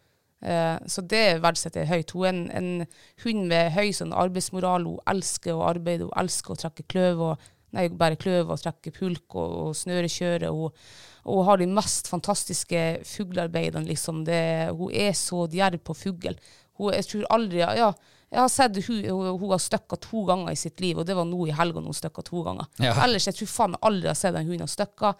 Eh, 0.44 0.76
så 0.90 1.04
det 1.08 1.40
verdsetter 1.44 1.84
jeg 1.84 1.90
høyt. 1.90 2.14
Hun 2.14 2.24
er 2.24 2.34
en, 2.34 2.44
en 2.58 3.24
hund 3.24 3.48
med 3.50 3.72
høy 3.74 3.90
sånn 3.96 4.14
arbeidsmoral. 4.16 4.86
Hun 4.88 5.02
elsker 5.14 5.56
å 5.56 5.66
arbeide, 5.70 6.08
hun 6.08 6.20
elsker 6.24 6.54
å 6.54 6.60
trekke 6.64 6.86
kløv. 6.94 7.24
og 7.30 7.50
nei, 7.74 7.88
bare 7.90 8.18
kløv 8.20 8.52
og 8.54 8.60
trekke 8.62 8.92
pulk 8.94 9.38
og, 9.40 9.54
og 9.64 9.78
snørekjøre. 9.78 10.50
Og, 10.52 10.76
og 11.24 11.40
hun 11.40 11.48
har 11.48 11.62
de 11.62 11.70
mest 11.80 12.10
fantastiske 12.12 12.82
fuglearbeidene, 13.08 13.88
liksom. 13.88 14.24
Hun 14.24 14.92
er 14.92 15.16
så 15.18 15.46
djerv 15.50 15.80
på 15.84 15.96
fugl. 16.04 16.36
Hun, 16.78 16.92
jeg 16.94 17.08
tror 17.10 17.32
aldri 17.34 17.62
Ja, 17.64 17.92
jeg 18.34 18.42
har 18.42 18.50
sett 18.50 18.78
hun, 18.88 19.02
hun, 19.38 19.50
har 19.52 19.60
støkka 19.62 19.96
to 20.02 20.24
ganger 20.26 20.50
i 20.50 20.58
sitt 20.58 20.80
liv, 20.82 20.98
og 20.98 21.06
det 21.06 21.14
var 21.14 21.26
nå 21.28 21.46
i 21.46 21.54
helga 21.54 21.82
hun 21.84 21.94
støkka 21.94 22.24
to 22.26 22.42
ganger. 22.42 22.66
Ja. 22.82 22.96
Ellers 23.04 23.28
jeg 23.28 23.38
tror 23.38 23.50
faen 23.52 23.76
jeg 23.76 23.86
aldri 23.86 24.10
har 24.10 24.16
sett 24.18 24.38
en 24.38 24.48
hund 24.48 24.64
har 24.64 24.70
støkka. 24.72 25.12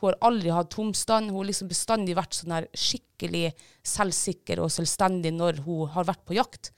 Hun 0.00 0.08
har 0.08 0.16
aldri 0.30 0.54
hatt 0.56 0.70
tomstand. 0.72 1.28
Hun 1.30 1.42
har 1.42 1.50
liksom 1.50 1.68
bestandig 1.68 2.16
vært 2.16 2.38
sånn 2.38 2.54
her 2.56 2.68
skikkelig 2.72 3.50
selvsikker 3.86 4.62
og 4.64 4.72
selvstendig 4.72 5.34
når 5.36 5.60
hun 5.66 5.90
har 5.92 6.08
vært 6.08 6.24
på 6.28 6.38
jakt. 6.38 6.72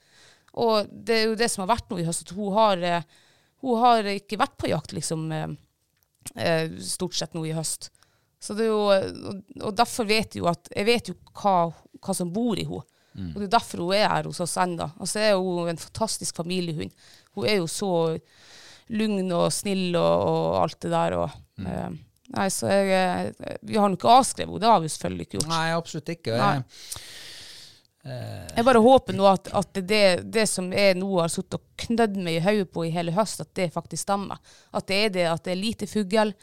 Og 0.59 0.89
det 0.91 1.15
er 1.15 1.29
jo 1.29 1.37
det 1.39 1.47
som 1.51 1.63
har 1.63 1.71
vært 1.73 1.87
nå 1.91 1.99
i 2.01 2.07
høst, 2.07 2.27
at 2.27 2.35
hun 2.35 2.51
har, 2.55 2.83
eh, 2.83 3.07
hun 3.63 3.79
har 3.81 4.11
ikke 4.11 4.39
vært 4.39 4.57
på 4.59 4.71
jakt 4.71 4.95
liksom 4.95 5.29
eh, 5.35 5.47
eh, 6.35 6.75
stort 6.83 7.15
sett 7.15 7.35
nå 7.35 7.45
i 7.47 7.55
høst. 7.55 7.89
Så 8.43 8.53
det 8.57 8.67
er 8.67 8.73
jo, 8.73 9.31
og 9.63 9.79
derfor 9.79 10.07
vet 10.11 10.35
jeg 10.35 10.43
jo 10.43 10.51
at 10.51 10.67
jeg 10.69 10.87
vet 10.87 11.09
jo 11.09 11.15
hva, 11.39 11.71
hva 12.03 12.15
som 12.15 12.35
bor 12.35 12.59
i 12.59 12.67
henne. 12.67 12.83
Og 13.15 13.37
det 13.39 13.47
er 13.47 13.53
derfor 13.57 13.85
hun 13.85 13.95
er 13.95 14.09
her 14.11 14.27
hos 14.27 14.41
oss 14.43 14.57
ennå. 14.59 14.89
Og 14.99 15.07
så 15.07 15.21
er 15.23 15.37
hun 15.39 15.69
en 15.71 15.79
fantastisk 15.79 16.35
familiehund. 16.35 16.91
Hun 17.35 17.47
er 17.47 17.59
jo 17.61 17.67
så 17.71 17.91
lugn 18.95 19.31
og 19.33 19.47
snill 19.53 19.95
og, 19.95 20.25
og 20.29 20.57
alt 20.63 20.79
det 20.83 20.91
der. 20.93 21.17
Og, 21.23 21.37
eh, 21.63 21.93
nei, 22.35 22.47
så 22.53 22.71
jeg, 22.71 23.35
eh, 23.39 23.59
vi 23.65 23.79
har 23.79 23.89
nå 23.89 23.99
ikke 23.99 24.17
avskrevet 24.17 24.51
henne, 24.51 24.63
det 24.63 24.73
har 24.73 24.81
vi 24.83 24.91
selvfølgelig 24.93 25.27
ikke 25.27 25.39
gjort. 25.39 25.53
Nei, 25.53 25.67
absolutt 25.75 26.11
ikke. 26.17 26.41
Nei. 26.41 26.57
Jeg 28.05 28.65
bare 28.67 28.81
håper 28.85 29.15
nå 29.17 29.25
at, 29.25 29.47
at 29.57 29.79
det, 29.89 30.03
det 30.29 30.43
som 30.45 30.67
jeg 30.69 30.93
nå 30.99 31.07
har 31.17 31.31
sittet 31.33 31.57
og 31.57 31.63
knødd 31.87 32.19
meg 32.21 32.35
i 32.37 32.43
hodet 32.45 32.67
på 32.69 32.83
i 32.85 32.91
hele 32.93 33.15
høst, 33.15 33.41
at 33.41 33.49
det 33.57 33.71
faktisk 33.73 34.03
stemmer. 34.03 34.37
At 34.77 34.85
det 34.91 34.99
er 35.07 35.15
det, 35.15 35.23
at 35.31 35.47
det 35.47 35.55
er 35.55 35.57
lite 35.57 35.89
fugl, 35.89 36.35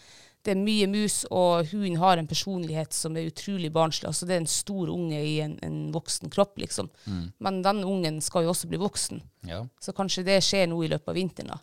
det 0.43 0.55
er 0.55 0.59
mye 0.59 0.89
mus, 0.91 1.21
og 1.31 1.69
hunden 1.71 2.01
har 2.03 2.19
en 2.19 2.29
personlighet 2.31 2.95
som 2.97 3.15
er 3.17 3.29
utrolig 3.31 3.71
barnslig. 3.75 4.09
Altså 4.11 4.27
det 4.27 4.35
er 4.35 4.43
en 4.43 4.51
stor 4.51 4.91
unge 4.91 5.21
i 5.23 5.37
en, 5.45 5.55
en 5.63 5.77
voksen 5.95 6.33
kropp, 6.35 6.57
liksom. 6.59 6.91
Men 7.39 7.63
den 7.63 7.85
ungen 7.87 8.19
skal 8.25 8.47
jo 8.47 8.51
også 8.51 8.71
bli 8.71 8.81
voksen. 8.83 9.23
Ja. 9.47 9.63
Så 9.81 9.95
kanskje 9.95 10.27
det 10.27 10.41
skjer 10.43 10.67
nå 10.71 10.81
i 10.83 10.91
løpet 10.91 11.13
av 11.13 11.19
vinteren, 11.19 11.55
da. 11.55 11.61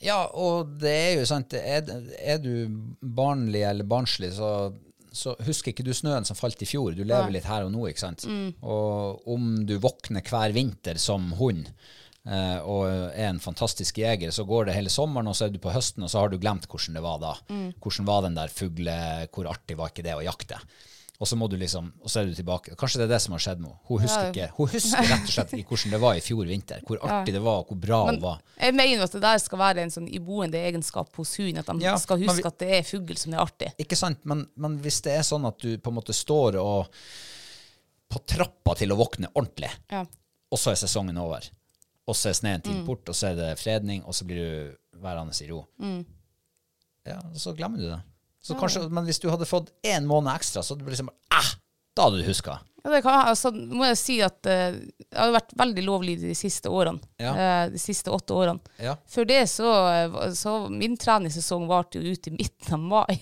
Ja, 0.00 0.20
og 0.32 0.76
det 0.80 0.92
er 0.96 1.18
jo 1.20 1.26
sant. 1.28 1.54
Er, 1.54 1.86
er 2.18 2.40
du 2.40 2.70
barnlig 2.98 3.62
eller 3.68 3.86
barnslig, 3.86 4.32
så, 4.38 4.72
så 5.12 5.36
husker 5.44 5.74
ikke 5.74 5.84
du 5.86 5.92
snøen 5.94 6.26
som 6.26 6.38
falt 6.38 6.62
i 6.64 6.68
fjor. 6.68 6.96
Du 6.96 7.04
lever 7.04 7.28
ja. 7.28 7.34
litt 7.36 7.48
her 7.50 7.66
og 7.66 7.74
nå, 7.74 7.84
ikke 7.90 8.06
sant. 8.08 8.26
Og 8.64 9.28
om 9.30 9.52
du 9.68 9.76
våkner 9.82 10.24
hver 10.24 10.56
vinter 10.56 10.98
som 10.98 11.30
hund, 11.38 11.68
og 12.26 12.84
er 13.14 13.30
en 13.30 13.40
fantastisk 13.40 13.96
jeger, 13.98 14.30
så 14.30 14.44
går 14.44 14.66
det 14.68 14.74
hele 14.76 14.90
sommeren, 14.92 15.26
og 15.30 15.34
så 15.34 15.46
er 15.46 15.50
du 15.54 15.58
på 15.58 15.72
høsten, 15.72 16.02
og 16.04 16.10
så 16.12 16.20
har 16.20 16.28
du 16.28 16.38
glemt 16.38 16.66
hvordan 16.68 16.94
det 16.98 17.02
var 17.02 17.18
da. 17.22 17.34
Hvordan 17.80 18.06
var 18.06 18.22
den 18.26 18.34
der 18.36 18.48
fugle, 18.48 18.96
hvor 19.32 19.48
artig 19.48 19.76
var 19.80 19.88
ikke 19.88 20.04
det 20.04 20.14
å 20.18 20.24
jakte? 20.24 20.58
Og 21.20 21.28
så 21.28 21.36
må 21.36 21.50
du 21.52 21.56
liksom, 21.60 21.90
og 22.00 22.08
så 22.08 22.22
er 22.22 22.30
du 22.30 22.34
tilbake. 22.34 22.72
Kanskje 22.80 22.96
det 23.02 23.04
er 23.04 23.10
det 23.12 23.18
som 23.20 23.34
har 23.36 23.42
skjedd 23.44 23.58
nå. 23.60 23.74
Hun 23.90 23.98
husker, 24.00 24.22
Ja. 24.24 24.30
ikke, 24.32 24.46
hun 24.56 24.68
husker 24.72 25.02
rett 25.04 25.26
og 25.26 25.32
slett 25.34 25.50
ikke 25.52 25.68
hvordan 25.74 25.90
det 25.92 26.00
var 26.00 26.14
i 26.16 26.22
fjor 26.24 26.46
vinter. 26.48 26.80
Hvor 26.88 27.02
artig 27.04 27.34
det 27.34 27.42
var, 27.44 27.58
og 27.60 27.66
hvor 27.68 27.76
bra 27.82 27.98
Men 28.06 28.14
hun 28.14 28.22
var. 28.22 28.38
jeg 28.56 28.74
mener 28.74 29.02
at 29.04 29.12
det 29.12 29.20
der 29.20 29.38
skal 29.38 29.58
være 29.58 29.82
en 29.84 29.90
sånn 29.92 30.08
iboende 30.08 30.56
egenskap 30.56 31.12
hos 31.20 31.34
hund, 31.36 31.58
at 31.60 31.66
de 31.66 31.84
Ja, 31.84 31.96
skal 32.00 32.16
huske 32.22 32.36
vi- 32.40 32.46
at 32.48 32.58
det 32.58 32.70
er 32.78 32.82
fugl 32.88 33.16
som 33.18 33.34
er 33.34 33.38
artig. 33.44 33.68
Ikke 33.78 33.96
sant, 34.00 34.24
men, 34.24 34.46
men 34.56 34.78
hvis 34.80 35.02
det 35.02 35.12
er 35.18 35.20
sånn 35.22 35.44
at 35.46 35.58
du 35.58 35.76
på 35.76 35.88
en 35.92 35.94
måte 36.00 36.14
står 36.16 36.56
og 36.56 36.88
på 38.10 38.18
trappa 38.26 38.74
til 38.76 38.88
å 38.92 38.96
våkne 38.96 39.28
ordentlig, 39.34 39.70
Ja. 39.90 40.06
og 40.50 40.58
så 40.58 40.70
er 40.72 40.76
sesongen 40.80 41.18
over, 41.20 41.40
og 42.10 42.16
så 42.18 42.30
er 42.32 42.36
sneen 42.38 42.60
Mm. 42.60 42.66
tid 42.68 42.80
bort, 42.86 43.08
og 43.08 43.14
så 43.16 43.30
er 43.30 43.38
det 43.38 43.50
fredning, 43.60 44.02
og 44.04 44.14
så 44.18 44.26
blir 44.28 44.40
du 44.42 45.00
værende 45.02 45.34
i 45.44 45.50
ro, 45.50 45.64
Mm. 45.78 46.04
ja, 47.06 47.18
så 47.34 47.54
glemmer 47.56 47.78
du 47.78 47.86
det. 47.88 48.00
Så 48.42 48.54
kanskje, 48.56 48.86
men 48.88 49.04
hvis 49.04 49.18
du 49.20 49.28
hadde 49.30 49.46
fått 49.48 49.70
en 49.84 50.06
måned 50.08 50.32
ekstra, 50.34 50.62
så 50.64 50.74
hadde 50.74 50.84
du 50.86 50.90
liksom, 50.90 51.10
ah, 51.30 51.50
da 51.96 52.06
hadde 52.08 52.22
du 52.22 52.26
husket. 52.28 52.58
Ja, 52.82 52.90
det 52.90 53.02
kan, 53.04 53.26
altså, 53.28 53.50
må 53.52 53.84
jeg 53.88 53.98
si 54.00 54.16
at 54.24 54.46
uh, 54.48 54.76
jeg 54.76 55.16
har 55.16 55.34
vært 55.34 55.54
veldig 55.58 55.84
lovlydig 55.86 56.30
de 56.30 56.36
siste 56.38 56.70
årene. 56.72 57.02
Ja. 57.20 57.32
Uh, 57.34 57.64
de 57.74 57.80
siste 57.82 58.12
åtte 58.14 58.36
årene. 58.36 58.74
Ja. 58.80 58.96
Før 59.10 59.28
det 59.28 59.40
så, 59.52 59.70
eh, 59.90 60.18
så 60.36 60.54
min 60.72 60.96
treningssesong 61.00 61.66
varte 61.70 62.00
jo 62.00 62.14
ut 62.14 62.28
i 62.30 62.34
midten 62.34 62.76
av 62.76 62.80
mai. 62.80 63.20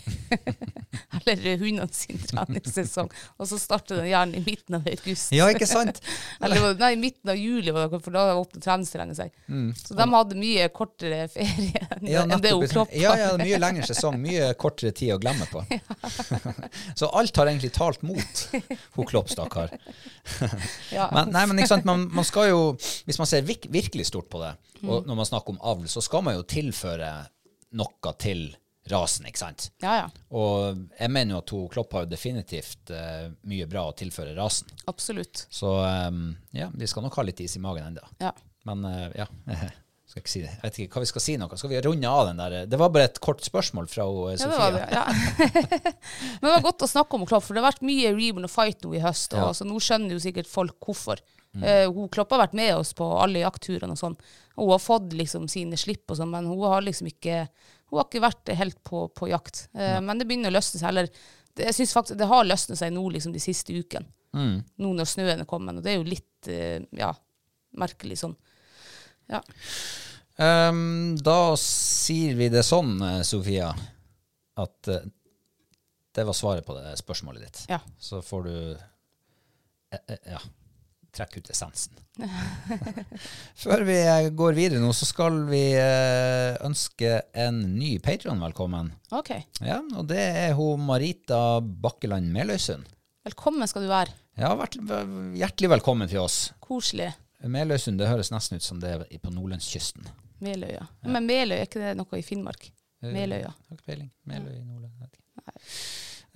Eller 1.29 1.59
hundene 1.59 1.89
sin 1.93 2.21
treningssesong. 2.23 3.11
Og 3.39 3.49
så 3.51 3.59
startet 3.61 3.99
den 3.99 4.11
gjerne 4.11 4.39
i 4.39 4.45
midten 4.45 4.79
av 4.79 4.87
august. 4.89 5.33
Ja, 5.35 5.49
ikke 5.53 5.69
sant? 5.69 6.01
Eller 6.45 6.75
nei, 6.79 6.93
i 6.95 7.01
midten 7.01 7.33
av 7.33 7.39
juli, 7.39 7.75
for 7.75 8.15
da 8.15 8.29
åpner 8.39 8.63
treningsterrenget 8.65 9.19
seg. 9.19 9.35
Så 9.81 9.97
de 9.99 10.09
hadde 10.15 10.39
mye 10.39 10.69
kortere 10.75 11.25
ferie 11.33 11.87
enn 11.95 12.09
Mm. 12.09 12.31
Ja, 12.31 12.37
det 12.39 12.51
hun 12.53 12.63
nettopp. 12.63 12.89
Ja, 12.93 13.13
ja, 13.19 13.29
mye 13.41 13.59
lengre 13.61 13.87
sesong, 13.87 14.19
mye 14.23 14.53
kortere 14.59 14.93
tid 14.97 15.13
å 15.15 15.19
glemme 15.21 15.47
på. 15.51 15.63
så 16.99 17.09
alt 17.09 17.37
har 17.37 17.51
egentlig 17.51 17.73
talt 17.75 18.03
mot 18.07 18.45
hun 18.53 19.09
Klopp, 19.09 19.31
stakkar. 19.49 19.75
Ja. 20.93 21.09
Men, 21.13 21.33
nei, 21.35 21.43
men 21.51 21.59
ikke 21.59 21.73
sant, 21.75 21.85
man, 21.89 22.07
man 22.15 22.25
skal 22.25 22.49
jo, 22.53 22.61
hvis 23.09 23.19
man 23.21 23.29
ser 23.29 23.43
virkelig 23.49 24.07
stort 24.13 24.29
på 24.33 24.41
det, 24.45 24.55
Mm. 24.79 24.91
og 24.95 25.07
når 25.11 25.17
man 25.19 25.27
snakker 25.27 25.51
om 25.51 25.61
avl, 25.67 25.89
så 25.91 25.99
skal 25.99 26.23
man 26.23 26.37
jo 26.37 26.45
tilføre 26.47 27.09
noe 27.75 28.13
til 28.23 28.45
rasen, 28.89 29.27
ikke 29.27 29.41
sant? 29.41 29.65
ja, 29.83 29.97
ja. 30.05 30.05
Og 30.31 30.85
jeg 31.01 31.11
mener 31.11 31.35
jo 31.35 31.39
at 31.43 31.51
hun 31.51 31.65
Klopp 31.69 31.93
har 31.97 32.05
jo 32.07 32.11
definitivt 32.13 32.93
uh, 32.95 33.27
mye 33.51 33.67
bra 33.67 33.89
å 33.91 33.97
tilføre 33.99 34.37
rasen. 34.39 34.71
Absolutt. 34.87 35.43
Så 35.51 35.73
um, 35.83 36.31
ja, 36.55 36.71
vi 36.73 36.87
skal 36.87 37.03
nok 37.05 37.19
ha 37.19 37.27
litt 37.27 37.43
is 37.43 37.57
i 37.59 37.61
magen 37.61 37.91
ennå. 37.91 38.07
Ja. 38.23 38.31
Men 38.71 38.87
uh, 38.87 39.11
ja, 39.19 39.27
skal 40.09 40.23
ikke 40.23 40.33
si 40.33 40.41
det. 40.41 40.51
Jeg 40.55 40.63
vet 40.65 40.79
ikke 40.83 40.97
hva 40.97 41.03
vi 41.05 41.09
skal 41.11 41.23
si 41.25 41.35
noe. 41.41 41.57
Skal 41.61 41.71
vi 41.73 41.81
runde 41.85 42.11
av 42.11 42.29
den 42.31 42.39
der? 42.41 42.55
Det 42.71 42.79
var 42.81 42.93
bare 42.95 43.09
et 43.11 43.19
kort 43.21 43.43
spørsmål 43.45 43.89
fra 43.93 44.07
hun, 44.09 44.31
eh, 44.33 44.41
Ja, 44.41 44.49
det 44.49 44.59
var. 44.59 44.79
Ja. 44.95 45.05
Men 46.41 46.47
det 46.47 46.53
var 46.55 46.65
godt 46.65 46.85
å 46.87 46.89
snakke 46.89 47.19
om 47.19 47.27
Klopp, 47.29 47.45
for 47.45 47.55
det 47.57 47.61
har 47.63 47.69
vært 47.71 47.85
mye 47.85 48.15
reborn 48.17 48.49
og 48.49 48.53
fight 48.53 48.81
nå 48.87 48.95
i 48.97 49.03
høst. 49.05 49.37
Og 49.37 49.43
Ja. 49.43 49.51
så 49.59 49.67
nå 49.69 49.77
skjønner 49.85 50.17
jo 50.17 50.23
sikkert 50.25 50.49
folk 50.49 50.79
hvorfor. 50.81 51.21
Eh, 51.59 51.85
hun 51.91 52.09
Klopp 52.13 52.33
har 52.33 52.47
vært 52.47 52.57
med 52.57 52.75
oss 52.77 52.95
på 52.97 53.07
alle 53.21 53.43
jaktturene 53.43 53.93
og 53.93 54.01
sånn. 54.01 54.17
Hun 54.57 54.71
har 54.73 54.81
fått 54.83 55.13
liksom 55.17 55.49
sine 55.51 55.77
slipp 55.81 56.11
og 56.11 56.17
sånn, 56.21 56.31
men 56.33 56.47
hun 56.47 56.61
har 56.65 56.83
liksom 56.83 57.11
ikke 57.13 57.49
Hun 57.89 57.97
har 58.03 58.05
ikke 58.05 58.21
vært 58.21 58.51
helt 58.53 58.77
på, 58.85 59.07
på 59.17 59.31
jakt. 59.31 59.69
Eh, 59.73 59.97
men 60.05 60.19
det 60.21 60.27
begynner 60.29 60.53
å 60.53 60.59
løsne 60.59 60.77
seg. 60.77 60.91
Eller 60.91 61.09
jeg 61.57 61.73
synes 61.73 61.95
faktisk 61.97 62.19
det 62.21 62.27
har 62.29 62.45
løsnet 62.45 62.77
seg 62.77 62.93
nå 62.93 63.05
liksom 63.15 63.33
de 63.33 63.41
siste 63.41 63.73
ukene. 63.73 64.05
Nå 64.37 64.91
når 64.93 65.09
snøen 65.09 65.41
er 65.41 65.49
kommet. 65.49 65.79
Og 65.81 65.83
det 65.83 65.95
er 65.95 65.97
jo 65.97 66.05
litt 66.05 66.51
uh, 66.53 66.85
ja, 66.93 67.09
merkelig 67.81 68.19
sånn. 68.21 68.37
Ja. 69.29 69.43
Um, 70.39 71.17
da 71.19 71.57
sier 71.59 72.37
vi 72.39 72.47
det 72.53 72.63
sånn, 72.63 72.95
eh, 73.03 73.23
Sofia, 73.27 73.73
at 74.59 74.91
uh, 74.93 75.01
det 76.19 76.25
var 76.25 76.33
svaret 76.33 76.67
på 76.67 76.75
det 76.75 76.97
spørsmålet 76.99 77.43
ditt. 77.43 77.59
Ja. 77.71 77.79
Så 77.99 78.19
får 78.27 78.43
du 78.49 78.55
eh, 78.75 80.01
eh, 80.09 80.33
ja, 80.33 80.41
trekke 81.15 81.39
ut 81.39 81.51
essensen. 81.53 81.95
Før 83.63 83.85
vi 83.87 83.99
eh, 84.01 84.31
går 84.35 84.57
videre 84.57 84.83
nå, 84.83 84.91
så 84.97 85.07
skal 85.07 85.45
vi 85.47 85.63
ønske 85.79 87.21
en 87.39 87.61
ny 87.77 87.93
Patreon 88.03 88.43
velkommen. 88.43 88.91
OK. 89.15 89.31
Ja, 89.63 89.79
og 89.95 90.09
det 90.11 90.25
er 90.49 90.57
hun 90.59 90.83
Marita 90.89 91.61
Bakkeland 91.63 92.35
Meløysund. 92.35 92.91
Velkommen 93.29 93.71
skal 93.71 93.87
du 93.87 93.93
være. 93.93 94.19
Ja, 94.39 94.57
vært, 94.59 94.75
hjertelig 95.39 95.75
velkommen 95.77 96.11
til 96.11 96.25
oss. 96.25 96.49
Koselig. 96.59 97.13
Meløysund, 97.47 97.99
det 98.01 98.09
høres 98.11 98.33
nesten 98.35 98.59
ut 98.59 98.65
som 98.67 98.81
det 98.83 98.91
er 98.97 99.05
på 99.23 99.31
nordlandskysten. 99.31 100.09
Meløya. 100.43 100.87
Men 101.07 101.27
Meløy, 101.27 101.57
er 101.61 101.67
ikke 101.69 101.83
det 101.83 101.93
noe 101.99 102.19
i 102.19 102.25
Finnmark? 102.27 102.71
Meløya. 103.03 103.53
Har 103.55 103.77
ikke 103.79 103.87
peiling. 103.93 104.11
Meløy 104.27 104.57
i 104.59 104.65
Nordland. 104.67 105.15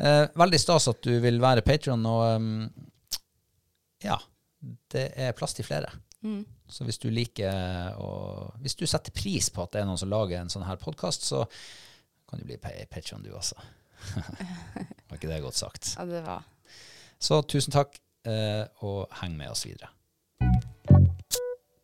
Eh, 0.03 0.25
veldig 0.39 0.59
stas 0.63 0.87
at 0.91 1.03
du 1.05 1.13
vil 1.23 1.41
være 1.43 1.63
patron, 1.67 2.07
og 2.07 2.23
um, 2.37 2.71
ja, 4.03 4.17
det 4.95 5.09
er 5.21 5.35
plass 5.39 5.55
til 5.59 5.67
flere. 5.67 5.91
Mm. 6.23 6.45
Så 6.71 6.87
hvis 6.87 7.01
du 7.03 7.09
liker 7.11 7.97
å 7.99 8.09
Hvis 8.63 8.77
du 8.79 8.85
setter 8.87 9.11
pris 9.11 9.49
på 9.51 9.65
at 9.65 9.73
det 9.75 9.81
er 9.83 9.89
noen 9.89 9.99
som 9.99 10.09
lager 10.11 10.39
en 10.39 10.51
sånn 10.53 10.63
her 10.65 10.79
podkast, 10.81 11.27
så 11.27 11.43
kan 12.31 12.39
du 12.41 12.47
bli 12.47 12.57
pa- 12.63 12.71
patron 12.91 13.23
du 13.27 13.33
også. 13.35 13.59
Var 15.11 15.19
ikke 15.19 15.29
det 15.31 15.43
godt 15.45 15.59
sagt? 15.59 15.93
Ja, 15.99 16.07
det 16.09 16.23
var 16.27 16.47
Så 17.23 17.43
tusen 17.47 17.75
takk, 17.75 17.99
eh, 18.27 18.65
og 18.87 19.11
heng 19.21 19.35
med 19.39 19.51
oss 19.53 19.67
videre. 19.67 19.91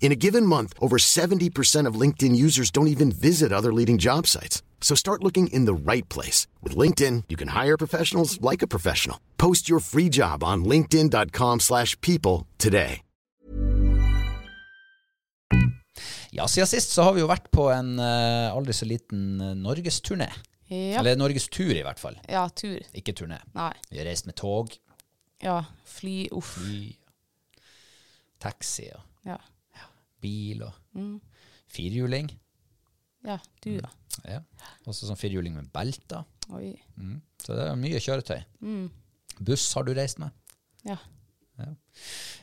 In 0.00 0.10
a 0.12 0.16
given 0.16 0.46
month, 0.46 0.72
over 0.80 0.96
70% 0.96 1.86
of 1.86 2.00
LinkedIn 2.00 2.34
users 2.34 2.70
don't 2.70 2.88
even 2.88 3.12
visit 3.12 3.52
other 3.52 3.72
leading 3.72 3.98
job 3.98 4.26
sites. 4.26 4.62
So 4.80 4.94
start 4.94 5.22
looking 5.22 5.48
in 5.48 5.66
the 5.66 5.74
right 5.92 6.08
place. 6.08 6.46
With 6.62 6.76
LinkedIn, 6.78 7.24
you 7.28 7.36
can 7.36 7.48
hire 7.48 7.76
professionals 7.76 8.40
like 8.40 8.62
a 8.62 8.66
professional. 8.66 9.18
Post 9.36 9.68
your 9.68 9.80
free 9.80 10.08
job 10.08 10.42
on 10.42 10.64
linkedin.com/people 10.64 11.58
slash 11.58 12.00
people 12.00 12.46
today. 12.58 13.02
Ja, 16.32 16.46
siden 16.48 16.66
sist 16.68 16.92
så 16.92 17.02
har 17.02 17.14
vi 17.16 17.22
jo 17.24 17.28
vært 17.30 17.48
på 17.50 17.66
en 17.72 17.94
uh, 17.98 18.52
aldri 18.54 18.74
så 18.76 18.86
liten 18.86 19.40
uh, 19.40 19.54
norgesturné. 19.56 20.28
Ja. 20.68 21.00
Eller 21.00 21.16
norgestur, 21.16 21.72
i 21.72 21.82
hvert 21.82 21.98
fall. 21.98 22.18
ja, 22.28 22.44
tur. 22.54 22.78
Ikke 22.94 23.14
turné. 23.16 23.38
Nei. 23.56 23.72
Vi 23.90 23.98
har 23.98 24.04
reist 24.10 24.26
med 24.28 24.36
tog, 24.36 24.74
Ja, 25.42 25.62
fly, 25.86 26.28
uff. 26.34 26.56
fly, 26.58 26.92
taxi 28.42 28.90
og 28.94 29.00
Ja. 29.26 29.36
Bil 30.20 30.62
og 30.66 30.72
Mm. 30.94 31.20
firhjuling. 31.68 32.30
ja, 33.24 33.38
du 33.62 33.80
da. 33.80 33.90
Ja. 34.24 34.40
Også 34.86 35.06
sånn 35.06 35.18
firhjuling 35.20 35.54
med 35.54 35.70
belter. 35.72 36.24
Oi. 36.54 36.72
Så 37.42 37.54
det 37.54 37.66
er 37.68 37.76
mye 37.76 38.00
kjøretøy. 38.00 38.40
Mm. 38.62 38.90
Buss 39.40 39.72
har 39.74 39.84
du 39.84 39.92
reist 39.94 40.18
med. 40.18 40.30
Ja. 40.84 40.96
Ja, 41.58 41.74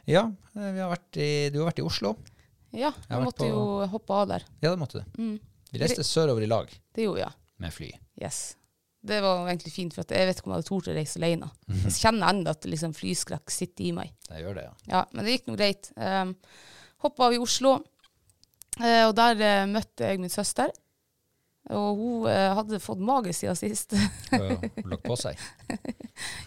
ja 0.05 0.23
vi 0.53 0.79
har 0.79 0.97
i, 1.15 1.49
du 1.49 1.59
har 1.61 1.71
vært 1.71 1.79
i 1.81 1.85
Oslo. 1.87 2.15
Ja, 2.75 2.91
jeg, 2.91 3.09
jeg 3.09 3.23
måtte 3.23 3.45
på- 3.45 3.49
jo 3.49 3.87
hoppe 3.87 4.13
av 4.13 4.27
der. 4.27 4.43
Ja, 4.61 4.69
det 4.75 4.79
måtte 4.79 5.01
du. 5.03 5.21
Mm. 5.21 5.39
Vi 5.71 5.79
reiste 5.81 6.03
sørover 6.03 6.43
i 6.43 6.47
lag 6.47 6.69
Det 6.93 7.03
gjorde 7.07 7.19
jeg. 7.23 7.33
med 7.59 7.73
fly. 7.73 7.91
Yes. 8.21 8.55
Det 9.05 9.21
var 9.21 9.47
egentlig 9.47 9.71
fint, 9.73 9.93
for 9.93 10.03
jeg 10.09 10.27
vet 10.27 10.37
ikke 10.39 10.47
om 10.47 10.53
jeg 10.55 10.61
hadde 10.63 10.67
tort 10.67 10.87
å 10.89 10.95
reise 10.95 11.19
alene. 11.19 11.49
Jeg 11.85 11.91
kjenner 11.93 12.29
ennå 12.33 12.49
at 12.49 12.65
liksom 12.65 12.93
flyskrekk 12.97 13.51
sitter 13.53 13.85
i 13.85 13.91
meg. 13.93 14.13
Det 14.27 14.39
gjør 14.41 14.55
det, 14.57 14.63
ja. 14.65 14.73
Ja, 14.89 15.03
men 15.13 15.25
det 15.25 15.35
gikk 15.35 15.47
nå 15.51 15.57
greit. 15.59 15.91
Um, 15.95 16.31
Hoppa 17.05 17.27
av 17.29 17.35
i 17.35 17.41
Oslo, 17.41 17.77
eh, 18.81 19.03
og 19.07 19.13
der 19.17 19.39
eh, 19.45 19.67
møtte 19.69 20.09
jeg 20.09 20.19
min 20.23 20.33
søster. 20.33 20.73
Og 21.73 21.97
hun 21.97 22.25
eh, 22.29 22.51
hadde 22.53 22.77
fått 22.81 22.99
mage 23.01 23.31
siden 23.33 23.57
sist. 23.57 23.95
Ja, 24.29 24.51
hun 24.77 24.91
lagt 24.91 25.05
på 25.07 25.15
seg. 25.17 25.39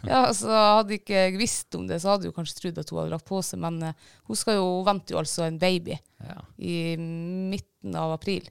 ja, 0.07 0.21
så 0.37 0.51
hadde 0.53 0.95
ikke 1.01 1.25
jeg 1.25 1.39
visst 1.41 1.75
om 1.75 1.89
det, 1.91 1.99
så 2.03 2.13
hadde 2.13 2.29
jeg 2.29 2.37
kanskje 2.37 2.61
trodd 2.61 2.79
at 2.85 2.93
hun 2.93 3.01
hadde 3.03 3.15
lagt 3.17 3.27
på 3.27 3.41
seg, 3.43 3.59
men 3.65 3.81
eh, 3.89 4.07
hun 4.31 4.39
skal 4.39 4.61
jo, 4.61 4.69
hun 4.77 4.87
venter 4.93 5.17
jo 5.17 5.23
altså 5.25 5.47
en 5.49 5.59
baby 5.63 5.97
Ja. 6.23 6.39
i 6.59 6.77
midten 6.99 7.95
av 7.99 8.15
april. 8.15 8.47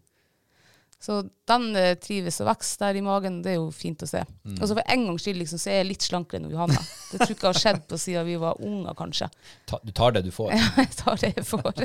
Så 1.00 1.20
den 1.46 1.76
eh, 1.78 1.94
trives 2.02 2.40
og 2.42 2.48
vokser 2.50 2.88
der 2.88 2.98
i 2.98 3.04
magen, 3.06 3.42
det 3.46 3.52
er 3.54 3.60
jo 3.60 3.68
fint 3.74 4.02
å 4.02 4.08
se. 4.10 4.24
Mm. 4.48 4.56
Og 4.58 4.64
så 4.66 4.74
for 4.74 4.94
en 4.94 5.04
gangs 5.06 5.26
skyld 5.28 5.40
liksom, 5.44 5.62
så 5.62 5.70
er 5.70 5.82
jeg 5.82 5.90
litt 5.92 6.08
slankere 6.08 6.42
enn 6.42 6.54
Johanna. 6.56 6.82
Det 7.12 7.20
tror 7.22 7.34
ikke 7.36 7.46
jeg 7.46 7.52
har 7.52 7.60
skjedd 7.62 7.84
på 7.92 8.00
siden 8.02 8.26
vi 8.26 8.38
var 8.42 8.62
unger, 8.66 8.96
kanskje. 8.98 9.28
Ta, 9.70 9.80
du 9.86 9.94
tar 9.96 10.16
det 10.18 10.24
du 10.26 10.32
får. 10.34 10.56
Ja, 10.58 10.72
Jeg 10.82 10.96
tar 10.98 11.22
det 11.22 11.32
jeg 11.36 11.46
får. 11.46 11.84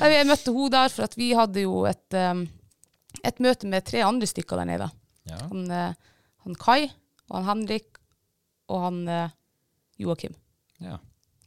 Jeg 0.14 0.28
møtte 0.30 0.54
hun 0.54 0.74
der, 0.74 0.94
for 0.94 1.18
vi 1.18 1.32
hadde 1.38 1.64
jo 1.66 1.82
et, 1.90 2.18
um, 2.18 2.44
et 3.26 3.42
møte 3.42 3.70
med 3.70 3.86
tre 3.86 4.02
andre 4.06 4.30
stykker 4.30 4.62
der 4.62 4.70
nede. 4.70 4.88
Ja. 5.30 5.40
Han, 5.50 5.66
eh, 5.70 6.14
han 6.46 6.58
Kai, 6.60 6.86
og 7.30 7.36
han 7.40 7.50
Henrik, 7.50 7.98
og 8.70 8.82
han 8.88 9.04
eh, 9.10 9.36
Joakim. 10.02 10.34
Ja. 10.82 10.98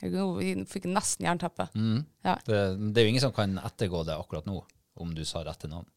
Jeg 0.01 0.67
fikk 0.69 0.85
nesten 0.91 1.25
jernteppe. 1.25 1.67
Mm. 1.73 2.01
Ja. 2.25 2.35
Det, 2.45 2.59
det 2.93 3.01
er 3.01 3.07
jo 3.07 3.13
ingen 3.15 3.23
som 3.23 3.35
kan 3.35 3.55
ettergå 3.63 4.03
det 4.07 4.17
akkurat 4.17 4.47
nå, 4.49 4.61
om 5.03 5.13
du 5.15 5.23
sa 5.27 5.43
rette 5.45 5.69
navn. 5.71 5.87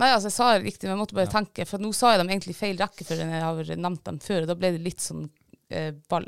Nei, 0.00 0.10
altså 0.10 0.26
jeg 0.26 0.34
sa 0.34 0.50
det 0.52 0.64
riktig, 0.64 0.88
men 0.88 0.96
jeg 0.96 1.02
måtte 1.04 1.16
bare 1.16 1.30
tenke, 1.30 1.66
for 1.70 1.82
nå 1.82 1.92
sa 1.94 2.12
jeg 2.12 2.22
dem 2.22 2.30
egentlig 2.32 2.56
i 2.56 2.58
feil 2.58 2.80
rekkefølge 2.80 3.26
enn 3.26 3.34
jeg 3.36 3.44
har 3.44 3.74
nevnt 3.78 4.04
dem 4.08 4.20
før, 4.22 4.42
og 4.42 4.50
da 4.50 4.56
ble 4.58 4.72
det 4.74 4.82
litt 4.82 5.04
sånn 5.04 5.28
eh, 5.70 5.92
ball. 6.10 6.26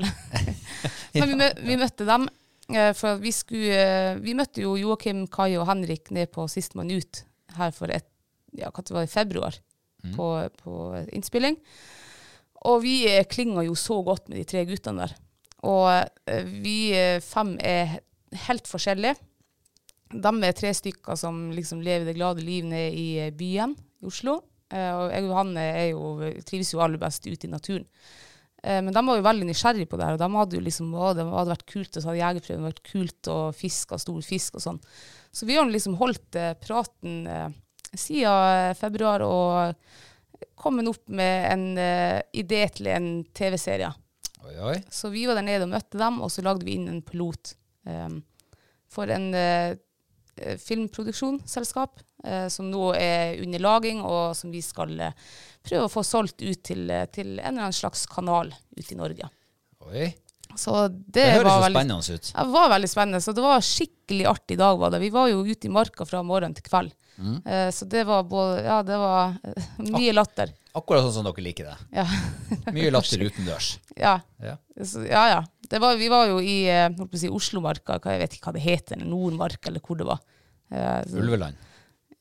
men 1.17 1.33
vi, 1.33 1.39
mø 1.41 1.49
vi 1.67 1.79
møtte 1.81 2.07
dem, 2.07 2.29
eh, 2.71 2.93
for 2.95 3.19
vi 3.19 3.33
skulle, 3.35 3.81
eh, 3.81 4.13
vi 4.23 4.37
møtte 4.39 4.63
jo 4.63 4.77
Joakim, 4.79 5.25
Kai 5.27 5.51
og 5.59 5.67
Henrik 5.67 6.13
ned 6.15 6.31
på 6.31 6.47
Sistemann 6.51 6.93
ut 6.95 7.25
her 7.59 7.75
for 7.75 7.91
et, 7.91 8.07
ja, 8.55 8.71
hva 8.71 8.85
det 8.87 8.95
var 8.95 9.07
i 9.07 9.11
februar, 9.11 9.59
på, 10.15 10.25
på 10.61 10.73
innspilling. 11.11 11.57
Og 12.71 12.81
vi 12.85 13.01
klinga 13.03 13.27
klinger 13.33 13.65
jo 13.67 13.75
så 13.75 13.99
godt 14.05 14.29
med 14.29 14.39
de 14.39 14.45
tre 14.47 14.63
guttene 14.69 15.03
der. 15.03 15.17
Og 15.65 15.89
eh, 16.29 16.45
vi 16.61 16.77
eh, 16.95 17.19
fem 17.23 17.55
er 17.63 17.99
helt 18.47 18.69
forskjellige. 18.69 19.17
De 20.11 20.31
er 20.47 20.55
tre 20.55 20.71
stykker 20.75 21.17
som 21.19 21.49
liksom 21.55 21.81
lever 21.83 22.07
det 22.07 22.15
glade 22.17 22.43
liv 22.45 22.67
nede 22.67 22.93
i 22.95 23.07
eh, 23.25 23.33
byen 23.35 23.75
i 23.75 24.07
Oslo. 24.07 24.39
Eh, 24.71 24.91
og 24.93 25.11
jeg 25.11 25.27
og 25.27 25.35
han 25.37 25.53
jo, 25.89 26.07
trives 26.47 26.73
jo 26.73 26.81
aller 26.83 27.01
best 27.01 27.27
ute 27.27 27.47
i 27.47 27.51
naturen. 27.51 27.85
Eh, 28.63 28.79
men 28.83 28.93
de 28.95 29.03
var 29.09 29.19
jo 29.19 29.27
veldig 29.27 29.49
nysgjerrige 29.49 29.91
på 29.91 29.99
det 29.99 30.07
her, 30.07 30.17
og 30.17 30.23
de 30.23 30.31
hadde 30.39 30.59
jo 30.59 30.65
liksom, 30.65 30.95
å, 30.95 31.13
det 31.17 31.27
hadde 31.27 31.53
vært 31.53 31.69
kult 31.73 31.99
å 31.99 32.05
ta 32.07 32.17
jegerprøve, 32.17 32.57
det 32.57 32.63
hadde 32.63 32.73
vært 32.73 32.91
kult 32.91 33.31
å 33.33 33.37
fiske 33.55 34.01
stor 34.01 34.25
fisk 34.25 34.59
og 34.59 34.65
sånn. 34.65 34.81
Så 35.35 35.47
vi 35.49 35.59
har 35.59 35.67
liksom 35.69 35.99
holdt 35.99 36.39
praten 36.63 37.21
siden 37.93 38.75
februar 38.79 39.23
og 39.23 40.47
kommet 40.57 40.89
opp 40.89 41.03
med 41.13 41.51
en 41.51 41.67
idé 42.35 42.63
til 42.73 42.89
en 42.91 43.09
TV-serie. 43.37 43.91
Så 44.89 45.09
vi 45.09 45.25
var 45.27 45.37
der 45.37 45.45
nede 45.45 45.67
og 45.67 45.73
møtte 45.73 45.99
dem, 45.99 46.21
og 46.23 46.31
så 46.31 46.43
lagde 46.45 46.65
vi 46.65 46.77
inn 46.77 46.87
en 46.91 47.03
pilot 47.05 47.53
um, 47.87 48.21
for 48.91 49.11
en 49.11 49.27
uh, 49.35 49.75
filmproduksjonsselskap 50.61 51.99
uh, 52.27 52.47
som 52.53 52.69
nå 52.71 52.91
er 52.97 53.41
under 53.43 53.59
laging, 53.63 54.01
og 54.05 54.35
som 54.37 54.51
vi 54.53 54.61
skal 54.65 54.93
uh, 54.99 55.11
prøve 55.67 55.87
å 55.87 55.91
få 55.91 56.03
solgt 56.05 56.41
ut 56.43 56.63
til, 56.67 56.85
uh, 56.91 57.05
til 57.11 57.35
en 57.37 57.41
eller 57.41 57.67
annen 57.67 57.75
slags 57.75 58.05
kanal 58.11 58.53
ute 58.77 58.93
i 58.93 58.99
Norge. 58.99 59.29
oi. 59.87 60.13
Så 60.57 60.87
det, 60.87 61.11
Det 61.11 61.25
høres 61.35 61.43
var 61.43 61.57
så 61.57 61.63
veldig, 61.65 61.75
spennende 61.77 62.15
ut. 62.15 62.29
det 62.33 62.51
var 62.53 62.69
veldig 62.71 62.89
spennende. 62.89 63.19
Så 63.21 63.33
det 63.35 63.43
var 63.43 63.65
skikkelig 63.67 64.25
artig 64.31 64.57
dag. 64.57 64.77
var 64.79 64.93
det. 64.93 64.99
Vi 65.03 65.09
var 65.13 65.27
jo 65.29 65.43
ute 65.45 65.67
i 65.67 65.69
marka 65.69 66.05
fra 66.07 66.21
morgen 66.23 66.55
til 66.55 66.63
kveld. 66.65 66.93
Mm. 67.17 67.35
Eh, 67.45 67.69
så 67.75 67.85
det 67.85 68.03
var 68.07 68.23
både 68.23 68.63
Ja, 68.63 68.77
det 68.85 68.97
var 68.97 69.35
eh, 69.43 69.67
mye 69.91 70.13
latter. 70.15 70.53
Akkurat 70.77 71.03
sånn 71.03 71.13
som 71.13 71.27
dere 71.27 71.43
liker 71.43 71.67
det. 71.67 71.75
Ja. 71.99 72.05
Mye 72.73 72.89
latter 72.95 73.21
utendørs. 73.27 73.69
ja. 73.97 74.19
Ja. 74.41 74.55
Så, 74.81 75.03
ja, 75.05 75.23
ja. 75.35 75.39
Det 75.69 75.79
var, 75.83 75.97
vi 75.99 76.09
var 76.11 76.27
jo 76.31 76.41
i 76.41 76.57
eh, 76.71 76.89
si, 77.19 77.29
Oslomarka, 77.29 77.99
jeg 78.03 78.21
vet 78.23 78.35
ikke 78.37 78.49
hva 78.49 78.55
det 78.57 78.65
heter, 78.65 78.99
Nordmark, 79.01 79.57
Nordmarka, 79.57 79.71
eller 79.71 79.83
hvor 79.83 79.99
det 79.99 80.07
var. 80.07 80.21
Eh, 80.71 81.01
så, 81.07 81.17
Ulveland. 81.19 81.57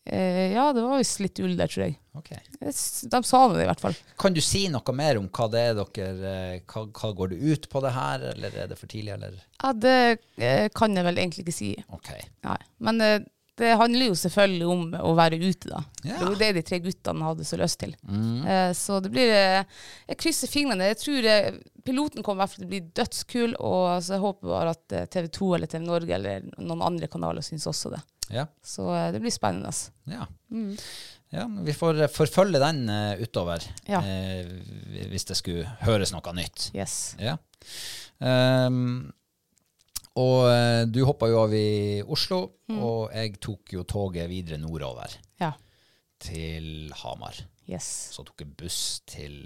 eh, 0.05 0.53
ja, 0.57 0.73
det 0.75 0.83
var 0.83 0.99
visst 0.99 1.23
litt 1.23 1.39
ull 1.45 1.55
der, 1.59 1.71
tror 1.71 1.87
jeg. 1.87 1.99
Okay. 2.17 2.41
De 2.59 3.21
sa 3.29 3.43
det, 3.53 3.63
i 3.63 3.69
hvert 3.69 3.83
fall. 3.85 3.97
Kan 4.19 4.35
du 4.35 4.41
si 4.45 4.65
noe 4.73 4.97
mer 4.97 5.21
om 5.21 5.29
hva 5.29 5.49
det 5.53 5.63
er 5.69 5.79
dere 5.79 6.11
hva, 6.65 6.85
hva 6.91 7.13
går 7.21 7.35
det 7.35 7.41
ut 7.45 7.71
på 7.71 7.83
det 7.85 7.95
her, 7.95 8.29
eller 8.33 8.61
er 8.65 8.71
det 8.73 8.79
for 8.81 8.91
tidlig, 8.91 9.15
eller? 9.19 9.39
Ja, 9.63 9.73
det 9.77 10.71
kan 10.75 10.97
jeg 10.97 11.07
vel 11.07 11.23
egentlig 11.23 11.47
ikke 11.47 11.59
si. 11.59 11.73
Ok. 11.93 12.13
Nei. 12.47 12.61
Men 12.83 13.03
det 13.57 13.73
handler 13.81 14.11
jo 14.11 14.17
selvfølgelig 14.21 14.67
om 14.69 14.83
å 15.01 15.13
være 15.17 15.39
ute, 15.41 15.71
da. 15.71 15.81
Ja. 16.05 16.19
Det 16.19 16.27
var 16.29 16.37
det 16.43 16.51
de 16.59 16.63
tre 16.69 16.79
guttene 16.85 17.25
hadde 17.25 17.47
så 17.49 17.57
lyst 17.61 17.81
til. 17.81 17.95
Eh, 18.05 18.73
så 18.77 18.99
det 19.01 19.13
blir 19.15 19.33
eh, 19.33 19.81
Jeg 20.11 20.19
krysser 20.21 20.53
fingrene. 20.53 20.91
Jeg 20.91 20.99
tror 21.01 21.29
jeg, 21.31 21.55
piloten 21.87 22.27
kommer 22.27 22.43
i 22.43 22.45
hvert 22.45 22.53
fall 22.53 22.63
til 22.65 22.69
å 22.69 22.75
bli 22.75 22.83
dødskul, 23.01 23.57
og 23.57 23.87
så 24.05 24.17
jeg 24.19 24.25
håper 24.27 24.53
bare 24.53 24.77
at 24.77 24.97
eh, 24.99 25.09
TV 25.13 25.31
2 25.39 25.51
eller 25.57 25.73
TV 25.73 25.87
Norge 25.87 26.19
eller 26.19 26.47
noen 26.59 26.85
andre 26.91 27.09
kanaler 27.13 27.47
syns 27.47 27.69
også 27.73 27.95
det. 27.97 28.03
Ja. 28.29 28.47
Så 28.65 28.89
eh, 28.95 29.11
det 29.15 29.21
blir 29.25 29.35
spennende. 29.35 29.73
Ja. 30.05 30.27
Mm. 30.51 30.77
ja 31.35 31.47
vi 31.65 31.75
får 31.77 32.03
eh, 32.05 32.13
forfølge 32.13 32.61
den 32.63 32.85
uh, 32.91 33.23
utover, 33.23 33.65
Ja. 33.89 34.03
uh, 34.03 35.07
hvis 35.11 35.29
det 35.31 35.39
skulle 35.39 35.77
høres 35.87 36.13
noe 36.15 36.37
nytt. 36.37 36.71
Yes. 36.77 37.15
Ja. 37.23 37.39
Ehm, 38.21 39.13
og 40.17 40.47
eh, 40.49 40.83
du 40.89 41.03
hoppa 41.05 41.29
jo 41.29 41.43
av 41.45 41.53
i 41.57 42.01
Oslo, 42.03 42.39
og 42.73 43.13
jeg 43.15 43.37
tok 43.45 43.75
jo 43.77 43.85
toget 43.89 44.29
videre 44.31 44.59
nordover 44.63 45.13
Ja. 45.41 45.53
til 46.23 46.91
Hamar. 47.03 47.37
Yes. 47.69 47.87
Så 48.15 48.25
tok 48.25 48.41
jeg 48.45 48.55
buss 48.57 49.01
til 49.07 49.43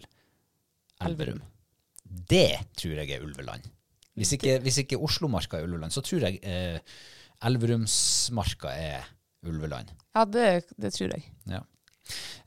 Elverum. 1.01 1.41
Det 2.05 2.59
tror 2.77 2.99
jeg 3.01 3.11
er 3.17 3.23
Ulveland. 3.25 3.65
Hvis 4.19 4.35
ikke, 4.37 4.59
hvis 4.61 4.79
ikke 4.83 4.99
Oslomarka 5.01 5.57
er 5.61 5.65
Ulveland, 5.69 5.93
så 5.95 6.03
tror 6.05 6.27
jeg 6.27 6.41
eh, 6.43 6.79
Elverumsmarka 7.47 8.73
er 8.75 9.07
Ulveland. 9.47 9.91
Ja, 10.15 10.25
det, 10.27 10.47
det 10.77 10.91
tror 10.97 11.15
jeg. 11.15 11.25
Ja. 11.49 11.63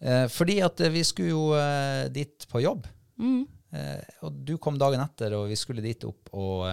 Eh, 0.04 0.28
fordi 0.30 0.60
at 0.66 0.82
eh, 0.84 0.92
vi 0.94 1.04
skulle 1.08 1.32
jo 1.34 1.46
eh, 1.58 2.10
dit 2.14 2.46
på 2.52 2.62
jobb. 2.64 2.86
Mm. 3.18 3.44
Eh, 3.74 4.20
og 4.28 4.42
du 4.46 4.56
kom 4.62 4.78
dagen 4.78 5.02
etter, 5.04 5.34
og 5.38 5.48
vi 5.50 5.58
skulle 5.58 5.82
dit 5.86 6.04
opp 6.06 6.30
og 6.38 6.68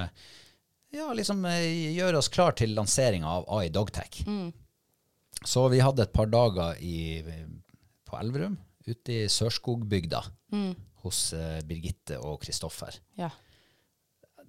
ja, 0.94 1.06
liksom 1.16 1.44
eh, 1.48 1.92
gjøre 1.96 2.18
oss 2.20 2.28
klar 2.32 2.52
til 2.58 2.74
lanseringa 2.76 3.28
av 3.38 3.46
AI 3.58 3.68
Dogtech. 3.74 4.22
Mm. 4.26 4.50
Så 5.44 5.68
vi 5.72 5.80
hadde 5.80 6.04
et 6.04 6.12
par 6.12 6.28
dager 6.28 6.76
i, 6.84 7.22
på 8.08 8.18
Elverum, 8.20 8.58
ute 8.86 9.12
i 9.22 9.28
Sørskogbygda, 9.30 10.24
Mm. 10.50 10.72
hos 11.04 11.32
uh, 11.32 11.60
Birgitte 11.62 12.16
og 12.18 12.40
Kristoffer. 12.42 12.96
Ja. 13.14 13.28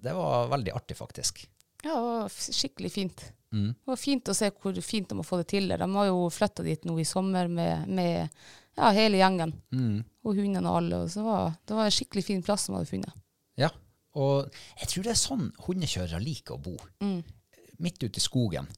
Det 0.02 0.12
var 0.18 0.48
veldig 0.50 0.72
artig, 0.74 0.96
faktisk. 0.98 1.44
Ja, 1.84 1.94
det 1.94 2.00
var 2.02 2.32
skikkelig 2.34 2.90
fint. 2.92 3.22
Mm. 3.52 3.68
Det 3.68 3.86
var 3.92 4.00
fint 4.00 4.28
å 4.28 4.34
se 4.34 4.48
hvor 4.50 4.80
fint 4.82 5.08
de 5.08 5.18
har 5.20 5.28
fått 5.28 5.44
det 5.44 5.50
til. 5.52 5.68
De 5.70 5.88
har 5.94 6.08
jo 6.08 6.24
flytta 6.34 6.64
dit 6.66 6.84
nå 6.88 6.96
i 6.98 7.06
sommer 7.06 7.46
med, 7.46 7.86
med 7.86 8.28
ja, 8.74 8.90
hele 8.96 9.20
gjengen. 9.20 9.54
Mm. 9.70 10.00
Og 10.26 10.40
hundene 10.42 10.66
og 10.72 10.80
alle. 10.80 11.00
Og 11.04 11.12
så 11.14 11.22
var, 11.22 11.54
det 11.68 11.78
var 11.78 11.86
en 11.86 11.94
skikkelig 11.94 12.24
fin 12.26 12.42
plass 12.42 12.66
de 12.66 12.74
hadde 12.74 12.90
funnet. 12.90 13.21
Og 14.20 14.48
jeg 14.80 14.88
tror 14.92 15.06
det 15.06 15.12
er 15.14 15.20
sånn 15.20 15.50
hundekjørere 15.66 16.20
liker 16.22 16.58
å 16.58 16.62
bo. 16.62 16.76
Midt 17.82 18.02
ute 18.04 18.20
i 18.20 18.24
skogen. 18.24 18.68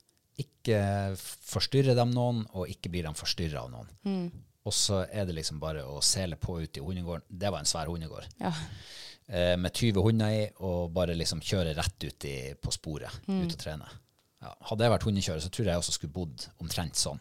Ikke 0.40 0.78
forstyrre 1.18 1.94
dem 1.98 2.12
noen, 2.14 2.42
og 2.54 2.70
ikke 2.70 2.90
blir 2.90 3.06
de 3.06 3.14
forstyrra 3.18 3.64
av 3.66 3.72
noen. 3.72 4.30
Og 4.64 4.72
så 4.72 5.02
er 5.12 5.26
det 5.28 5.34
liksom 5.36 5.58
bare 5.60 5.82
å 5.84 5.98
sele 6.04 6.38
på 6.40 6.56
ut 6.62 6.78
i 6.78 6.82
hundegården. 6.84 7.26
Det 7.28 7.50
var 7.52 7.60
en 7.60 7.68
svær 7.68 7.90
hundegård. 7.92 8.30
Ja. 8.40 8.52
Eh, 9.26 9.56
med 9.60 9.72
20 9.72 10.02
hunder 10.06 10.32
i, 10.32 10.46
og 10.64 10.90
bare 10.96 11.16
liksom 11.16 11.42
kjøre 11.44 11.74
rett 11.76 12.06
ut 12.06 12.26
i, 12.28 12.36
på 12.56 12.72
sporet. 12.72 13.12
Ut 13.28 13.52
og 13.52 13.60
trene. 13.60 13.90
Ja, 14.44 14.52
hadde 14.70 14.84
jeg 14.84 14.92
vært 14.92 15.06
hundekjører, 15.08 15.40
så 15.44 15.52
tror 15.52 15.68
jeg 15.70 15.80
også 15.80 15.94
skulle 15.96 16.16
bodd 16.16 16.46
omtrent 16.60 16.98
sånn. 17.00 17.20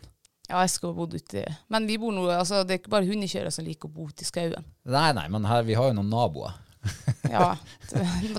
Ja, 0.50 0.60
jeg 0.66 0.74
skulle 0.74 0.96
bodd 0.98 1.16
ute. 1.16 1.46
Men 1.72 1.88
vi 1.88 1.96
bor 2.00 2.12
nå, 2.16 2.26
altså, 2.36 2.64
det 2.68 2.76
er 2.76 2.82
ikke 2.82 2.92
bare 2.96 3.08
hundekjørere 3.08 3.52
som 3.56 3.68
liker 3.68 3.88
å 3.88 3.96
bo 3.96 4.10
ute 4.12 4.26
i 4.26 4.28
skauen. 4.28 4.66
Nei, 4.92 5.10
nei, 5.16 5.28
men 5.32 5.48
her, 5.48 5.64
vi 5.68 5.78
har 5.80 5.92
jo 5.92 5.98
noen 6.00 6.12
naboer. 6.12 6.58
Ja, 7.32 7.54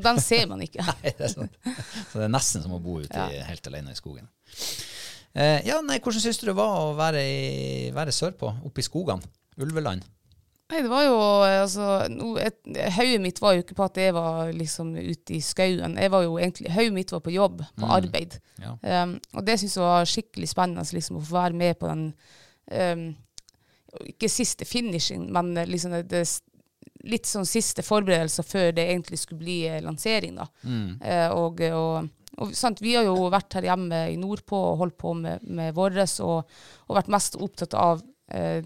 den 0.05 0.21
ser 0.21 0.49
man 0.51 0.61
ikke. 0.65 0.85
Nei, 0.91 1.13
det 1.15 1.29
er 1.29 1.33
sant. 1.33 1.61
Så 2.11 2.21
det 2.21 2.27
er 2.27 2.35
nesten 2.35 2.65
som 2.65 2.75
å 2.77 2.83
bo 2.83 2.99
ute 3.01 3.29
i, 3.33 3.41
helt 3.49 3.71
alene 3.71 3.95
i 3.95 3.99
skogen. 3.99 4.29
Eh, 5.35 5.61
ja, 5.67 5.81
nei, 5.83 5.99
Hvordan 5.99 6.23
syns 6.23 6.39
du 6.39 6.47
det 6.47 6.55
var 6.55 6.77
å 6.79 6.93
være, 6.99 7.23
i, 7.27 7.89
være 7.95 8.13
sørpå, 8.15 8.53
oppe 8.69 8.83
i 8.83 8.87
skogene? 8.87 9.33
Ulveland? 9.59 10.05
Nei, 10.73 10.81
det 10.81 10.89
var 10.89 11.03
jo 11.05 11.17
altså, 11.45 11.89
no, 12.09 12.31
et, 12.41 12.57
Hodet 12.97 13.19
mitt 13.21 13.41
var 13.43 13.57
jo 13.57 13.65
ikke 13.65 13.77
på 13.77 13.85
at 13.85 13.99
jeg 14.01 14.15
var 14.17 14.49
liksom 14.57 14.95
ute 14.97 15.37
i 15.37 15.43
skauen. 15.45 15.99
Jeg 16.01 16.13
var 16.15 16.25
jo 16.25 16.39
egentlig, 16.39 16.73
Hodet 16.73 16.95
mitt 16.97 17.13
var 17.13 17.21
på 17.25 17.35
jobb, 17.35 17.61
på 17.77 17.91
arbeid. 17.99 18.39
Ja. 18.63 18.73
Um, 19.05 19.19
og 19.35 19.45
det 19.47 19.59
syns 19.61 19.77
jeg 19.77 19.85
var 19.85 20.09
skikkelig 20.09 20.49
spennende 20.55 20.87
liksom, 20.97 21.21
å 21.21 21.27
få 21.27 21.37
være 21.37 21.59
med 21.61 21.77
på 21.83 21.91
den 21.91 22.07
um, 22.73 23.05
Ikke 24.09 24.31
siste 24.33 24.67
finishing, 24.67 25.29
men 25.35 25.53
liksom 25.69 25.99
det, 25.99 26.09
det, 26.11 26.25
litt 27.05 27.27
sånn 27.29 27.45
siste 27.49 27.83
forberedelser 27.85 28.45
før 28.49 28.71
det 28.77 28.87
egentlig 28.91 29.19
skulle 29.21 29.43
bli 29.45 29.59
eh, 29.69 29.81
lansering. 29.85 30.35
da. 30.41 30.47
Eh, 31.05 31.29
og, 31.37 31.61
og, 31.69 32.09
og 32.41 32.55
sant, 32.57 32.81
Vi 32.83 32.95
har 32.97 33.05
jo 33.07 33.29
vært 33.33 33.55
her 33.59 33.65
hjemme 33.71 33.99
i 34.13 34.17
nordpå 34.21 34.57
og 34.73 34.79
holdt 34.83 34.97
på 35.01 35.13
med, 35.19 35.45
med 35.47 35.75
våres, 35.77 36.15
og, 36.25 36.39
og 36.89 36.97
vært 36.99 37.13
mest 37.13 37.37
opptatt 37.37 37.75
av 37.79 37.97
eh, 38.33 38.61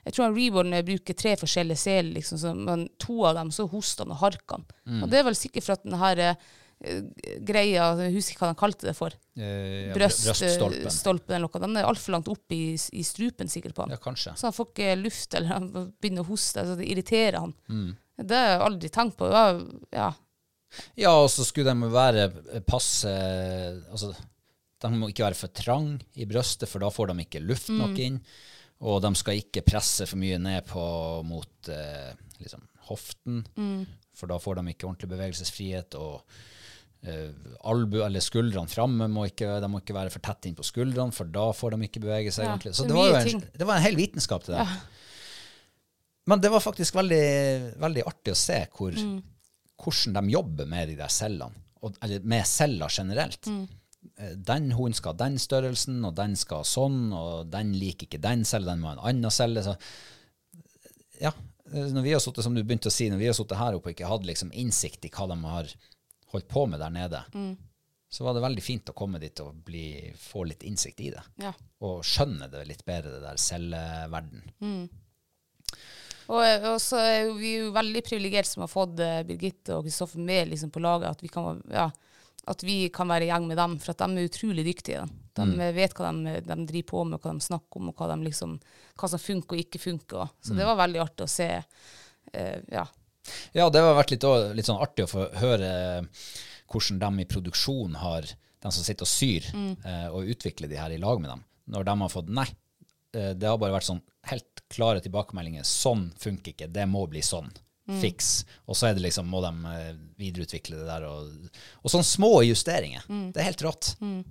Jeg 0.04 0.12
tror 0.16 0.26
en 0.26 0.36
reborn 0.36 0.74
bruker 0.84 1.16
tre 1.16 1.36
forskjellige 1.40 1.80
seler, 1.80 2.12
liksom, 2.18 2.38
så, 2.38 2.52
men 2.56 2.88
to 3.00 3.22
av 3.24 3.34
dem 3.38 3.50
så 3.54 3.64
hoster 3.72 4.04
han 4.04 4.12
og 4.12 4.20
harker 4.20 4.58
han. 4.58 4.66
Og 5.02 5.08
det 5.10 5.18
er 5.22 5.24
vel 5.30 5.34
sikkert 5.38 5.64
for 5.64 5.72
at 5.78 5.84
den 5.86 5.96
her 5.98 6.20
eh, 6.26 6.36
greia, 7.40 7.86
jeg 8.02 8.12
husker 8.16 8.34
ikke 8.34 8.44
hva 8.44 8.50
de 8.52 8.58
kalte 8.60 8.88
det 8.90 8.96
for, 8.98 9.14
Eh, 9.34 9.88
ja, 9.88 9.94
br- 9.96 10.04
brøststolpen 10.04 10.82
brøststolpen. 10.84 11.32
eller 11.34 11.48
noe, 11.48 11.60
den 11.64 11.76
er 11.80 11.88
altfor 11.88 12.12
langt 12.14 12.28
opp 12.30 12.52
i, 12.54 12.74
i 12.76 13.02
strupen 13.02 13.48
sikkert 13.50 13.74
på 13.74 13.82
han. 13.86 13.90
Ja, 13.90 13.98
kanskje. 14.02 14.34
Så 14.38 14.46
han 14.46 14.54
får 14.54 14.68
ikke 14.70 14.90
luft, 15.00 15.34
eller 15.34 15.48
han 15.56 15.70
begynner 15.98 16.22
å 16.22 16.28
hoste, 16.28 16.62
så 16.68 16.76
det 16.78 16.86
irriterer 16.92 17.40
han. 17.40 17.54
Det 18.20 18.36
har 18.38 18.52
jeg 18.52 18.60
aldri 18.68 18.90
tenkt 18.94 19.16
på. 19.18 19.26
Ja, 19.32 19.46
ja. 19.90 20.12
Ja, 20.98 21.10
og 21.22 21.28
så 21.30 21.44
skulle 21.46 21.70
de 21.74 21.88
være 21.90 22.28
passe 22.66 23.10
Altså, 23.90 24.08
de 24.82 24.90
må 24.98 25.08
ikke 25.10 25.24
være 25.24 25.38
for 25.38 25.48
trang 25.54 25.96
i 26.18 26.26
brøstet, 26.28 26.68
for 26.70 26.82
da 26.82 26.90
får 26.94 27.12
de 27.12 27.24
ikke 27.24 27.42
luft 27.46 27.70
nok 27.72 27.98
inn. 28.02 28.20
Og 28.84 28.98
de 29.00 29.10
skal 29.16 29.38
ikke 29.40 29.62
presse 29.64 30.04
for 30.06 30.20
mye 30.20 30.36
ned 30.42 30.66
på 30.68 30.82
mot 31.24 31.68
eh, 31.72 32.10
liksom, 32.42 32.66
hoften, 32.90 33.38
for 34.14 34.28
da 34.28 34.36
får 34.38 34.58
de 34.60 34.74
ikke 34.74 34.86
ordentlig 34.86 35.08
bevegelsesfrihet. 35.14 35.96
Og 35.96 36.20
eh, 37.08 37.30
albu, 37.64 38.02
eller 38.04 38.20
skuldrene 38.24 38.68
framme 38.68 39.08
må 39.08 39.24
ikke, 39.30 39.54
de 39.64 39.70
må 39.72 39.80
ikke 39.80 39.96
være 39.96 40.12
for 40.12 40.24
tett 40.24 40.50
inn 40.50 40.58
på 40.58 40.66
skuldrene, 40.68 41.14
for 41.16 41.32
da 41.32 41.46
får 41.56 41.74
de 41.78 41.88
ikke 41.88 42.02
bevege 42.04 42.34
seg 42.34 42.44
Ja, 42.44 42.52
ordentlig. 42.52 42.74
Så 42.76 42.84
det 42.88 42.98
var, 42.98 43.16
en, 43.22 43.46
det 43.56 43.68
var 43.70 43.80
en 43.80 43.86
hel 43.86 43.96
vitenskap 43.98 44.44
til 44.44 44.58
det. 44.58 44.66
Men 46.28 46.40
det 46.40 46.52
var 46.52 46.62
faktisk 46.64 46.96
veldig, 46.96 47.24
veldig 47.80 48.04
artig 48.08 48.32
å 48.32 48.38
se 48.38 48.60
hvor, 48.76 48.94
hvordan 49.84 50.14
de 50.20 50.36
jobber 50.36 50.68
med 50.68 50.92
de 50.92 50.98
der 51.00 51.12
cellene, 51.12 51.64
og, 51.84 51.96
eller 52.04 52.24
med 52.24 52.46
celler 52.48 52.92
generelt. 52.92 53.48
Eh, 53.48 53.64
Den 54.36 54.70
hunden 54.72 54.96
skal 54.96 55.14
ha 55.14 55.20
den 55.24 55.38
størrelsen, 55.42 55.98
og 56.06 56.14
den 56.18 56.36
skal 56.38 56.62
ha 56.62 56.68
sånn, 56.68 57.08
og 57.16 57.50
den 57.52 57.72
liker 57.78 58.08
ikke 58.08 58.22
den 58.22 58.44
selv, 58.48 58.68
den 58.70 58.82
må 58.82 58.92
ha 58.92 58.96
en 58.98 59.04
annen 59.10 59.34
celle. 59.34 59.64
Så, 59.64 59.74
ja, 61.20 61.32
når 61.72 62.04
vi 62.04 62.14
har 62.14 62.22
suttet, 62.22 62.44
som 62.46 62.54
du 62.54 62.62
begynte 62.62 62.92
å 62.92 62.94
si, 62.94 63.08
når 63.10 63.22
vi 63.22 63.28
har 63.30 63.36
sittet 63.36 63.58
her 63.60 63.76
oppe 63.76 63.90
og 63.90 63.96
ikke 63.96 64.10
hatt 64.10 64.26
liksom 64.28 64.52
innsikt 64.54 65.08
i 65.08 65.12
hva 65.14 65.28
de 65.32 65.38
har 65.42 65.70
holdt 66.34 66.50
på 66.50 66.66
med 66.70 66.82
der 66.82 66.92
nede, 66.94 67.22
så 68.14 68.26
var 68.26 68.36
det 68.36 68.44
veldig 68.44 68.62
fint 68.62 68.90
å 68.90 68.94
komme 68.94 69.18
dit 69.22 69.40
og 69.42 69.56
bli, 69.66 70.12
få 70.18 70.44
litt 70.46 70.62
innsikt 70.66 71.00
i 71.02 71.10
det. 71.14 71.22
Ja. 71.42 71.50
Og 71.86 72.04
skjønne 72.06 72.46
det 72.52 72.66
litt 72.68 72.84
bedre, 72.86 73.16
det 73.16 73.24
der 73.24 73.40
celleverden. 73.42 74.44
Og, 76.30 76.40
og 76.40 76.78
så 76.80 77.00
er 77.02 77.32
vi 77.36 77.56
jo 77.58 77.72
veldig 77.74 78.02
privilegerte 78.06 78.48
som 78.48 78.64
har 78.64 78.70
fått 78.72 79.02
eh, 79.02 79.24
Birgitte 79.28 79.74
og 79.76 79.84
Kristoffer 79.88 80.22
med 80.24 80.52
liksom, 80.52 80.70
på 80.72 80.80
laget. 80.84 81.10
At 81.10 81.24
vi, 81.24 81.30
kan, 81.32 81.58
ja, 81.72 81.88
at 82.50 82.64
vi 82.66 82.88
kan 82.94 83.08
være 83.08 83.26
i 83.26 83.30
gjeng 83.30 83.46
med 83.48 83.58
dem, 83.60 83.76
for 83.82 83.94
at 83.94 84.02
de 84.02 84.20
er 84.20 84.28
utrolig 84.28 84.64
dyktige. 84.66 85.04
De 85.34 85.46
mm. 85.50 85.62
vet 85.74 85.94
hva 85.96 86.10
de, 86.12 86.34
de 86.44 86.56
driver 86.68 86.88
på 86.90 87.04
med, 87.08 87.20
hva 87.22 87.32
de 87.34 87.46
snakker 87.46 87.80
om, 87.80 87.90
og 87.90 88.00
hva, 88.00 88.18
liksom, 88.20 88.58
hva 89.00 89.10
som 89.10 89.22
funker 89.22 89.56
og 89.56 89.64
ikke 89.64 89.80
funker. 89.82 90.34
Så 90.40 90.52
Så 90.52 90.58
det 90.58 90.68
var 90.68 90.78
veldig 90.82 91.02
artig 91.02 91.26
å 91.26 91.30
se. 91.30 91.48
Uh, 92.34 92.58
ja. 92.72 92.84
Ja, 93.56 93.68
det 93.72 93.80
har 93.80 93.96
vært 93.96 94.12
litt, 94.12 94.26
litt 94.54 94.68
sånn 94.68 94.82
artig 94.84 95.06
å 95.06 95.10
få 95.10 95.28
høre 95.40 95.70
hvordan 96.70 97.00
de 97.00 97.24
i 97.24 97.28
produksjon 97.30 97.96
har, 98.00 98.26
de 98.64 98.72
som 98.72 98.84
sitter 98.84 99.04
og 99.04 99.10
syr 99.10 99.46
eh, 99.52 100.06
og 100.08 100.30
utvikler 100.32 100.70
de 100.70 100.78
her 100.80 100.94
i 100.94 101.00
lag 101.00 101.20
med 101.20 101.30
dem, 101.30 101.42
når 101.74 101.84
de 101.88 101.94
har 102.00 102.12
fått 102.12 102.32
nei. 102.32 102.46
eh, 103.14 103.32
Det 103.36 103.48
har 103.48 103.60
bare 103.60 103.76
vært 103.76 103.88
sånn 103.90 104.02
helt 104.30 104.62
klare 104.72 105.02
tilbakemeldinger. 105.04 105.66
Sånn 105.68 106.08
funker 106.18 106.54
ikke, 106.54 106.70
det 106.72 106.86
må 106.88 107.04
bli 107.10 107.22
sånn. 107.24 107.52
Fiks. 108.00 108.28
Og 108.64 108.78
så 108.78 108.88
er 108.88 108.96
det 108.96 109.04
liksom, 109.04 109.26
må 109.28 109.42
de 109.44 109.50
eh, 109.70 109.90
videreutvikle 110.20 110.78
det 110.80 110.86
der. 110.88 111.04
Og, 111.08 111.50
og 111.82 111.92
sånne 111.92 112.08
små 112.08 112.30
justeringer. 112.46 113.04
Det 113.08 113.42
er 113.42 113.50
helt 113.50 113.64
rått. 113.66 113.90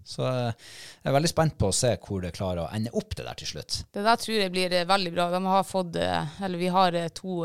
Så 0.10 0.26
eh, 0.26 0.72
jeg 1.04 1.12
er 1.12 1.18
veldig 1.20 1.34
spent 1.34 1.58
på 1.62 1.70
å 1.70 1.76
se 1.76 1.94
hvor 2.02 2.24
det 2.24 2.34
klarer 2.38 2.64
å 2.66 2.72
ende 2.74 2.94
opp 2.98 3.14
det 3.20 3.28
der 3.28 3.38
til 3.42 3.54
slutt. 3.54 3.84
Det 3.94 4.06
der 4.06 4.24
tror 4.24 4.40
jeg 4.40 4.54
blir 4.56 4.74
eh, 4.74 4.88
veldig 4.90 5.14
bra. 5.14 5.30
De 5.34 5.44
har 5.46 5.70
fått, 5.70 6.02
eller 6.02 6.62
vi 6.62 6.74
har 6.74 6.98
to 7.14 7.44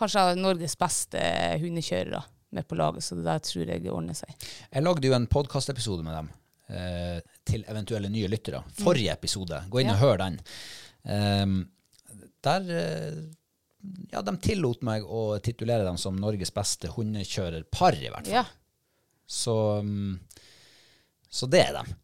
kanskje 0.00 0.34
Norges 0.40 0.78
beste 0.80 1.22
hundekjørere 1.60 2.22
med 2.50 2.66
på 2.68 2.74
laget, 2.74 3.04
så 3.04 3.14
det 3.14 3.26
der 3.26 3.42
tror 3.46 3.68
jeg 3.70 3.90
ordner 3.92 4.16
seg. 4.18 4.46
Jeg 4.70 4.82
lagde 4.82 5.06
jo 5.06 5.16
en 5.16 5.28
podkastepisode 5.30 6.06
med 6.06 6.16
dem 6.16 6.30
eh, 6.74 7.18
til 7.46 7.66
eventuelle 7.70 8.10
nye 8.12 8.30
lyttere. 8.30 8.62
Forrige 8.80 9.14
episode. 9.14 9.62
Gå 9.70 9.82
inn 9.82 9.92
og 9.92 10.00
hør 10.00 10.18
den. 10.24 10.40
Um, 11.04 11.60
der 12.44 12.66
Ja, 14.12 14.20
de 14.22 14.34
tillot 14.42 14.82
meg 14.84 15.04
å 15.06 15.38
titulere 15.42 15.86
dem 15.86 15.98
som 16.00 16.18
Norges 16.20 16.52
beste 16.54 16.90
hundekjørerpar, 16.92 17.96
i 17.96 18.10
hvert 18.12 18.26
fall. 18.28 18.42
Ja. 18.42 18.44
Så 19.30 19.54
mm, 19.84 20.18
Så 21.30 21.46
det 21.46 21.62
er 21.68 21.78
dem, 21.78 21.94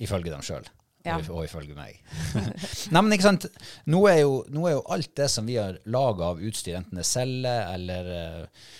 ifølge 0.00 0.32
dem 0.32 0.42
sjøl. 0.42 0.66
Ja. 1.04 1.18
Og, 1.18 1.28
og 1.36 1.44
ifølge 1.44 1.76
meg. 1.76 1.98
Nei, 2.94 3.02
men 3.02 3.12
ikke 3.12 3.26
sant. 3.26 3.46
Nå 3.92 4.00
er, 4.08 4.22
jo, 4.22 4.38
nå 4.48 4.64
er 4.64 4.78
jo 4.78 4.86
alt 4.94 5.12
det 5.20 5.28
som 5.28 5.44
vi 5.44 5.58
har 5.60 5.76
laga 5.92 6.30
av 6.32 6.40
utstyr, 6.40 6.78
enten 6.78 6.96
det 6.96 7.04
er 7.04 7.10
celle 7.10 7.52
eller 7.74 8.08
eh, 8.14 8.70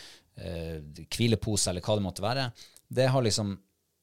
eh, 0.41 1.03
hvilepose 1.05 1.69
eller 1.71 1.85
hva 1.85 1.99
det 1.99 2.07
måtte 2.07 2.25
være, 2.25 2.47
det, 2.89 3.11
har 3.13 3.27
liksom, 3.27 3.53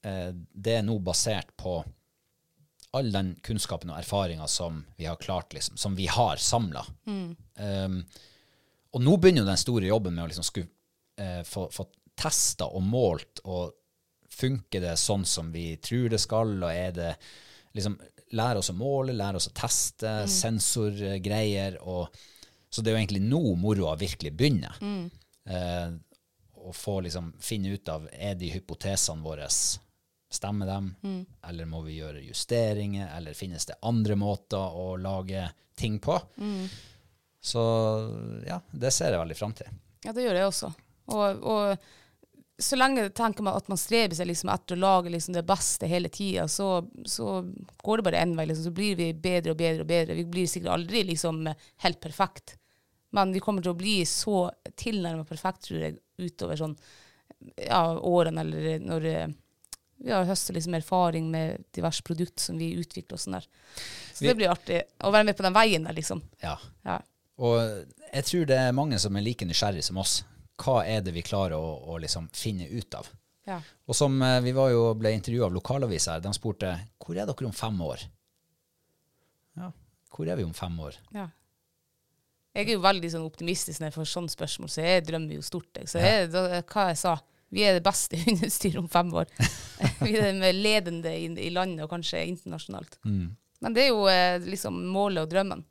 eh, 0.05 0.29
det 0.38 0.77
er 0.77 0.86
nå 0.86 0.99
basert 1.01 1.49
på 1.57 1.79
all 2.97 3.11
den 3.13 3.35
kunnskapen 3.45 3.91
og 3.93 3.99
erfaringa 4.01 4.47
som 4.51 4.81
vi 4.97 5.05
har 5.07 5.15
klart, 5.21 5.53
liksom, 5.55 5.77
som 5.79 5.95
vi 5.95 6.09
har 6.11 6.41
samla. 6.41 6.85
Um, 7.07 8.01
og 8.91 9.03
nå 9.03 9.15
begynner 9.17 9.45
jo 9.45 9.51
den 9.51 9.61
store 9.61 9.87
jobben 9.87 10.15
med 10.15 10.25
å 10.25 10.29
liksom 10.31 10.43
skulle 10.43 10.67
eh, 11.15 11.43
få, 11.47 11.69
få 11.71 11.85
testa 12.19 12.67
og 12.67 12.83
målt, 12.83 13.39
og 13.47 13.71
funker 14.31 14.83
det 14.83 14.97
sånn 14.99 15.23
som 15.27 15.51
vi 15.51 15.77
tror 15.83 16.09
det 16.11 16.19
skal, 16.19 16.57
og 16.59 16.71
er 16.71 16.95
det 16.95 17.13
liksom 17.77 17.99
Lære 18.31 18.61
oss 18.61 18.69
å 18.71 18.73
måle, 18.79 19.11
lære 19.11 19.35
oss 19.41 19.49
å 19.49 19.51
teste, 19.51 20.07
sensorgreier. 20.31 21.73
og 21.83 22.15
Så 22.71 22.79
det 22.79 22.87
er 22.87 22.95
jo 22.95 22.99
egentlig 23.01 23.23
nå 23.25 23.41
moroa 23.59 23.97
virkelig 23.99 24.31
begynner. 24.39 24.77
Eh, 25.51 25.89
å 26.55 26.71
få 26.71 27.01
liksom 27.03 27.33
finne 27.43 27.73
ut 27.75 27.91
av 27.91 28.05
er 28.13 28.37
de 28.39 28.53
hypotesene 28.53 29.19
våre 29.19 29.49
Stemmer 30.32 30.69
dem, 30.69 30.86
eller 31.43 31.67
må 31.67 31.82
vi 31.84 31.97
gjøre 31.97 32.21
justeringer, 32.23 33.09
eller 33.17 33.36
finnes 33.36 33.65
det 33.67 33.75
andre 33.84 34.15
måter 34.15 34.77
å 34.79 34.93
lage 34.95 35.43
ting 35.75 35.97
på? 35.99 36.15
Så 37.41 37.63
ja, 38.47 38.61
det 38.71 38.93
ser 38.95 39.11
jeg 39.11 39.19
veldig 39.19 39.36
fram 39.36 39.55
til. 39.57 39.67
Ja, 40.05 40.13
det 40.15 40.23
gjør 40.23 40.39
jeg 40.39 40.47
også. 40.47 40.69
Og, 41.11 41.43
og 41.51 42.61
så 42.61 42.77
lenge 42.77 43.09
tenker 43.09 43.43
man 43.43 43.57
at 43.57 43.67
man 43.71 43.79
streber 43.79 44.15
seg 44.17 44.29
liksom 44.29 44.51
etter 44.53 44.77
å 44.77 44.82
lage 44.82 45.11
liksom 45.13 45.36
det 45.36 45.45
beste 45.49 45.89
hele 45.89 46.11
tida, 46.13 46.47
så, 46.47 46.84
så 47.05 47.41
går 47.84 47.99
det 47.99 48.07
bare 48.07 48.23
én 48.23 48.36
vei. 48.38 48.47
Liksom. 48.49 48.69
Så 48.69 48.75
blir 48.77 48.97
vi 48.99 49.11
bedre 49.13 49.55
og 49.55 49.61
bedre 49.61 49.86
og 49.86 49.89
bedre. 49.89 50.17
Vi 50.19 50.27
blir 50.29 50.49
sikkert 50.49 50.75
aldri 50.75 51.03
liksom 51.09 51.43
helt 51.84 52.01
perfekt. 52.03 52.55
Men 53.17 53.34
vi 53.34 53.41
kommer 53.43 53.65
til 53.65 53.73
å 53.73 53.79
bli 53.79 53.97
så 54.07 54.45
tilnærmet 54.79 55.27
perfekt, 55.27 55.65
tror 55.67 55.82
jeg, 55.84 55.97
utover 56.21 56.59
sånn 56.59 56.77
ja, 57.57 57.82
årene, 57.97 58.45
eller 58.45 58.86
når 58.86 59.07
vi 60.02 60.12
har 60.12 60.26
høstet 60.26 60.56
liksom 60.58 60.74
erfaring 60.78 61.30
med 61.32 61.64
diverse 61.76 62.02
produkter 62.04 62.41
som 62.49 62.58
vi 62.58 62.72
utvikler 62.82 63.14
og 63.18 63.22
sånn 63.22 63.38
der. 63.38 63.47
Så 64.14 64.22
Vi- 64.24 64.28
det 64.32 64.36
blir 64.39 64.49
artig 64.52 64.82
å 65.06 65.12
være 65.14 65.26
med 65.30 65.38
på 65.38 65.43
den 65.45 65.54
veien 65.54 65.84
der, 65.86 65.93
liksom. 65.93 66.22
Ja. 66.41 66.58
Ja. 66.86 66.99
Og 67.38 67.86
jeg 68.14 68.24
tror 68.26 68.45
det 68.45 68.58
er 68.58 68.72
mange 68.74 68.99
som 68.99 69.16
er 69.16 69.22
like 69.22 69.45
nysgjerrig 69.45 69.84
som 69.84 69.97
oss. 69.97 70.24
Hva 70.62 70.84
er 70.86 71.02
det 71.02 71.14
vi 71.14 71.22
klarer 71.26 71.54
å, 71.58 71.88
å 71.89 71.99
liksom 71.99 72.30
finne 72.34 72.68
ut 72.70 72.93
av? 72.95 73.08
Ja. 73.47 73.60
Og 73.88 73.95
som 73.95 74.22
eh, 74.22 74.39
vi 74.41 74.52
var 74.54 74.70
jo, 74.70 74.93
ble 74.93 75.14
intervjua 75.16 75.45
av 75.47 75.54
lokalaviser 75.56 76.14
her, 76.14 76.20
de 76.22 76.34
spurte 76.34 76.74
hvor 77.02 77.18
er 77.18 77.26
dere 77.26 77.45
om 77.47 77.52
fem 77.56 77.80
år? 77.82 78.04
Ja, 79.58 79.72
hvor 80.14 80.28
er 80.30 80.38
vi 80.39 80.43
om 80.45 80.54
fem 80.54 80.78
år? 80.80 80.95
Ja. 81.16 81.28
Jeg 82.54 82.68
er 82.68 82.74
jo 82.76 82.82
veldig 82.84 83.10
sånn 83.14 83.26
optimistisk 83.26 83.80
når 83.80 83.88
jeg 83.89 83.95
får 83.95 84.10
sånne 84.12 84.34
spørsmål, 84.34 84.70
så 84.70 84.84
jeg 84.84 85.06
drømmer 85.08 85.38
jo 85.38 85.41
stort. 85.45 85.72
Så 85.88 86.02
jeg, 86.04 86.30
da, 86.34 86.41
hva 86.68 86.88
jeg 86.89 86.97
sa, 86.99 87.14
vi 87.52 87.66
er 87.68 87.78
det 87.78 87.84
beste 87.86 88.20
hundestyret 88.26 88.80
om 88.82 88.89
fem 88.91 89.12
år. 89.14 89.30
vi 90.02 90.16
er 90.16 90.32
det 90.39 90.54
ledende 90.56 91.14
i, 91.18 91.28
i 91.47 91.52
landet, 91.54 91.84
og 91.86 91.91
kanskje 91.93 92.24
internasjonalt. 92.32 92.97
Men 93.62 93.76
det 93.76 93.86
er 93.86 93.91
jo 93.91 94.08
eh, 94.10 94.39
liksom 94.47 94.80
målet 94.91 95.26
og 95.26 95.34
drømmen. 95.34 95.66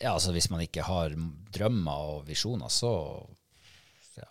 Ja, 0.00 0.14
altså 0.16 0.32
Hvis 0.34 0.50
man 0.50 0.64
ikke 0.64 0.84
har 0.84 1.14
drømmer 1.54 2.08
og 2.16 2.24
visjoner, 2.28 2.72
så 2.72 2.90
ja, 4.18 4.26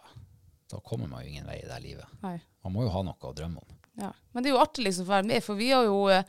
da 0.69 0.81
kommer 0.83 1.07
man 1.07 1.23
jo 1.23 1.31
ingen 1.31 1.47
vei 1.47 1.61
i 1.61 1.69
det 1.69 1.79
livet. 1.85 2.17
Nei. 2.25 2.35
Man 2.65 2.75
må 2.75 2.83
jo 2.85 2.91
ha 2.93 3.05
noe 3.05 3.29
å 3.29 3.37
drømme 3.37 3.63
om. 3.63 3.79
Ja. 4.01 4.11
Men 4.33 4.43
det 4.43 4.51
er 4.51 4.57
jo 4.57 4.63
artig 4.63 4.87
liksom 4.87 5.07
å 5.07 5.13
være 5.13 5.29
med, 5.29 5.45
for 5.45 5.59
vi 5.59 5.69
har 5.71 5.87
jo 5.87 6.01
eh, 6.11 6.27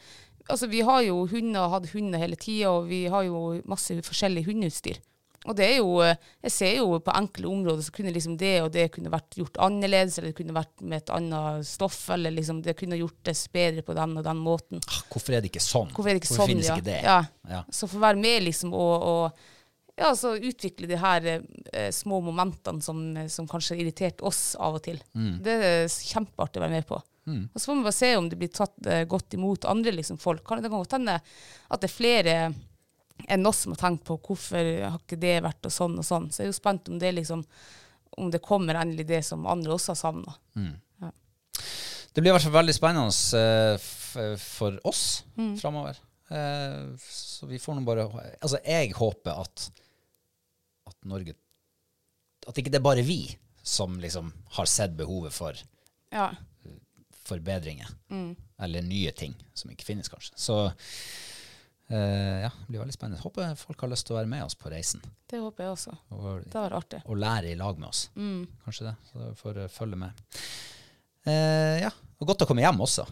altså 0.49 0.69
vi 0.71 0.85
har 0.85 1.03
jo 1.07 1.25
hunder, 1.31 1.69
hatt 1.73 1.91
hunder 1.95 2.21
hele 2.21 2.39
tida, 2.41 2.71
og 2.71 2.89
vi 2.91 3.05
har 3.11 3.27
jo 3.27 3.43
masse 3.71 3.97
forskjellig 4.07 4.47
hundeutstyr. 4.49 5.01
Og 5.45 5.57
det 5.59 5.67
er 5.67 5.79
jo, 5.79 5.99
eh, 6.05 6.17
jeg 6.47 6.53
ser 6.55 6.77
jo 6.79 6.99
på 7.05 7.15
enkle 7.15 7.49
områder 7.51 7.85
så 7.85 7.93
kunne 7.93 8.13
liksom 8.15 8.37
det 8.41 8.55
og 8.65 8.71
det 8.73 8.87
kunne 8.95 9.13
vært 9.13 9.37
gjort 9.39 9.59
annerledes, 9.67 10.19
eller 10.19 10.33
det 10.33 10.39
kunne 10.39 10.57
vært 10.57 10.85
med 10.85 11.03
et 11.03 11.13
annet 11.13 11.69
stoff, 11.69 11.99
eller 12.15 12.33
liksom 12.33 12.63
det 12.65 12.77
kunne 12.79 12.99
gjortes 13.01 13.47
bedre 13.53 13.85
på 13.85 13.97
den 13.97 14.17
og 14.21 14.25
den 14.25 14.41
måten. 14.41 14.85
Ah, 14.89 15.03
Hvorfor 15.13 15.37
er 15.37 15.45
det 15.45 15.53
ikke 15.53 15.65
sånn? 15.65 15.93
Hvorfor 15.93 16.11
det 16.13 16.23
ikke 16.23 16.33
sånn, 16.33 16.53
finnes 16.55 16.71
ja. 16.71 16.79
ikke 16.79 16.89
det? 16.89 17.01
Ja. 17.05 17.19
Ja. 17.51 17.65
Så 17.69 17.91
få 17.91 18.01
være 18.03 18.21
med 18.21 18.47
liksom 18.49 18.73
og, 18.73 19.09
og 19.11 19.51
ja, 20.01 20.11
så 20.19 20.33
utvikle 20.35 20.89
de 20.91 20.99
her 20.99 21.27
eh, 21.31 21.91
små 21.95 22.19
momentene 22.25 22.83
som, 22.83 23.05
som 23.31 23.47
kanskje 23.51 23.77
har 23.77 23.85
irritert 23.85 24.25
oss 24.27 24.55
av 24.59 24.81
og 24.81 24.87
til. 24.87 24.99
Mm. 25.15 25.35
Det 25.45 25.59
er 25.69 25.85
kjempeartig 25.93 26.59
å 26.59 26.65
være 26.65 26.81
med 26.81 26.89
på. 26.89 26.99
Og 27.25 27.61
så 27.61 27.71
får 27.71 27.77
vi 27.77 27.85
bare 27.87 27.97
se 27.97 28.11
om 28.17 28.29
det 28.29 28.39
blir 28.41 28.53
tatt 28.53 28.87
eh, 28.91 29.05
godt 29.09 29.37
imot 29.37 29.65
andre 29.71 29.95
liksom, 29.97 30.19
folk. 30.21 30.45
Kan, 30.47 30.63
det 30.63 30.73
godt 30.73 30.97
hende 30.99 31.17
at 31.17 31.81
det 31.81 31.89
er 31.89 31.95
flere 31.95 32.37
enn 33.29 33.47
oss 33.47 33.59
som 33.65 33.73
har 33.73 33.79
tenkt 33.85 34.05
på 34.05 34.17
hvorfor 34.21 34.69
har 34.91 34.99
ikke 34.99 35.19
det 35.21 35.37
vært 35.45 35.67
og 35.69 35.73
sånn 35.73 35.99
og 35.99 36.05
sånn. 36.07 36.31
Så 36.33 36.43
jeg 36.43 36.49
er 36.49 36.53
jo 36.53 36.59
spent 36.61 36.89
om 36.91 36.99
det 36.99 37.13
liksom 37.15 37.45
om 38.17 38.29
det 38.31 38.39
kommer 38.43 38.75
endelig 38.79 39.07
det 39.09 39.23
som 39.27 39.47
andre 39.51 39.73
også 39.75 39.91
har 39.95 39.99
savna. 39.99 40.35
Det 42.15 42.23
blir 42.23 42.31
i 42.31 42.35
hvert 42.37 42.45
fall 42.47 42.55
veldig 42.61 42.75
spennende 42.77 43.41
eh, 43.41 44.37
for 44.39 44.77
oss 44.87 45.25
Mm. 45.37 45.57
framover. 45.59 45.97
Eh, 46.31 46.95
så 47.03 47.47
vi 47.51 47.59
får 47.59 47.75
nå 47.75 47.83
bare 47.85 48.05
Altså, 48.41 48.59
jeg 48.65 48.93
håper 48.95 49.41
at 49.43 49.71
at 50.87 50.97
Norge 51.05 51.35
At 52.47 52.57
ikke 52.57 52.71
det 52.71 52.79
er 52.79 52.85
bare 52.87 53.03
vi 53.03 53.37
som 53.65 53.99
liksom 54.01 54.33
har 54.59 54.67
sett 54.67 54.95
behovet 54.97 55.33
for 55.33 55.55
Ja. 56.13 56.31
forbedringer. 57.25 57.89
Mm. 58.11 58.37
Eller 58.61 58.83
nye 58.83 59.11
ting 59.13 59.35
som 59.55 59.71
ikke 59.71 59.85
finnes, 59.85 60.09
kanskje. 60.09 60.35
Så 60.37 60.67
eh, 60.67 60.73
ja, 61.95 62.49
det 62.51 62.67
blir 62.69 62.81
veldig 62.81 62.95
spennende. 62.97 63.21
Håper 63.23 63.55
folk 63.61 63.81
har 63.85 63.89
lyst 63.93 64.07
til 64.09 64.15
å 64.15 64.19
være 64.19 64.31
med 64.31 64.43
oss 64.45 64.55
på 64.59 64.71
reisen. 64.73 65.01
Det 65.31 65.39
håper 65.43 65.65
jeg 65.67 65.73
også. 65.75 65.93
Og, 66.17 66.31
Det 66.45 66.55
var 66.61 66.73
artig. 66.79 67.01
og 67.05 67.17
lære 67.21 67.49
i 67.53 67.57
lag 67.61 67.75
med 67.79 67.89
oss. 67.89 68.01
Mm. 68.17 68.47
Kanskje 68.65 68.85
det. 68.89 68.95
Så 69.11 69.15
dere 69.21 69.35
får 69.41 69.55
eh, 69.65 69.69
følge 69.75 69.97
med. 70.01 70.11
Eh, 71.27 71.77
ja, 71.85 71.91
og 72.21 72.27
godt 72.29 72.43
å 72.45 72.47
komme 72.51 72.63
hjem 72.65 72.81
også. 72.85 73.05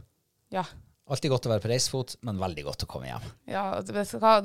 Ja. 0.53 0.65
Alltid 1.13 1.31
godt 1.33 1.47
å 1.49 1.53
være 1.53 1.63
på 1.65 1.69
reisefot, 1.73 2.09
men 2.23 2.39
veldig 2.41 2.65
godt 2.65 2.85
å 2.85 2.87
komme 2.89 3.07
hjem. 3.11 3.25
ja 3.51 3.65
det, 3.83 3.93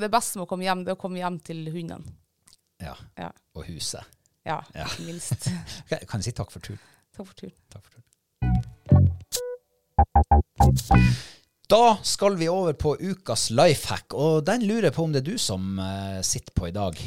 det 0.01 0.09
beste 0.11 0.37
med 0.39 0.45
å 0.47 0.49
komme 0.49 0.65
hjem, 0.67 0.83
det 0.83 0.91
er 0.93 0.97
å 0.97 1.01
komme 1.01 1.19
hjem 1.21 1.37
til 1.43 1.59
hundene. 1.71 2.03
Ja, 2.81 2.95
Ja. 3.17 3.31
Og 3.55 3.65
huset. 3.69 4.03
Ja, 4.45 4.61
Ja. 4.75 4.85
minst. 5.05 5.49
Kan 5.89 6.19
jeg 6.21 6.25
si 6.29 6.31
takk 6.31 6.51
for 6.51 6.59
turen? 6.63 6.79
Takk 7.15 7.25
for 7.27 7.33
turen. 7.35 7.53
Takk 7.73 7.83
for 7.83 7.91
turen. 7.91 8.03
Da 11.67 11.97
skal 12.03 12.37
vi 12.39 12.47
over 12.49 12.73
på 12.73 12.95
ukas 12.95 13.49
lifehack, 13.51 14.13
og 14.15 14.45
den 14.47 14.63
lurer 14.63 14.87
jeg 14.87 14.95
på 14.95 15.03
om 15.03 15.11
det 15.11 15.19
er 15.25 15.33
du 15.33 15.41
som 15.41 15.75
uh, 15.81 16.21
sitter 16.23 16.55
på 16.55 16.69
i 16.69 16.75
dag. 16.75 17.01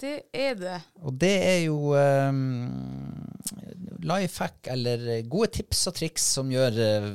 Det 0.00 0.14
er 0.32 0.54
det. 0.56 0.78
Og 1.04 1.18
det 1.20 1.34
er 1.44 1.58
jo 1.66 1.92
um, 1.92 3.18
lifehack 4.00 4.70
eller 4.72 5.04
gode 5.28 5.50
tips 5.58 5.84
og 5.90 5.98
triks 5.98 6.30
som 6.38 6.48
gjør 6.48 6.80
uh, 6.80 7.10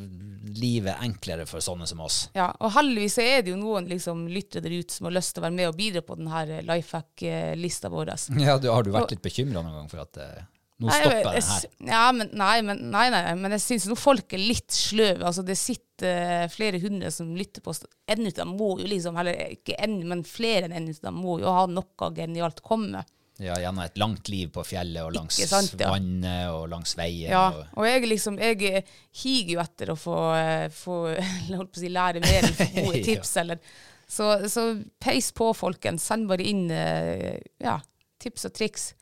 livet 0.54 1.02
enklere 1.02 1.48
for 1.50 1.64
sånne 1.66 1.88
som 1.90 2.04
oss. 2.06 2.20
Ja, 2.38 2.52
og 2.62 2.76
heldigvis 2.78 3.18
er 3.24 3.42
det 3.42 3.56
jo 3.56 3.60
noen 3.60 3.90
liksom, 3.90 4.28
lyttere 4.30 4.68
der 4.68 4.78
ute 4.78 4.94
som 4.94 5.10
har 5.10 5.18
lyst 5.18 5.34
til 5.34 5.42
å 5.42 5.48
være 5.48 5.58
med 5.58 5.72
og 5.72 5.80
bidra 5.80 6.06
på 6.06 6.20
denne 6.20 6.62
lifehack-lista 6.70 7.90
vår. 7.90 8.14
Ja, 8.38 8.60
du, 8.62 8.70
Har 8.70 8.86
du 8.86 8.94
vært 8.94 9.16
litt 9.16 9.26
bekymra 9.26 9.66
noen 9.66 9.82
gang 9.82 9.90
for 9.90 10.06
at 10.06 10.22
eh, 10.22 10.46
nå 10.82 10.92
stopper 10.92 11.38
jeg 11.38 11.44
her? 11.48 11.66
Ja, 11.88 12.04
men, 12.12 12.30
nei, 12.36 12.56
men, 12.68 12.82
nei, 12.92 13.06
nei, 13.14 13.24
men 13.40 13.56
jeg 13.56 13.64
syns 13.64 13.88
folk 14.00 14.36
er 14.36 14.42
litt 14.44 14.76
sløve. 14.76 15.24
Altså, 15.24 15.46
det 15.48 15.56
sitter 15.60 16.10
eh, 16.12 16.48
flere 16.52 16.82
hundre 16.84 17.12
som 17.16 17.30
lytter 17.38 17.64
på 17.64 17.72
oss. 17.72 17.86
En 18.12 18.26
av 18.28 18.34
dem 18.36 18.56
må 18.60 18.74
jo 18.82 18.90
liksom, 18.92 19.16
eller 19.22 19.56
ikke 19.56 19.78
en, 19.80 20.02
men 20.10 20.26
flere 20.28 20.68
enn 20.68 20.76
en 20.76 20.90
av 20.92 21.00
dem 21.08 21.22
må 21.24 21.38
jo 21.44 21.54
ha 21.56 21.64
noe 21.72 22.12
genialt 22.18 22.60
komme. 22.66 23.06
Ja, 23.38 23.58
Gjennom 23.60 23.84
et 23.84 23.98
langt 24.00 24.30
liv 24.32 24.52
på 24.56 24.64
fjellet 24.64 25.04
og 25.04 25.16
langs 25.16 25.40
sant, 25.50 25.74
ja. 25.80 25.90
vannet 25.92 26.52
og 26.56 26.70
langs 26.72 26.94
veien. 26.96 27.34
Ja, 27.34 27.50
Og, 27.52 27.82
og 27.82 27.88
jeg 27.88 28.06
liksom, 28.08 28.38
jeg 28.40 28.86
higer 29.20 29.58
jo 29.58 29.64
etter 29.64 29.92
å 29.92 29.98
få, 30.00 30.20
eh, 30.40 30.68
få 30.72 31.00
holdt 31.50 31.74
på 31.74 31.82
å 31.82 31.84
si, 31.84 31.92
lære 31.92 32.24
mer 32.24 32.38
eller 32.42 32.56
få 32.56 32.70
gode 32.78 33.02
Ja. 33.16 33.26
Eller. 33.44 33.60
Så, 34.08 34.30
så 34.52 34.68
peis 35.02 35.32
på, 35.36 35.50
folkens. 35.58 36.06
Send 36.08 36.30
bare 36.30 36.46
inn 36.48 36.70
eh, 36.72 37.42
ja, 37.64 37.80
tips 38.22 38.48
og 38.48 38.56
triks. 38.56 38.94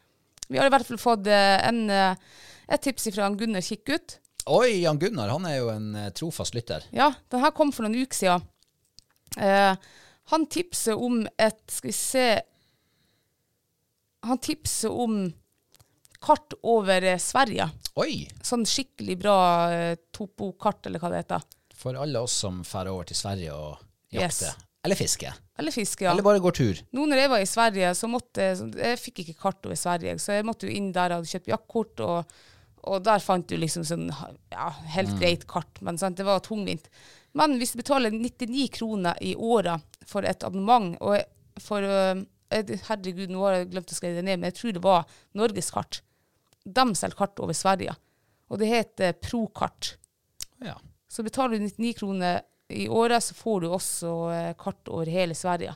Vi 0.54 0.62
har 0.62 0.70
i 0.70 0.74
hvert 0.74 0.86
fall 0.88 1.02
fått 1.02 1.28
eh, 1.32 1.58
en, 1.68 1.84
eh, 1.90 2.16
et 2.70 2.84
tips 2.86 3.10
fra 3.16 3.32
Gunnar 3.34 3.66
Kikkut. 3.66 4.20
Oi, 4.54 4.84
Jan 4.84 5.00
Gunnar 5.00 5.32
han 5.32 5.46
er 5.50 5.58
jo 5.62 5.70
en 5.74 5.94
eh, 5.98 6.10
trofast 6.16 6.54
lytter. 6.56 6.86
Ja, 6.94 7.10
den 7.32 7.42
her 7.42 7.54
kom 7.56 7.72
for 7.74 7.88
noen 7.88 7.98
uker 8.04 8.20
siden. 8.20 8.44
Eh, 9.42 9.76
han 10.34 10.46
tipser 10.52 11.00
om 11.00 11.24
et 11.42 11.58
Skal 11.74 11.90
vi 11.90 11.94
se 11.98 12.26
Han 14.24 14.38
tipser 14.40 14.94
om 14.94 15.26
kart 16.24 16.54
over 16.62 17.08
Sverige. 17.20 17.66
Oi! 18.00 18.22
Sånn 18.46 18.64
skikkelig 18.70 19.18
bra 19.20 19.38
eh, 19.74 19.96
topokart, 20.16 20.86
eller 20.88 21.02
hva 21.04 21.10
det 21.12 21.24
heter. 21.26 21.44
For 21.76 21.98
alle 22.00 22.22
oss 22.24 22.38
som 22.46 22.62
drar 22.64 22.88
over 22.94 23.10
til 23.10 23.20
Sverige 23.20 23.58
og 23.58 23.82
jakter. 24.14 24.54
Yes. 24.54 24.70
Eller 24.88 25.00
fisker. 25.02 25.36
Eller 25.60 25.72
fiske, 25.72 26.06
ja. 26.06 26.12
Eller 26.12 26.26
bare 26.26 26.42
går 26.42 26.56
tur. 26.58 26.80
Nå 26.98 27.06
når 27.10 27.20
jeg 27.22 27.30
var 27.30 27.44
i 27.44 27.50
Sverige, 27.50 27.92
så 27.94 28.10
måtte 28.10 28.48
Jeg 28.74 28.98
fikk 29.02 29.22
ikke 29.22 29.38
kart 29.38 29.68
over 29.68 29.78
Sverige, 29.78 30.16
så 30.22 30.40
jeg 30.40 30.48
måtte 30.48 30.66
jo 30.66 30.74
inn 30.74 30.90
der 30.96 31.14
jeg 31.14 31.22
hadde 31.22 31.34
kjøpt 31.34 31.52
jaktkort, 31.52 32.04
og, 32.08 32.38
Og 32.84 33.04
der 33.06 33.22
fant 33.24 33.48
du 33.48 33.56
liksom 33.56 33.86
sånn 33.88 34.10
ja, 34.52 34.70
helt 34.96 35.14
greit 35.20 35.46
kart, 35.48 35.78
men 35.82 36.00
sant, 36.02 36.18
det 36.18 36.26
var 36.28 36.42
tungvint. 36.44 36.90
Men 37.38 37.56
hvis 37.58 37.74
du 37.74 37.80
betaler 37.80 38.12
99 38.12 38.66
kroner 38.76 39.18
i 39.22 39.36
året 39.36 40.02
for 40.10 40.26
et 40.28 40.44
abonnement, 40.44 40.98
og 41.02 41.62
for 41.64 41.86
eh, 41.86 42.26
Herregud, 42.54 43.32
nå 43.32 43.46
har 43.46 43.56
jeg 43.56 43.70
glemt 43.72 43.94
å 43.94 43.98
skrive 43.98 44.20
det 44.20 44.26
ned, 44.28 44.42
men 44.42 44.52
jeg 44.52 44.58
tror 44.60 44.76
det 44.76 44.84
var 44.84 45.08
Norgeskart. 45.38 46.02
De 46.64 46.86
selger 46.98 47.18
kart 47.18 47.40
over 47.42 47.58
Sverige, 47.58 47.96
og 48.50 48.60
det 48.62 48.70
heter 48.70 49.16
Prokart. 49.22 49.96
Ja. 50.64 50.76
Så 51.10 51.26
betaler 51.26 51.58
du 51.58 51.66
99 51.66 51.96
kroner 52.02 52.44
i 52.70 52.88
året, 52.90 53.24
så 53.24 53.36
får 53.38 53.62
du 53.62 53.68
også 53.70 54.14
eh, 54.34 54.54
kart 54.60 54.88
over 54.92 55.10
hele 55.12 55.36
Sverige. 55.38 55.74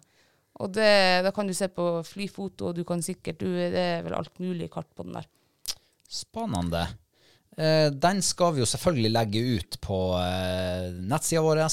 Og 0.57 0.71
det, 0.73 0.91
da 1.25 1.31
kan 1.35 1.47
du 1.47 1.53
se 1.53 1.67
på 1.69 1.85
flyfoto, 2.07 2.69
og 2.69 2.77
du 2.77 2.83
kan 2.87 3.03
sikkert 3.05 3.41
du, 3.43 3.49
Det 3.51 3.83
er 3.97 4.05
vel 4.05 4.15
alt 4.17 4.39
mulig 4.41 4.71
kart 4.73 4.89
på 4.95 5.05
den 5.05 5.19
der. 5.19 5.27
Spennende. 6.07 6.87
Eh, 7.57 7.89
den 7.93 8.21
skal 8.21 8.55
vi 8.55 8.61
jo 8.61 8.69
selvfølgelig 8.69 9.11
legge 9.11 9.43
ut 9.57 9.77
på 9.81 9.99
eh, 10.21 10.89
nettsida 11.09 11.43
vår. 11.45 11.63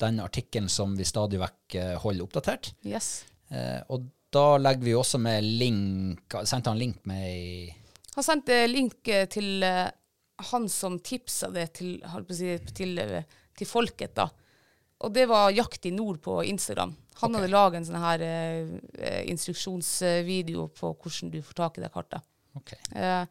Den 0.00 0.20
artikkelen 0.24 0.68
som 0.72 0.94
vi 0.98 1.06
stadig 1.08 1.40
vekk 1.40 1.76
eh, 1.76 1.94
holder 2.00 2.24
oppdatert. 2.24 2.72
Yes. 2.84 3.24
Eh, 3.52 3.80
og 3.92 4.08
da 4.32 4.58
legger 4.60 4.84
vi 4.84 4.96
også 4.96 5.16
med 5.24 5.40
link 5.40 6.34
Sendte 6.44 6.68
han 6.68 6.76
link 6.76 6.98
med 7.08 7.22
i 7.32 7.70
Han 8.12 8.26
sendte 8.26 8.58
link 8.68 9.08
til 9.32 9.64
han 9.64 10.66
som 10.68 10.98
tipsa 11.00 11.48
det 11.54 11.64
til, 11.78 11.94
si, 12.36 12.50
til, 12.76 13.00
til 13.56 13.70
folket, 13.70 14.12
da. 14.18 14.26
Og 15.04 15.14
det 15.14 15.28
var 15.30 15.52
Jakt 15.54 15.86
i 15.86 15.92
nord 15.94 16.18
på 16.24 16.40
Instagram. 16.44 16.94
Han 17.20 17.30
okay. 17.30 17.40
hadde 17.40 17.52
laget 17.52 17.80
en 17.80 17.86
sånn 17.88 18.02
her 18.02 18.24
eh, 18.26 18.74
eh, 18.98 19.22
instruksjonsvideo 19.30 20.68
på 20.74 20.92
hvordan 20.94 21.32
du 21.32 21.40
får 21.42 21.58
tak 21.58 21.78
i 21.78 21.84
det 21.84 21.90
kartet. 21.94 22.26
Okay. 22.58 22.78
Eh, 22.94 23.24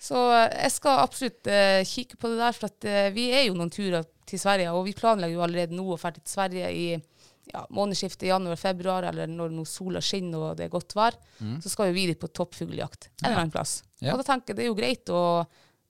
så 0.00 0.20
jeg 0.32 0.72
skal 0.72 1.02
absolutt 1.02 1.48
eh, 1.52 1.82
kikke 1.84 2.16
på 2.20 2.32
det 2.32 2.40
der, 2.40 2.56
for 2.56 2.70
at, 2.70 2.88
eh, 2.88 3.08
vi 3.12 3.28
er 3.36 3.46
jo 3.48 3.56
noen 3.58 3.72
turer 3.72 4.06
til 4.28 4.40
Sverige, 4.40 4.72
og 4.72 4.86
vi 4.88 4.96
planlegger 4.96 5.36
jo 5.36 5.44
allerede 5.44 5.76
nå 5.76 5.84
å 5.92 5.98
dra 6.00 6.12
til 6.16 6.24
Sverige 6.28 6.70
i 6.72 6.86
ja, 7.50 7.64
månedsskiftet 7.74 8.28
januar-februar, 8.30 9.08
eller 9.10 9.28
når 9.28 9.52
nå 9.52 9.64
sola 9.68 10.00
skinner 10.04 10.50
og 10.50 10.58
det 10.60 10.68
er 10.68 10.72
godt 10.72 10.94
vær. 10.96 11.16
Så 11.64 11.72
skal 11.72 11.90
jo 11.90 11.96
vi 11.96 12.06
dit 12.12 12.20
på 12.20 12.30
toppfugljakt 12.30 13.10
en 13.10 13.26
eller 13.26 13.42
annen 13.42 13.52
plass. 13.52 13.80
Ja. 13.98 14.14
Og 14.14 14.22
da 14.22 14.28
tenker 14.30 14.52
jeg 14.52 14.60
det 14.60 14.64
er 14.64 14.70
jo 14.70 14.78
greit 14.78 15.12
å, 15.12 15.22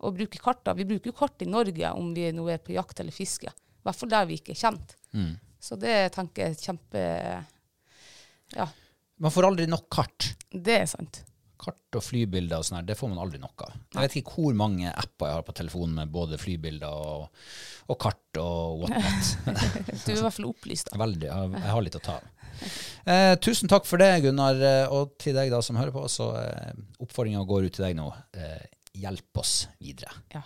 å 0.01 0.13
bruke 0.17 0.41
karter. 0.43 0.79
Vi 0.79 0.89
bruker 0.89 1.13
jo 1.13 1.19
kart 1.19 1.45
i 1.45 1.51
Norge 1.51 1.93
om 1.99 2.15
vi 2.17 2.31
nå 2.33 2.47
er 2.51 2.63
på 2.65 2.75
jakt 2.75 3.03
eller 3.03 3.15
fiske. 3.15 3.53
I 3.81 3.87
hvert 3.89 3.97
fall 3.97 4.13
der 4.13 4.27
vi 4.29 4.37
ikke 4.41 4.53
er 4.53 4.61
kjent. 4.61 4.95
Så 5.61 5.77
det 5.81 5.97
tenker 6.15 6.47
jeg 6.47 6.57
er 6.57 6.63
kjempe 6.69 7.01
Ja, 8.57 8.67
Man 9.21 9.33
får 9.35 9.47
aldri 9.51 9.67
nok 9.69 9.89
kart. 9.93 10.31
det 10.51 10.79
er 10.83 10.87
sant. 10.91 11.23
Kart 11.61 11.97
og 11.99 12.01
flybilder 12.03 12.57
og 12.63 12.65
sånn 12.65 12.79
her, 12.79 12.87
det 12.89 12.95
får 12.97 13.11
man 13.13 13.19
aldri 13.21 13.37
nok 13.43 13.63
av. 13.67 13.75
Jeg 13.93 14.01
vet 14.07 14.15
ikke 14.23 14.33
hvor 14.47 14.55
mange 14.57 14.89
apper 14.89 15.29
jeg 15.29 15.37
har 15.37 15.45
på 15.45 15.55
telefonen 15.59 15.99
med 15.99 16.09
både 16.15 16.39
flybilder 16.41 16.89
og, 16.89 17.27
og 17.93 17.99
kart 18.01 18.41
og 18.41 18.81
whatnot. 18.87 19.33
Du 20.07 20.13
er 20.15 20.17
i 20.17 20.23
hvert 20.25 20.37
fall 20.39 20.49
opplyst. 20.49 20.89
da. 20.89 20.97
Veldig, 21.03 21.29
jeg, 21.29 21.51
jeg 21.59 21.75
har 21.75 21.85
litt 21.85 21.99
å 22.01 22.03
ta 22.07 22.17
av. 22.17 22.31
Eh, 23.05 23.35
tusen 23.45 23.69
takk 23.73 23.85
for 23.89 24.01
det, 24.01 24.09
Gunnar. 24.25 24.57
eh, 24.57 24.87
Og 24.97 25.13
til 25.21 25.37
deg 25.37 25.53
da 25.53 25.61
som 25.65 25.77
hører 25.77 25.93
på, 25.93 26.07
så 26.13 26.31
eh, 26.41 26.73
oppfordringa 27.05 27.45
går 27.49 27.69
ut 27.69 27.77
til 27.77 27.85
deg 27.91 27.99
nå. 28.01 28.09
Eh, 28.41 28.65
hjelp 29.05 29.45
oss 29.45 29.67
videre. 29.85 30.17
Ja. 30.33 30.41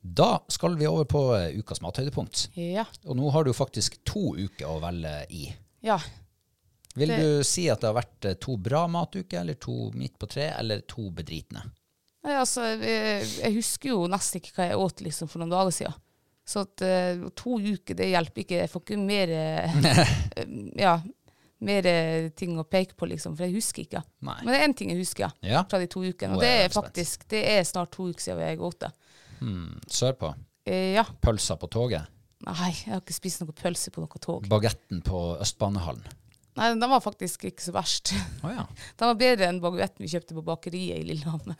Da 0.00 0.28
skal 0.48 0.76
vi 0.78 0.86
over 0.88 1.04
på 1.04 1.22
eh, 1.36 1.58
ukas 1.58 1.80
mathøydepunkt. 1.84 2.48
Ja. 2.56 2.84
Og 3.06 3.16
nå 3.18 3.28
har 3.34 3.44
du 3.44 3.52
faktisk 3.56 3.98
to 4.08 4.32
uker 4.38 4.66
å 4.70 4.78
velge 4.82 5.14
i. 5.30 5.48
ja. 5.84 5.98
Vil 6.98 7.08
Det- 7.12 7.18
du 7.20 7.44
si 7.46 7.68
at 7.70 7.80
det 7.80 7.86
har 7.86 7.94
vært 8.00 8.24
eh, 8.26 8.34
to 8.42 8.56
bra 8.56 8.86
matuker, 8.90 9.40
eller 9.40 9.54
to 9.54 9.90
midt 9.94 10.16
på 10.18 10.26
tre, 10.26 10.48
eller 10.58 10.80
to 10.80 11.10
bedritne? 11.14 11.60
Nei, 12.24 12.32
altså, 12.34 12.64
jeg, 12.80 13.28
jeg 13.38 13.54
husker 13.54 13.88
jo 13.92 14.08
nesten 14.10 14.40
ikke 14.40 14.54
hva 14.56 14.64
jeg 14.66 14.78
åt 14.82 15.02
liksom, 15.06 15.28
for 15.30 15.38
noen 15.38 15.52
dager 15.52 15.70
siden. 15.76 15.94
Så 16.48 16.64
at, 16.64 16.82
eh, 16.82 17.20
to 17.38 17.58
uker, 17.60 17.94
det 17.94 18.08
hjelper 18.10 18.42
ikke. 18.42 18.58
Jeg 18.64 18.70
får 18.72 18.82
ikke 18.82 18.98
mer, 18.98 19.28
ja, 20.86 20.96
mer 21.64 21.86
eh, 21.90 22.28
ting 22.38 22.58
å 22.60 22.64
peke 22.68 22.94
på, 22.98 23.08
liksom, 23.10 23.34
for 23.36 23.46
jeg 23.48 23.56
husker 23.56 23.82
ikke. 23.84 24.02
Nei. 24.26 24.36
Men 24.44 24.52
det 24.52 24.58
er 24.60 24.66
én 24.68 24.76
ting 24.78 24.92
jeg 24.92 25.00
husker 25.00 25.32
Ja. 25.42 25.64
fra 25.70 25.80
de 25.82 25.88
to 25.90 26.04
ukene, 26.06 26.36
og 26.36 26.42
det 26.44 26.52
er 26.64 26.68
faktisk 26.74 27.26
det 27.32 27.42
er 27.56 27.64
snart 27.66 27.90
to 27.96 28.06
uker 28.12 28.22
siden 28.28 28.44
jeg 28.44 28.60
åt 28.62 28.78
det. 28.86 28.92
Sørpå. 29.90 30.34
Eh, 30.68 30.94
ja. 30.98 31.04
Pølser 31.22 31.58
på 31.58 31.68
toget. 31.70 32.06
Nei, 32.46 32.70
jeg 32.70 32.92
har 32.92 33.00
ikke 33.02 33.16
spist 33.16 33.42
noe 33.42 33.54
pølse 33.56 33.90
på 33.90 34.02
noe 34.04 34.20
tog. 34.22 34.46
Bagetten 34.50 35.00
på 35.02 35.20
Østbanehallen. 35.42 36.06
Nei, 36.58 36.72
den 36.74 36.90
var 36.90 37.02
faktisk 37.02 37.44
ikke 37.46 37.62
så 37.62 37.72
verst. 37.74 38.10
Oh, 38.42 38.50
ja. 38.50 38.64
Den 38.98 39.12
var 39.12 39.18
bedre 39.20 39.46
enn 39.46 39.60
baguetten 39.62 40.02
vi 40.02 40.08
kjøpte 40.10 40.34
på 40.34 40.42
bakeriet 40.42 40.98
i 40.98 41.06
Lillehammer. 41.06 41.54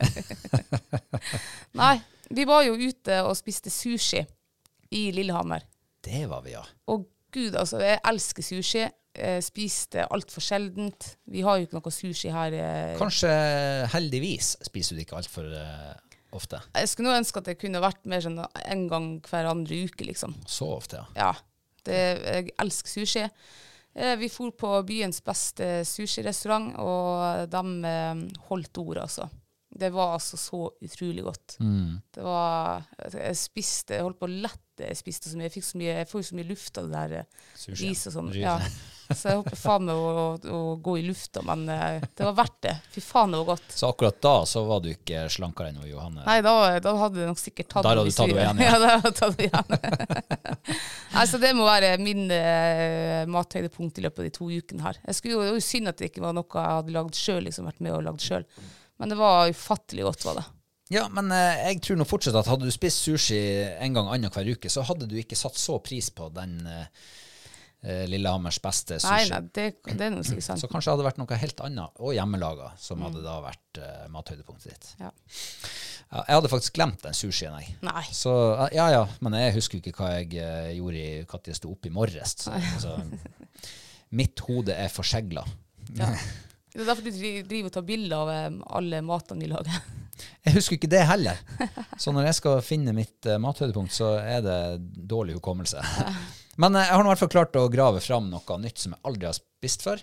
Nei, 1.79 2.01
vi 2.35 2.47
var 2.49 2.65
jo 2.67 2.75
ute 2.75 3.21
og 3.23 3.37
spiste 3.39 3.71
sushi 3.71 4.25
i 4.99 5.05
Lillehammer. 5.15 5.63
Det 6.03 6.25
var 6.31 6.43
vi, 6.43 6.55
ja. 6.57 6.65
Og 6.91 7.07
gud, 7.35 7.55
altså, 7.59 7.81
jeg 7.83 8.01
elsker 8.09 8.43
sushi. 8.47 8.87
Jeg 9.19 9.43
spiste 9.43 10.05
altfor 10.15 10.45
sjeldent. 10.45 11.17
Vi 11.27 11.41
har 11.43 11.59
jo 11.59 11.67
ikke 11.67 11.79
noe 11.81 11.91
sushi 11.91 12.31
her. 12.31 12.55
eh. 12.55 12.93
Kanskje 13.01 13.31
heldigvis 13.95 14.53
spiser 14.69 14.95
du 14.95 15.03
ikke 15.03 15.17
altfor 15.19 15.49
uh, 15.51 15.95
ofte. 16.39 16.61
Jeg 16.77 16.89
skulle 16.93 17.11
nå 17.11 17.17
ønske 17.19 17.41
at 17.43 17.49
det 17.51 17.57
kunne 17.59 17.81
vært 17.83 18.05
mer 18.07 18.23
sånn 18.23 18.39
en 18.45 18.85
gang 18.91 19.09
hver 19.27 19.49
andre 19.51 19.81
uke, 19.89 20.07
liksom. 20.07 20.37
Så 20.47 20.69
ofte, 20.77 21.01
ja. 21.03 21.09
Ja, 21.19 21.33
det, 21.89 21.99
jeg 22.29 22.53
elsker 22.63 22.95
sushi. 22.95 23.25
Eh, 23.99 24.15
Vi 24.21 24.29
for 24.31 24.53
på 24.55 24.71
byens 24.87 25.19
beste 25.27 25.83
sushirestaurant, 25.89 26.77
og 26.79 27.49
de 27.51 27.63
eh, 27.91 28.25
holdt 28.53 28.79
ord, 28.85 29.03
altså. 29.09 29.27
Det 29.79 29.91
var 29.95 30.17
altså 30.17 30.39
så 30.41 30.63
utrolig 30.83 31.23
godt. 31.27 31.59
Det 32.15 32.25
var 32.25 32.85
Jeg 33.15 33.37
spiste, 33.39 33.95
jeg 33.95 34.07
holdt 34.07 34.19
på 34.21 34.27
å 34.27 34.37
lette. 34.47 34.85
Jeg 34.85 34.99
spiste 34.99 35.31
så 35.31 35.39
mye. 35.39 35.49
Jeg, 35.49 35.57
fikk 35.59 35.67
så 35.67 35.81
mye, 35.81 35.97
jeg 36.01 36.09
får 36.11 36.29
så 36.29 36.39
mye 36.39 36.49
luft 36.49 36.79
av 36.79 36.89
det 36.89 37.03
der 37.03 37.19
is 37.23 37.83
ris 37.83 38.07
og 38.11 38.17
sånn. 38.19 38.33
Ja. 38.39 38.59
Så 39.09 39.31
jeg 39.31 39.39
håper 39.41 39.57
faen 39.57 39.87
meg 39.89 39.97
å, 39.97 40.25
å 40.53 40.59
gå 40.85 40.99
i 41.01 41.05
lufta, 41.07 41.41
men 41.47 41.63
eh, 41.73 42.03
det 42.03 42.27
var 42.27 42.35
verdt 42.43 42.59
det. 42.67 42.75
Fy 42.93 43.01
faen, 43.01 43.33
det 43.33 43.41
var 43.41 43.55
godt. 43.55 43.71
Så 43.73 43.89
akkurat 43.89 44.19
da 44.25 44.35
så 44.49 44.65
var 44.69 44.83
du 44.85 44.91
ikke 44.93 45.23
slankere 45.33 45.73
enn 45.73 45.81
Johanne. 45.89 46.27
Nei, 46.27 46.43
da, 46.45 46.53
da 46.85 46.93
hadde 47.01 47.23
jeg 47.23 47.31
nok 47.31 47.41
sikkert 47.41 47.71
tatt 47.73 47.87
Der 47.87 47.97
hadde 47.97 48.05
du 48.05 48.13
tatt 48.19 48.29
hvis 48.29 48.43
igjen, 48.43 48.61
ja. 48.67 48.75
ja. 48.85 48.99
da 49.01 49.13
tatt 49.17 49.41
igjen. 49.47 49.73
Nei, 51.15 51.25
så 51.31 51.41
det 51.41 51.55
må 51.57 51.65
være 51.69 51.95
min 52.03 52.27
uh, 52.29 53.23
mathøydepunkt 53.33 54.03
i 54.03 54.05
løpet 54.05 54.21
av 54.21 54.29
de 54.29 54.35
to 54.37 54.51
ukene 54.53 54.85
her. 54.85 55.01
Jeg 55.09 55.21
skulle 55.21 55.39
det 55.39 55.41
var 55.41 55.57
jo 55.57 55.65
synd 55.71 55.93
at 55.95 56.03
det 56.03 56.11
ikke 56.13 56.27
var 56.27 56.37
noe 56.37 56.61
jeg 56.61 56.77
hadde 56.83 56.97
lagd 56.99 57.17
sjøl, 57.17 57.41
liksom 57.49 57.71
vært 57.71 57.81
med 57.85 57.97
og 57.97 58.05
lagd 58.11 58.25
sjøl. 58.25 58.45
Men 58.99 59.13
det 59.13 59.19
var 59.21 59.51
ufattelig 59.53 60.07
godt, 60.09 60.25
var 60.27 60.41
det. 60.41 60.47
Ja, 60.95 61.05
men 61.13 61.29
eh, 61.35 61.63
jeg 61.69 61.83
tror 61.85 61.99
nå 62.01 62.07
fortsatt 62.09 62.37
at 62.41 62.49
hadde 62.49 62.69
du 62.69 62.73
spist 62.73 63.05
sushi 63.05 63.39
en 63.77 63.97
gang 63.97 64.09
annenhver 64.09 64.55
uke, 64.55 64.71
så 64.73 64.85
hadde 64.89 65.09
du 65.11 65.17
ikke 65.21 65.37
satt 65.37 65.59
så 65.61 65.77
pris 65.85 66.09
på 66.17 66.31
den 66.33 66.55
eh, 66.65 66.87
eh, 67.85 68.07
Lillehammers 68.09 68.57
beste 68.65 68.97
sushi. 69.03 69.29
nei, 69.35 69.43
det, 69.53 69.67
det 69.91 70.07
er 70.07 70.15
noe 70.15 70.25
sikkert 70.27 70.47
sant. 70.49 70.63
Så 70.63 70.71
kanskje 70.73 70.89
det 70.89 70.97
hadde 70.97 71.09
vært 71.11 71.21
noe 71.21 71.41
helt 71.43 71.61
annet, 71.67 72.01
og 72.01 72.17
hjemmelaga, 72.17 72.73
som 72.81 73.05
hadde 73.05 73.21
da 73.27 73.37
vært 73.45 73.83
eh, 73.85 74.09
mathøydepunktet 74.17 74.73
ditt. 74.73 74.91
Ja. 75.03 75.13
Ja, 76.09 76.23
jeg 76.25 76.39
hadde 76.39 76.49
faktisk 76.49 76.77
glemt 76.79 77.03
den 77.05 77.17
sushien, 77.17 77.53
jeg. 77.61 77.75
Nei. 77.85 78.05
Så 78.17 78.33
eh, 78.55 78.71
ja 78.79 78.89
ja, 78.95 79.05
men 79.21 79.37
jeg 79.37 79.59
husker 79.59 79.77
jo 79.77 79.85
ikke 79.85 79.99
hva 80.01 80.15
jeg 80.17 80.41
eh, 80.41 80.73
gjorde 80.79 81.05
i 81.05 81.09
når 81.29 81.51
jeg 81.53 81.61
sto 81.61 81.73
opp 81.75 81.85
i 81.85 81.93
morges. 81.93 82.37
Så, 82.47 82.55
altså, 82.57 82.97
mitt 84.17 84.41
hode 84.49 84.73
er 84.73 84.89
forsegla. 84.93 85.45
Ja. 86.01 86.15
Det 86.73 86.83
er 86.83 86.89
derfor 86.91 87.07
du 87.07 87.11
dri- 87.15 87.45
driver 87.49 87.71
og 87.71 87.75
tar 87.79 87.87
bilder 87.89 88.17
av 88.19 88.31
eh, 88.35 88.59
alle 88.79 89.01
matene 89.07 89.45
de 89.45 89.51
lager. 89.53 89.79
Jeg 90.45 90.55
husker 90.57 90.75
ikke 90.79 90.91
det 90.91 91.05
heller. 91.07 91.39
Så 92.01 92.11
når 92.15 92.27
jeg 92.29 92.37
skal 92.41 92.61
finne 92.67 92.91
mitt 92.97 93.27
uh, 93.31 93.37
mathøydepunkt, 93.41 93.93
så 93.95 94.17
er 94.19 94.41
det 94.43 94.57
dårlig 95.09 95.37
hukommelse. 95.39 95.79
Men 96.63 96.75
eh, 96.75 96.89
jeg 96.89 96.97
har 96.99 97.05
i 97.07 97.11
hvert 97.13 97.23
fall 97.23 97.31
klart 97.37 97.59
å 97.61 97.69
grave 97.71 98.01
fram 98.03 98.27
noe 98.33 98.57
nytt 98.63 98.83
som 98.83 98.97
jeg 98.97 99.05
aldri 99.07 99.29
har 99.31 99.37
spist 99.39 99.85
før. 99.87 100.03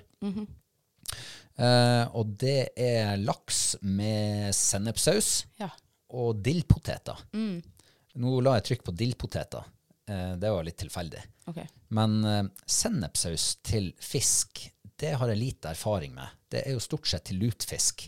Eh, 1.57 2.03
og 2.15 2.33
det 2.41 2.57
er 2.79 3.17
laks 3.21 3.77
med 3.81 4.51
sennepssaus 4.55 5.45
Ja. 5.61 5.69
og 6.15 6.41
dillpoteter. 6.43 7.21
Nå 7.35 8.37
la 8.43 8.57
jeg 8.57 8.67
trykk 8.69 8.83
på 8.89 8.95
dillpoteter. 8.95 9.67
Eh, 10.07 10.33
det 10.39 10.51
var 10.51 10.63
litt 10.67 10.79
tilfeldig. 10.79 11.21
Okay. 11.51 11.67
Men 11.95 12.15
uh, 12.25 12.43
sennepssaus 12.65 13.57
til 13.67 13.91
fisk, 14.01 14.63
det 15.01 15.13
har 15.19 15.31
jeg 15.31 15.39
lite 15.39 15.71
erfaring 15.73 16.13
med. 16.15 16.27
Det 16.51 16.61
er 16.65 16.75
jo 16.75 16.83
stort 16.83 17.07
sett 17.09 17.25
til 17.29 17.41
lutfisk 17.41 18.07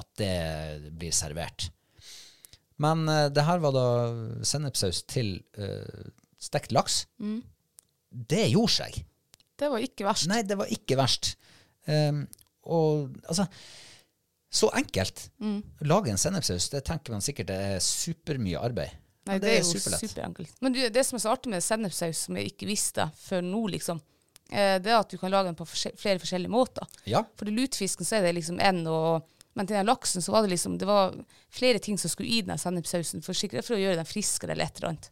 at 0.00 0.08
det 0.18 0.92
blir 0.98 1.14
servert. 1.14 1.68
Men 2.82 3.04
uh, 3.08 3.28
det 3.30 3.44
her 3.46 3.60
var 3.62 3.74
da 3.74 3.86
sennepssaus 4.46 5.04
til 5.10 5.36
uh, 5.58 6.08
stekt 6.42 6.74
laks. 6.74 7.04
Det 8.10 8.44
gjorde 8.50 8.74
seg. 8.78 8.98
Det 9.54 9.70
var 9.70 9.82
ikke 9.86 10.06
verst. 10.06 10.26
Nei, 10.30 10.42
det 10.46 10.58
var 10.58 10.70
ikke 10.70 10.98
verst. 10.98 11.34
Um, 11.86 12.24
og 12.64 13.14
altså 13.28 13.44
Så 14.54 14.70
enkelt. 14.70 15.28
Lage 15.82 16.10
en 16.12 16.18
sennepssaus, 16.18 16.68
det 16.70 16.84
tenker 16.86 17.12
man 17.12 17.22
sikkert 17.24 17.50
er 17.50 17.80
supermye 17.82 18.58
arbeid. 18.62 18.92
Nei, 19.26 19.38
Men 19.38 19.42
det, 19.42 19.50
er 19.50 19.62
jo 19.62 19.70
superlett. 19.72 20.04
superenkelt. 20.04 20.52
Men 20.62 20.74
du, 20.74 20.80
det 20.94 21.02
som 21.06 21.16
er 21.16 21.22
så 21.24 21.32
artig 21.32 21.50
med 21.50 21.64
sennepssaus, 21.64 22.26
som 22.26 22.36
jeg 22.38 22.52
ikke 22.52 22.68
visste 22.68 23.06
før 23.18 23.42
nå, 23.42 23.62
liksom, 23.72 23.98
det 24.50 24.90
er 24.90 24.98
at 24.98 25.10
du 25.10 25.16
kan 25.18 25.32
lage 25.32 25.48
den 25.48 25.56
på 25.58 25.66
flere 25.66 26.20
forskjellige 26.20 26.52
måter. 26.52 26.86
Ja. 27.08 27.24
For 27.38 27.48
i 27.48 27.54
lutefisken 27.54 28.06
så 28.06 28.18
er 28.18 28.26
det 28.26 28.34
liksom 28.36 28.60
en, 28.62 28.82
og, 28.90 29.30
Men 29.54 29.66
til 29.66 29.78
den 29.78 29.86
laksen 29.86 30.22
så 30.22 30.32
var 30.34 30.42
det 30.42 30.50
liksom 30.50 30.76
Det 30.78 30.86
var 30.86 31.14
flere 31.54 31.78
ting 31.78 31.98
som 31.98 32.10
skulle 32.10 32.28
i 32.28 32.42
den 32.42 32.58
sennepssausen, 32.58 33.22
for, 33.22 33.34
for 33.62 33.76
å 33.76 33.80
gjøre 33.80 34.00
den 34.00 34.08
friskere 34.08 34.52
eller 34.52 34.68
et 34.68 34.78
eller 34.78 34.92
annet. 34.92 35.10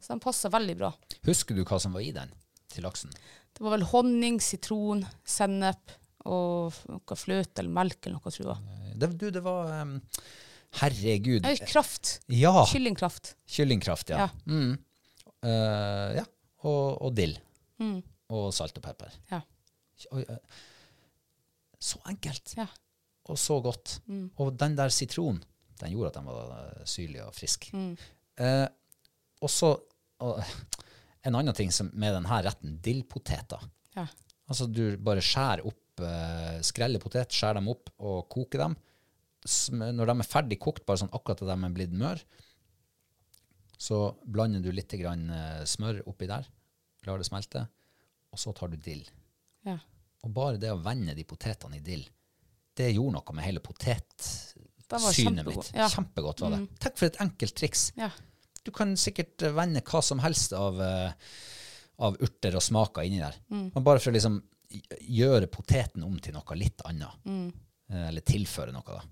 Så 0.00 0.12
den 0.12 0.22
passa 0.22 0.50
veldig 0.52 0.76
bra. 0.78 0.92
Husker 1.26 1.56
du 1.56 1.64
hva 1.64 1.80
som 1.82 1.94
var 1.96 2.04
i 2.04 2.12
den 2.14 2.30
til 2.70 2.86
laksen? 2.86 3.14
Det 3.54 3.62
var 3.62 3.76
vel 3.76 3.86
honning, 3.90 4.40
sitron, 4.42 5.04
sennep 5.26 5.94
og 6.24 6.74
noe 6.88 7.18
fløte 7.18 7.62
eller 7.62 7.74
melk 7.74 8.06
eller 8.06 8.18
noe, 8.18 8.32
tror 8.32 8.50
jeg. 8.54 8.94
Det, 9.00 9.10
du, 9.20 9.28
det 9.34 9.42
var 9.44 9.70
um, 9.82 9.98
Herregud. 10.80 11.46
Kraft. 11.68 12.18
Ja. 12.32 12.64
Kyllingkraft. 12.70 13.34
Kyllingkraft, 13.50 14.10
ja. 14.14 14.26
Ja. 14.26 14.28
Mm. 14.50 14.76
Uh, 15.44 16.10
ja. 16.18 16.24
Og, 16.64 16.86
og 17.04 17.14
dill. 17.14 17.36
Mm. 17.82 18.00
Og 18.34 18.48
salt 18.56 18.78
og 18.80 18.84
pepper. 18.86 19.14
Ja. 19.30 19.40
Eh, 20.18 20.38
Så 21.84 22.00
enkelt. 22.10 22.54
Ja. 22.58 22.66
Og 23.30 23.38
så 23.40 23.58
godt. 23.64 23.98
Mm. 24.08 24.30
Og 24.40 24.54
den 24.60 24.76
der 24.78 24.92
sitronen, 24.92 25.42
den 25.80 25.92
gjorde 25.92 26.12
at 26.12 26.18
den 26.18 26.28
var 26.28 26.52
eh, 26.58 26.84
syrlig 26.88 27.20
og 27.24 27.34
frisk. 27.36 27.68
Mm. 27.76 27.92
Eh, 28.40 28.66
og 29.44 29.52
så 29.52 29.74
en 30.24 31.34
annen 31.36 31.56
ting 31.56 31.72
som, 31.74 31.90
med 31.92 32.14
denne 32.16 32.40
retten, 32.46 32.78
dillpoteter. 32.84 33.64
Ja. 33.96 34.06
Altså 34.48 34.66
du 34.68 34.96
bare 35.00 35.24
skjærer 35.24 35.64
opp, 35.68 36.00
eh, 36.04 36.58
skreller 36.64 37.02
potet, 37.02 37.32
skjærer 37.32 37.60
dem 37.60 37.70
opp 37.72 37.92
og 37.98 38.26
koker 38.32 38.64
dem. 38.64 38.76
Når 39.44 40.08
de 40.08 40.16
er 40.16 40.28
ferdig 40.28 40.58
kokt, 40.62 40.86
bare 40.88 41.02
sånn 41.02 41.12
akkurat 41.12 41.40
til 41.42 41.50
de 41.50 41.56
er 41.56 41.76
blitt 41.76 41.92
mør, 42.00 42.20
så 43.84 43.98
blander 44.24 44.62
du 44.64 44.70
litt 44.72 44.92
grann, 44.96 45.26
eh, 45.28 45.64
smør 45.68 46.00
oppi 46.08 46.28
der, 46.30 46.46
lar 47.04 47.20
det 47.20 47.26
smelte, 47.28 47.66
og 48.34 48.40
så 48.42 48.52
tar 48.56 48.72
du 48.72 48.76
dill. 48.82 49.04
Ja. 49.64 49.78
Og 50.24 50.32
bare 50.34 50.58
det 50.60 50.72
å 50.72 50.80
vende 50.82 51.14
de 51.16 51.24
potetene 51.28 51.78
i 51.78 51.84
dill, 51.84 52.04
det 52.74 52.90
gjorde 52.90 53.20
noe 53.20 53.36
med 53.36 53.46
hele 53.46 53.62
potetsynet 53.62 55.46
mitt. 55.46 55.70
ja. 55.76 55.88
Kjempegodt 55.92 56.42
var 56.42 56.56
det. 56.56 56.64
Tenk 56.82 56.98
for 56.98 57.06
et 57.08 57.20
enkelt 57.22 57.54
triks. 57.56 57.92
Ja. 57.98 58.10
Du 58.64 58.72
kan 58.74 58.96
sikkert 58.98 59.44
eh, 59.44 59.54
vende 59.54 59.84
hva 59.84 60.00
som 60.02 60.22
helst 60.24 60.54
av, 60.56 60.80
eh, 60.82 61.12
av 62.02 62.18
urter 62.24 62.56
og 62.58 62.64
smaker 62.64 63.06
inni 63.06 63.20
der. 63.22 63.36
Mm. 63.52 63.68
Men 63.76 63.86
bare 63.86 64.02
for 64.02 64.10
å 64.10 64.16
liksom 64.16 64.40
gjøre 65.14 65.50
poteten 65.52 66.02
om 66.06 66.16
til 66.18 66.34
noe 66.34 66.58
litt 66.58 66.82
annet. 66.88 67.22
Mm. 67.28 67.48
Eh, 67.92 68.06
Eller 68.08 68.26
tilføre 68.26 68.74
noe, 68.74 68.98
da. 68.98 69.02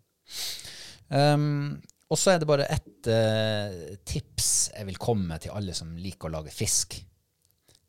Um, 1.12 1.76
og 2.08 2.16
så 2.16 2.32
er 2.32 2.40
det 2.40 2.48
bare 2.48 2.64
ett 2.72 3.08
uh, 3.08 3.96
tips 4.08 4.48
jeg 4.72 4.86
vil 4.88 5.00
komme 5.00 5.26
med 5.28 5.42
til 5.44 5.52
alle 5.52 5.74
som 5.76 5.90
liker 5.96 6.28
å 6.30 6.38
lage 6.38 6.52
fisk. 6.54 6.96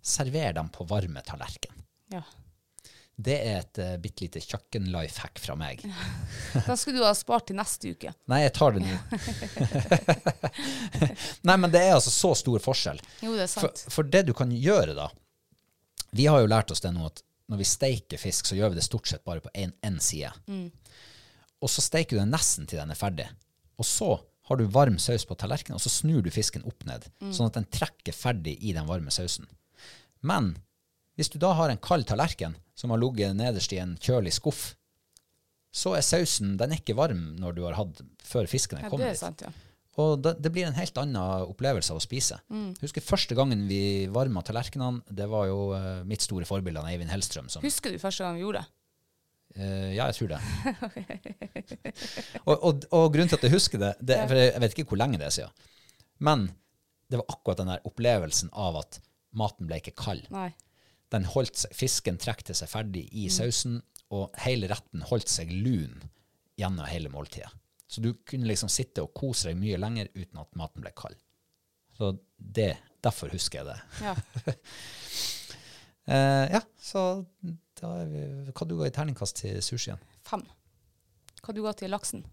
Server 0.03 0.53
dem 0.59 0.71
på 0.73 0.87
varme 0.89 1.23
tallerken. 1.25 1.83
ja. 2.13 2.23
Det 3.13 3.35
er 3.45 3.59
et 3.59 3.77
uh, 3.77 3.89
bitte 4.01 4.23
lite 4.25 4.39
kjøkken-lifehack 4.41 5.37
fra 5.37 5.53
meg. 5.53 5.83
Da 6.65 6.73
skulle 6.73 6.97
du 6.97 7.05
ha 7.05 7.11
spart 7.13 7.45
til 7.51 7.59
neste 7.59 7.91
uke. 7.93 8.09
Nei, 8.31 8.39
jeg 8.41 8.53
tar 8.57 8.73
det 8.73 8.81
nå. 8.81 8.95
Nei, 11.47 11.57
men 11.61 11.69
det 11.69 11.83
er 11.83 11.93
altså 11.93 12.09
så 12.09 12.31
stor 12.41 12.63
forskjell. 12.63 12.97
Jo, 13.21 13.35
det 13.37 13.45
er 13.45 13.51
For, 13.53 13.69
sant. 13.69 13.93
for 13.93 14.09
det 14.09 14.23
du 14.25 14.33
kan 14.33 14.49
gjøre 14.49 14.97
da, 14.97 15.11
vi 16.17 16.25
har 16.25 16.41
jo 16.41 16.49
lært 16.49 16.73
oss 16.73 16.81
det 16.81 16.89
nå 16.97 17.05
at 17.05 17.21
når 17.53 17.61
vi 17.61 17.69
steiker 17.69 18.21
fisk, 18.21 18.49
så 18.49 18.57
gjør 18.57 18.73
vi 18.73 18.81
det 18.81 18.89
stort 18.89 19.09
sett 19.09 19.23
bare 19.29 19.45
på 19.45 19.53
en, 19.61 19.99
side. 20.01 20.33
Og 21.61 21.69
så 21.69 21.85
steiker 21.85 22.17
du 22.17 22.23
den 22.23 22.33
nesten 22.33 22.65
til 22.65 22.81
den 22.81 22.93
er 22.93 22.97
ferdig. 22.97 23.27
Og 23.77 23.85
så 23.85 24.13
har 24.49 24.57
du 24.57 24.65
varm 24.73 24.97
saus 24.97 25.25
på 25.29 25.37
tallerkenen, 25.37 25.77
og 25.77 25.83
så 25.85 25.91
snur 25.91 26.23
du 26.25 26.31
fisken 26.33 26.65
opp 26.65 26.81
ned, 26.89 27.05
sånn 27.29 27.49
at 27.51 27.59
den 27.59 27.69
trekker 27.69 28.15
ferdig 28.15 28.55
i 28.57 28.73
den 28.73 28.89
varme 28.89 29.13
sausen. 29.13 29.45
Men 30.23 30.53
hvis 31.19 31.29
du 31.29 31.37
da 31.41 31.51
har 31.57 31.69
en 31.69 31.81
kald 31.81 32.07
tallerken 32.09 32.55
som 32.77 32.93
har 32.93 33.01
ligget 33.01 33.35
nederst 33.37 33.73
i 33.75 33.81
en 33.83 33.97
kjølig 34.01 34.33
skuff, 34.39 34.71
så 35.73 35.95
er 35.97 36.05
sausen 36.05 36.55
den 36.57 36.73
er 36.73 36.81
ikke 36.81 36.95
varm 36.97 37.33
når 37.41 37.55
du 37.57 37.63
har 37.65 37.77
hatt 37.77 38.01
før 38.25 38.49
fisken 38.49 38.79
er 38.79 38.87
Ja, 38.87 38.97
det 38.97 39.11
er 39.11 39.19
sant, 39.19 39.45
ja. 39.45 39.53
Og 40.01 40.15
det, 40.25 40.37
det 40.41 40.49
blir 40.53 40.65
en 40.65 40.77
helt 40.77 40.95
annen 40.97 41.45
opplevelse 41.45 41.93
av 41.93 41.99
å 41.99 42.01
spise. 42.01 42.39
Jeg 42.49 42.81
husker 42.81 43.03
første 43.05 43.35
gangen 43.37 43.67
vi 43.69 44.07
varma 44.13 44.41
tallerkenene, 44.45 45.03
det 45.05 45.27
var 45.29 45.45
jo 45.51 45.67
uh, 45.75 46.01
mitt 46.09 46.25
store 46.25 46.47
forbilde, 46.49 46.81
Eivind 46.89 47.13
Hellstrøm. 47.13 47.51
Som, 47.53 47.65
Husker 47.65 47.93
du 47.93 47.99
første 48.01 48.25
gang 48.25 48.39
vi 48.39 48.41
gjorde 48.41 48.63
det? 48.63 48.73
Uh, 49.53 49.91
ja, 49.93 50.07
jeg 50.09 50.17
tror 50.17 50.31
det. 50.33 50.39
og, 52.49 52.55
og, 52.55 52.87
og 52.89 53.05
grunnen 53.13 53.29
til 53.29 53.37
at 53.37 53.45
jeg 53.45 53.53
husker 53.53 53.83
det, 53.83 53.93
det 54.01 54.17
for 54.25 54.41
jeg 54.41 54.65
vet 54.65 54.73
ikke 54.73 54.89
hvor 54.89 55.01
lenge 55.03 55.21
det 55.21 55.29
er 55.29 55.37
siden, 55.37 55.69
men 56.25 56.47
det 57.13 57.21
var 57.21 57.29
akkurat 57.35 57.61
den 57.61 57.69
der 57.75 57.85
opplevelsen 57.85 58.49
av 58.57 58.81
at 58.81 58.97
maten 59.37 59.69
ble 59.69 59.79
ikke 59.81 59.95
kald. 59.99 60.27
Nei. 60.33 60.51
Den 61.13 61.27
holdt 61.29 61.65
fisken 61.75 62.17
trekte 62.21 62.55
seg 62.57 62.71
ferdig 62.71 63.05
i 63.13 63.27
sausen, 63.33 63.81
og 64.13 64.33
hele 64.43 64.69
retten 64.69 65.03
holdt 65.09 65.29
seg 65.29 65.51
lun 65.53 66.01
gjennom 66.59 66.85
hele 66.89 67.11
måltidet. 67.13 67.51
Så 67.87 68.01
du 68.01 68.13
kunne 68.25 68.47
liksom 68.49 68.71
sitte 68.73 69.03
og 69.05 69.13
kose 69.13 69.51
deg 69.51 69.59
mye 69.59 69.77
lenger 69.77 70.09
uten 70.15 70.39
at 70.41 70.55
maten 70.57 70.81
ble 70.81 70.93
kald. 70.97 71.17
Så 71.93 72.15
det, 72.37 72.71
derfor 73.05 73.29
husker 73.33 73.61
jeg 73.61 73.73
det. 73.73 74.07
Ja. 74.09 74.17
Eh, 76.03 76.49
ja, 76.51 76.59
så 76.83 77.23
da 77.79 77.89
hva 78.03 78.65
du 78.67 78.73
ga 78.75 78.89
i 78.89 78.91
terningkast 78.91 79.37
til 79.39 79.61
sushien? 79.63 80.01
Fem. 80.27 80.41
Hva 81.39 81.53
du 81.55 81.61
ga 81.63 81.71
til 81.79 81.93
laksen? 81.95 82.25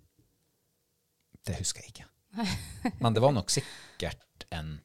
Det 1.47 1.55
husker 1.61 1.85
jeg 1.85 1.93
ikke. 1.93 2.09
Men 3.05 3.15
det 3.15 3.23
var 3.23 3.31
nok 3.37 3.55
sikkert 3.55 4.49
en 4.51 4.81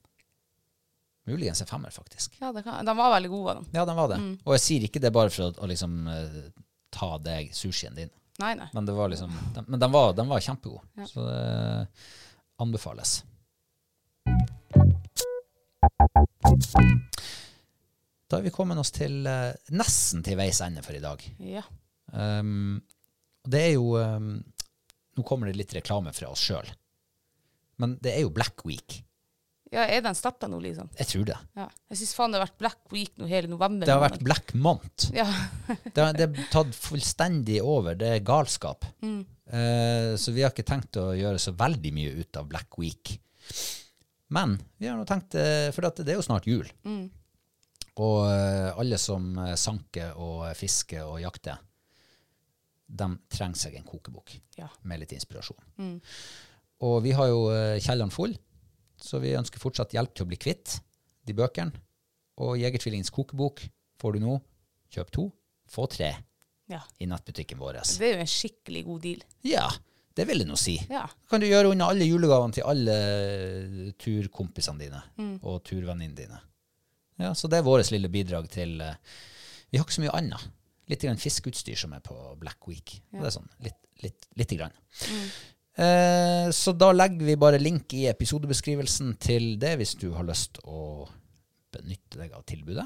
Muligens 1.26 1.62
en 1.64 1.70
femmer, 1.70 1.94
faktisk. 1.94 2.36
Ja, 2.42 2.52
det 2.54 2.62
kan, 2.66 2.86
de 2.86 2.94
var 2.98 3.16
veldig 3.16 3.32
gode, 3.32 3.56
de. 3.58 3.78
Ja, 3.80 3.86
de 3.90 3.96
var 3.98 4.12
det. 4.12 4.20
Og 4.46 4.54
jeg 4.58 4.64
sier 4.66 4.86
ikke 4.86 5.02
det 5.02 5.14
bare 5.16 5.34
for 5.34 5.48
å, 5.48 5.56
å 5.66 5.70
liksom 5.72 5.96
eh, 6.12 6.38
ta 6.94 7.16
deg 7.22 7.50
sushien 7.56 7.98
din. 7.98 8.12
Nei, 8.44 8.52
nei. 8.60 8.68
Men, 8.76 8.86
det 8.86 8.94
var 8.94 9.10
liksom, 9.10 9.34
de, 9.56 9.64
men 9.66 9.82
de 9.82 9.90
var, 9.92 10.14
den 10.18 10.30
var 10.30 10.44
kjempegod. 10.44 10.84
Ja. 11.00 11.08
Så 11.10 11.26
det 11.26 11.42
anbefales. 12.58 13.24
Da 18.26 18.40
er 18.40 18.46
vi 18.46 18.54
kommet 18.54 18.80
oss 18.82 18.94
til 18.96 19.26
eh, 19.30 19.54
nesten 19.76 20.24
til 20.26 20.38
veis 20.40 20.62
ende 20.66 20.84
for 20.86 20.98
i 20.98 21.04
dag. 21.04 21.22
Ja. 21.40 21.64
Um, 22.12 22.82
det 23.46 23.62
er 23.62 23.74
jo 23.76 23.98
um, 23.98 24.38
Nå 25.18 25.24
kommer 25.26 25.50
det 25.50 25.58
litt 25.58 25.74
reklame 25.76 26.14
fra 26.16 26.30
oss 26.32 26.44
sjøl. 26.44 26.68
Men 27.82 27.98
det 28.04 28.16
er 28.16 28.26
jo 28.26 28.34
Black 28.36 28.66
Week. 28.68 29.02
Ja, 29.74 29.84
er 29.90 30.02
den 30.06 30.16
starta 30.16 30.48
nå, 30.52 30.60
liksom? 30.64 30.90
Jeg 31.00 31.08
tror 31.10 31.26
det. 31.28 31.36
Ja. 31.58 31.66
Jeg 31.92 31.98
syns 32.00 32.14
faen 32.16 32.32
det 32.34 32.40
har 32.40 32.46
vært 32.48 32.60
Black 32.62 32.94
Week 32.94 33.16
nå 33.20 33.28
hele 33.30 33.50
november. 33.52 33.88
Det 33.88 33.94
har 33.96 34.04
vært. 34.04 34.22
Black 34.24 34.54
Month. 34.54 35.10
Ja. 35.16 35.26
Det 35.68 35.98
har, 35.98 36.14
det 36.16 36.28
er 36.30 36.48
tatt 36.54 36.76
fullstendig 36.78 37.58
over. 37.66 37.98
Det 38.00 38.12
er 38.18 38.24
galskap. 38.26 38.86
Eh, 39.02 40.14
så 40.22 40.32
vi 40.36 40.46
har 40.46 40.54
ikke 40.54 40.66
tenkt 40.70 40.98
å 41.02 41.10
gjøre 41.18 41.42
så 41.42 41.54
veldig 41.58 41.92
mye 41.98 42.14
ut 42.22 42.40
av 42.42 42.48
Black 42.50 42.78
Week. 42.82 43.16
Men 44.36 44.56
vi 44.82 44.88
har 44.90 44.98
nå 44.98 45.04
tenkt 45.06 45.36
eh, 45.38 45.68
For 45.76 45.86
at 45.86 46.00
det 46.02 46.16
er 46.16 46.18
jo 46.18 46.26
snart 46.26 46.48
jul. 46.50 46.66
Og 47.96 48.18
eh, 48.30 48.72
alle 48.76 48.98
som 49.02 49.28
sanker 49.58 50.18
og 50.20 50.48
fisker 50.58 51.06
og 51.08 51.20
jakter, 51.24 51.60
de 52.86 53.08
trenger 53.34 53.58
seg 53.58 53.78
en 53.80 53.86
kokebok 53.88 54.34
Ja. 54.60 54.68
med 54.86 55.02
litt 55.02 55.14
inspirasjon. 55.18 55.98
Og 56.86 56.98
vi 57.06 57.14
har 57.18 57.30
jo 57.32 57.46
kjelleren 57.82 58.12
full, 58.14 58.36
så 59.06 59.22
vi 59.22 59.36
ønsker 59.38 59.62
fortsatt 59.62 59.94
hjelp 59.96 60.16
til 60.16 60.26
å 60.26 60.30
bli 60.32 60.40
kvitt 60.42 60.80
de 61.26 61.36
bøkene. 61.38 61.84
Og 62.42 62.58
Jegertvillingens 62.60 63.14
kokebok 63.16 63.64
får 64.02 64.18
du 64.18 64.26
nå. 64.26 64.40
Kjøp 64.96 65.12
to, 65.14 65.26
få 65.72 65.88
tre 65.92 66.12
ja. 66.72 66.82
i 67.02 67.08
nettbutikken 67.10 67.60
vår. 67.60 67.82
Det 67.84 68.08
er 68.08 68.18
jo 68.18 68.26
en 68.26 68.32
skikkelig 68.32 68.84
god 68.88 69.06
deal. 69.06 69.24
Ja, 69.48 69.66
det 70.16 70.28
vil 70.30 70.44
jeg 70.44 70.50
nå 70.50 70.58
si. 70.60 70.76
Ja. 70.92 71.06
kan 71.30 71.44
du 71.44 71.48
gjøre 71.48 71.74
unna 71.74 71.90
alle 71.92 72.08
julegavene 72.08 72.56
til 72.56 72.68
alle 72.70 72.98
turkompisene 74.02 74.86
dine 74.86 75.02
og 75.42 75.64
turvenninnene 75.68 76.20
dine. 76.20 76.42
Ja, 77.20 77.34
Så 77.34 77.48
det 77.52 77.60
er 77.60 77.68
vårt 77.68 77.92
lille 77.94 78.12
bidrag 78.12 78.50
til 78.52 78.82
eh, 78.84 78.98
Vi 79.72 79.80
har 79.80 79.86
ikke 79.86 79.96
så 79.96 80.04
mye 80.04 80.16
annet. 80.18 80.48
Litt 80.92 81.02
grann 81.02 81.20
fiskeutstyr 81.20 81.80
som 81.80 81.94
er 81.96 82.04
på 82.06 82.16
Black 82.40 82.68
Week. 82.68 82.98
Ja. 83.14 83.24
Det 83.24 83.30
er 83.30 83.36
sånn, 83.40 83.48
litt, 83.66 83.80
litt, 84.04 84.28
lite 84.38 84.58
grann. 84.60 84.76
Eh, 85.76 86.50
så 86.56 86.72
da 86.78 86.92
legger 86.96 87.26
vi 87.28 87.36
bare 87.40 87.60
link 87.60 87.92
i 87.98 88.06
episodebeskrivelsen 88.08 89.16
til 89.20 89.56
det 89.60 89.74
hvis 89.82 89.96
du 90.00 90.08
har 90.16 90.24
lyst 90.28 90.62
å 90.64 91.04
benytte 91.76 92.22
deg 92.22 92.32
av 92.38 92.46
tilbudet. 92.48 92.86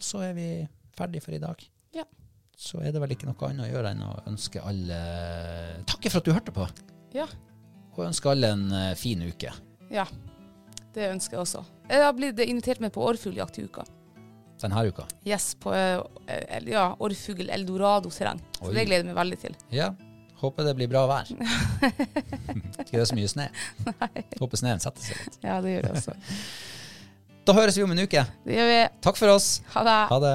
Og 0.00 0.06
så 0.06 0.22
er 0.24 0.32
vi 0.38 0.46
ferdig 0.96 1.20
for 1.24 1.36
i 1.36 1.42
dag. 1.42 1.60
Ja. 1.96 2.06
Så 2.56 2.80
er 2.80 2.94
det 2.94 3.02
vel 3.02 3.12
ikke 3.12 3.28
noe 3.28 3.50
annet 3.50 3.66
å 3.66 3.70
gjøre 3.74 3.92
enn 3.92 4.02
å 4.06 4.14
ønske 4.30 4.62
alle 4.64 5.00
Takke 5.90 6.08
for 6.12 6.22
at 6.22 6.28
du 6.30 6.32
hørte 6.32 6.54
på, 6.56 6.64
Ja. 7.12 7.26
og 7.96 8.06
ønske 8.08 8.30
alle 8.32 8.54
en 8.56 8.66
eh, 8.72 8.94
fin 8.96 9.22
uke. 9.28 9.52
ja. 9.92 10.06
Det 10.90 11.04
ønsker 11.06 11.36
jeg 11.36 11.40
også. 11.44 11.60
Jeg 11.86 12.02
har 12.02 12.12
blitt 12.18 12.40
invitert 12.42 12.80
med 12.82 12.90
på 12.90 13.04
orrfugljakt 13.06 13.60
i 13.60 13.62
uka. 13.62 13.84
Denne 14.58 14.80
uka. 14.88 15.04
Yes, 15.22 15.52
på 15.54 15.70
eh, 15.70 16.00
ja, 16.66 16.96
orrfugl 16.98 17.46
eldorado-terreng. 17.46 18.40
Så 18.58 18.66
Oi. 18.66 18.74
det 18.74 18.86
gleder 18.88 19.04
jeg 19.04 19.06
meg 19.12 19.20
veldig 19.20 19.38
til. 19.38 19.54
Ja, 19.70 19.92
Håper 20.40 20.64
det 20.64 20.72
blir 20.78 20.88
bra 20.88 21.04
vær. 21.04 21.28
Ikke 21.28 22.90
det 22.96 23.02
er 23.02 23.08
så 23.10 23.16
mye 23.18 23.28
snø. 23.28 23.44
Nei. 23.90 24.24
Håper 24.40 24.62
snøen 24.62 24.80
setter 24.80 25.04
seg 25.04 25.20
litt. 25.20 25.36
Ja, 25.44 25.58
det 25.60 25.74
gjør 25.74 25.84
det 25.84 25.92
også. 26.00 26.16
da 27.50 27.56
høres 27.58 27.76
vi 27.76 27.84
om 27.84 27.92
en 27.92 28.00
uke. 28.06 28.24
Det 28.46 28.56
gjør 28.56 28.72
vi. 28.72 28.80
Takk 29.04 29.20
for 29.20 29.36
oss. 29.36 29.52
Ha 29.74 29.84
det. 29.84 30.00
Ha 30.14 30.20
det. 30.24 30.34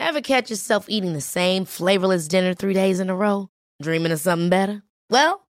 Ever 0.00 0.22
catch 0.22 0.50
yourself 0.50 0.86
eating 0.88 1.12
the 1.12 1.20
same 1.20 1.64
flavorless 1.64 2.26
dinner 2.26 2.52
three 2.52 2.74
days 2.74 2.98
in 3.00 3.10
a 3.10 3.14
row? 3.14 3.48
Dreaming 3.80 4.12
of 4.12 4.18
something 4.18 4.48
better? 4.48 4.82
Well, 5.08 5.46